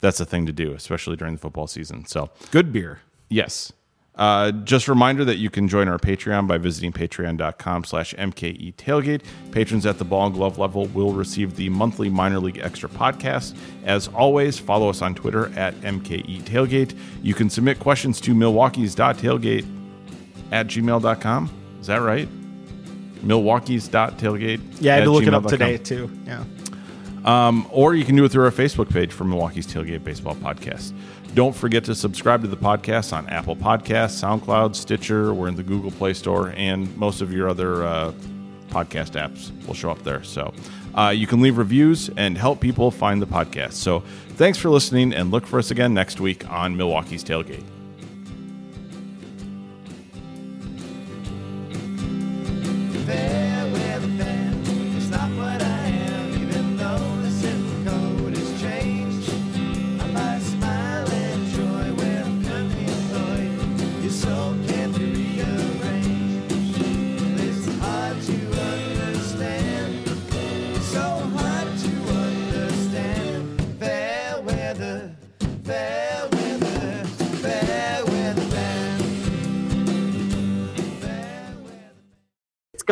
that's 0.00 0.20
a 0.20 0.24
thing 0.24 0.46
to 0.46 0.52
do, 0.52 0.72
especially 0.72 1.16
during 1.16 1.34
the 1.34 1.40
football 1.40 1.66
season. 1.66 2.06
So, 2.06 2.30
Good 2.52 2.72
beer. 2.72 3.00
yes. 3.28 3.72
Uh, 4.16 4.52
just 4.52 4.86
a 4.86 4.92
reminder 4.92 5.24
that 5.24 5.36
you 5.36 5.48
can 5.48 5.66
join 5.66 5.88
our 5.88 5.98
Patreon 5.98 6.46
by 6.46 6.58
visiting 6.58 6.92
patreon.com 6.92 7.84
slash 7.84 8.12
MKE 8.14 8.74
tailgate. 8.74 9.22
Patrons 9.50 9.86
at 9.86 9.98
the 9.98 10.04
ball 10.04 10.26
and 10.26 10.34
glove 10.34 10.58
level 10.58 10.86
will 10.86 11.12
receive 11.12 11.56
the 11.56 11.68
monthly 11.70 12.10
minor 12.10 12.38
league 12.38 12.58
extra 12.58 12.88
podcast. 12.88 13.56
As 13.84 14.08
always, 14.08 14.58
follow 14.58 14.90
us 14.90 15.00
on 15.00 15.14
Twitter 15.14 15.46
at 15.56 15.74
MKE 15.76 16.42
tailgate. 16.42 16.94
You 17.22 17.32
can 17.34 17.48
submit 17.48 17.78
questions 17.78 18.20
to 18.22 18.34
milwaukee's.tailgate 18.34 19.66
at 20.52 20.66
gmail.com. 20.66 21.50
Is 21.80 21.86
that 21.86 21.98
right? 21.98 22.28
Milwaukee's.tailgate. 23.22 24.60
Yeah, 24.80 24.94
I 24.94 24.96
had 24.98 25.04
to 25.04 25.10
look 25.10 25.26
it 25.26 25.34
up 25.34 25.46
today 25.46 25.78
too. 25.78 26.10
Yeah. 26.26 26.44
Or 27.70 27.94
you 27.94 28.04
can 28.04 28.16
do 28.16 28.24
it 28.24 28.32
through 28.32 28.44
our 28.44 28.50
Facebook 28.50 28.90
page 28.90 29.12
for 29.12 29.24
Milwaukee's 29.24 29.66
Tailgate 29.66 30.04
Baseball 30.04 30.34
Podcast. 30.34 30.92
Don't 31.34 31.54
forget 31.54 31.84
to 31.84 31.94
subscribe 31.94 32.42
to 32.42 32.48
the 32.48 32.56
podcast 32.56 33.16
on 33.16 33.28
Apple 33.28 33.54
Podcasts, 33.54 34.20
SoundCloud, 34.20 34.74
Stitcher. 34.74 35.32
We're 35.32 35.46
in 35.46 35.54
the 35.54 35.62
Google 35.62 35.92
Play 35.92 36.12
Store, 36.12 36.52
and 36.56 36.94
most 36.96 37.20
of 37.20 37.32
your 37.32 37.48
other 37.48 37.84
uh, 37.84 38.12
podcast 38.70 39.12
apps 39.12 39.50
will 39.66 39.74
show 39.74 39.92
up 39.92 40.02
there. 40.02 40.24
So 40.24 40.52
uh, 40.94 41.12
you 41.14 41.28
can 41.28 41.40
leave 41.40 41.56
reviews 41.56 42.10
and 42.16 42.36
help 42.36 42.60
people 42.60 42.90
find 42.90 43.22
the 43.22 43.26
podcast. 43.26 43.74
So 43.74 44.00
thanks 44.30 44.58
for 44.58 44.70
listening, 44.70 45.14
and 45.14 45.30
look 45.30 45.46
for 45.46 45.60
us 45.60 45.70
again 45.70 45.94
next 45.94 46.20
week 46.20 46.48
on 46.50 46.76
Milwaukee's 46.76 47.22
Tailgate. 47.22 47.64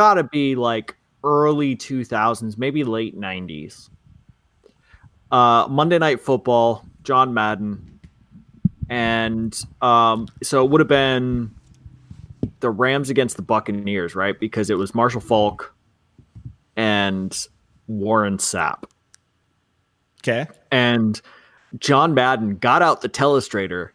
Got 0.09 0.15
to 0.15 0.25
be 0.25 0.55
like 0.55 0.97
early 1.23 1.77
2000s, 1.77 2.57
maybe 2.57 2.83
late 2.83 3.15
90s. 3.15 3.91
Uh, 5.31 5.67
Monday 5.69 5.99
Night 5.99 6.23
Football, 6.23 6.83
John 7.03 7.35
Madden, 7.35 8.01
and 8.89 9.63
um, 9.83 10.27
so 10.43 10.65
it 10.65 10.71
would 10.71 10.81
have 10.81 10.89
been 10.89 11.51
the 12.61 12.71
Rams 12.71 13.11
against 13.11 13.37
the 13.37 13.43
Buccaneers, 13.43 14.15
right? 14.15 14.41
Because 14.41 14.71
it 14.71 14.79
was 14.79 14.95
Marshall 14.95 15.21
Faulk 15.21 15.75
and 16.75 17.47
Warren 17.87 18.39
Sapp. 18.39 18.85
Okay. 20.23 20.47
and 20.73 21.21
John 21.79 22.15
Madden 22.15 22.57
got 22.57 22.81
out 22.81 23.03
the 23.03 23.11
telestrator 23.11 23.91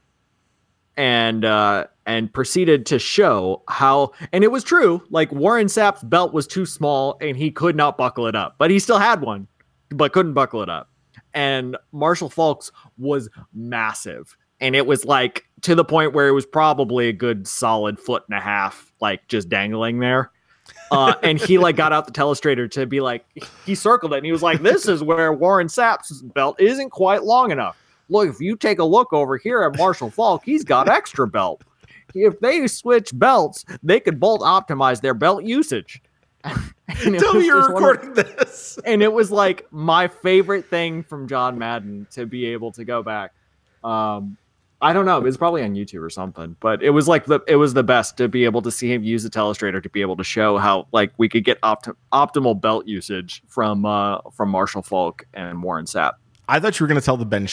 and 0.95 1.43
uh 1.43 1.87
and 2.05 2.33
proceeded 2.33 2.85
to 2.85 2.99
show 2.99 3.63
how 3.69 4.11
and 4.33 4.43
it 4.43 4.51
was 4.51 4.63
true 4.63 5.01
like 5.09 5.31
Warren 5.31 5.69
Sapp's 5.69 6.03
belt 6.03 6.33
was 6.33 6.45
too 6.45 6.65
small 6.65 7.17
and 7.21 7.37
he 7.37 7.49
could 7.49 7.75
not 7.75 7.97
buckle 7.97 8.27
it 8.27 8.35
up 8.35 8.55
but 8.57 8.69
he 8.69 8.79
still 8.79 8.99
had 8.99 9.21
one 9.21 9.47
but 9.93 10.13
couldn't 10.13 10.33
buckle 10.33 10.61
it 10.61 10.69
up. 10.69 10.89
And 11.33 11.77
Marshall 11.91 12.29
Faulk's 12.29 12.71
was 12.97 13.29
massive 13.53 14.35
and 14.59 14.75
it 14.75 14.85
was 14.85 15.05
like 15.05 15.45
to 15.61 15.75
the 15.75 15.85
point 15.85 16.13
where 16.13 16.27
it 16.27 16.31
was 16.31 16.45
probably 16.45 17.07
a 17.07 17.13
good 17.13 17.47
solid 17.47 17.99
foot 17.99 18.23
and 18.29 18.37
a 18.37 18.41
half 18.41 18.91
like 19.01 19.27
just 19.27 19.49
dangling 19.49 19.99
there. 19.99 20.31
Uh, 20.91 21.15
and 21.23 21.39
he 21.39 21.57
like 21.57 21.75
got 21.75 21.91
out 21.91 22.05
the 22.05 22.11
telestrator 22.11 22.69
to 22.71 22.85
be 22.85 23.01
like 23.01 23.25
he 23.65 23.75
circled 23.75 24.13
it 24.13 24.17
and 24.17 24.25
he 24.25 24.31
was 24.31 24.43
like 24.43 24.61
this 24.61 24.87
is 24.87 25.03
where 25.03 25.33
warren 25.33 25.67
sapp's 25.67 26.21
belt 26.21 26.59
isn't 26.59 26.91
quite 26.91 27.23
long 27.23 27.51
enough. 27.51 27.77
Look 28.09 28.29
if 28.29 28.39
you 28.39 28.55
take 28.55 28.79
a 28.79 28.83
look 28.83 29.11
over 29.11 29.37
here 29.37 29.63
at 29.63 29.77
marshall 29.77 30.11
faulk 30.11 30.43
he's 30.45 30.63
got 30.63 30.87
extra 30.87 31.27
belt 31.27 31.63
if 32.13 32.39
they 32.39 32.65
switch 32.67 33.11
belts 33.13 33.65
they 33.83 33.99
could 33.99 34.19
both 34.19 34.41
optimize 34.41 35.01
their 35.01 35.13
belt 35.13 35.43
usage 35.43 36.01
And 37.05 37.15
it 37.15 37.19
Tell 37.19 37.33
was 37.33 37.41
me 37.41 37.47
you're 37.47 37.59
just 37.61 37.73
one 37.73 37.83
of- 37.83 37.89
recording 37.89 38.13
this. 38.13 38.77
and 38.85 39.01
it 39.01 39.11
was 39.11 39.31
like 39.31 39.65
my 39.71 40.07
favorite 40.07 40.65
thing 40.65 41.01
from 41.03 41.27
John 41.27 41.57
Madden 41.57 42.05
to 42.11 42.25
be 42.25 42.45
able 42.47 42.71
to 42.73 42.83
go 42.83 43.01
back. 43.01 43.31
Um, 43.83 44.37
I 44.81 44.91
don't 44.91 45.05
know. 45.05 45.17
It 45.17 45.23
was 45.23 45.37
probably 45.37 45.63
on 45.63 45.73
YouTube 45.75 46.01
or 46.03 46.09
something, 46.09 46.57
but 46.59 46.83
it 46.83 46.89
was 46.89 47.07
like 47.07 47.25
the 47.25 47.39
it 47.47 47.55
was 47.55 47.73
the 47.73 47.83
best 47.83 48.17
to 48.17 48.27
be 48.27 48.43
able 48.43 48.61
to 48.63 48.69
see 48.71 48.91
him 48.93 49.01
use 49.03 49.23
the 49.23 49.29
telestrator 49.29 49.81
to 49.81 49.89
be 49.89 50.01
able 50.01 50.17
to 50.17 50.23
show 50.25 50.57
how 50.57 50.87
like 50.91 51.13
we 51.17 51.29
could 51.29 51.45
get 51.45 51.57
opt- 51.63 51.87
optimal 52.11 52.59
belt 52.59 52.85
usage 52.85 53.41
from 53.47 53.85
uh 53.85 54.17
from 54.33 54.49
Marshall 54.49 54.81
Faulk 54.83 55.25
and 55.33 55.63
Warren 55.63 55.85
Sapp. 55.85 56.13
I 56.49 56.59
thought 56.59 56.77
you 56.77 56.83
were 56.83 56.89
going 56.89 56.99
to 56.99 57.05
tell 57.05 57.15
the 57.15 57.25
Ben 57.25 57.47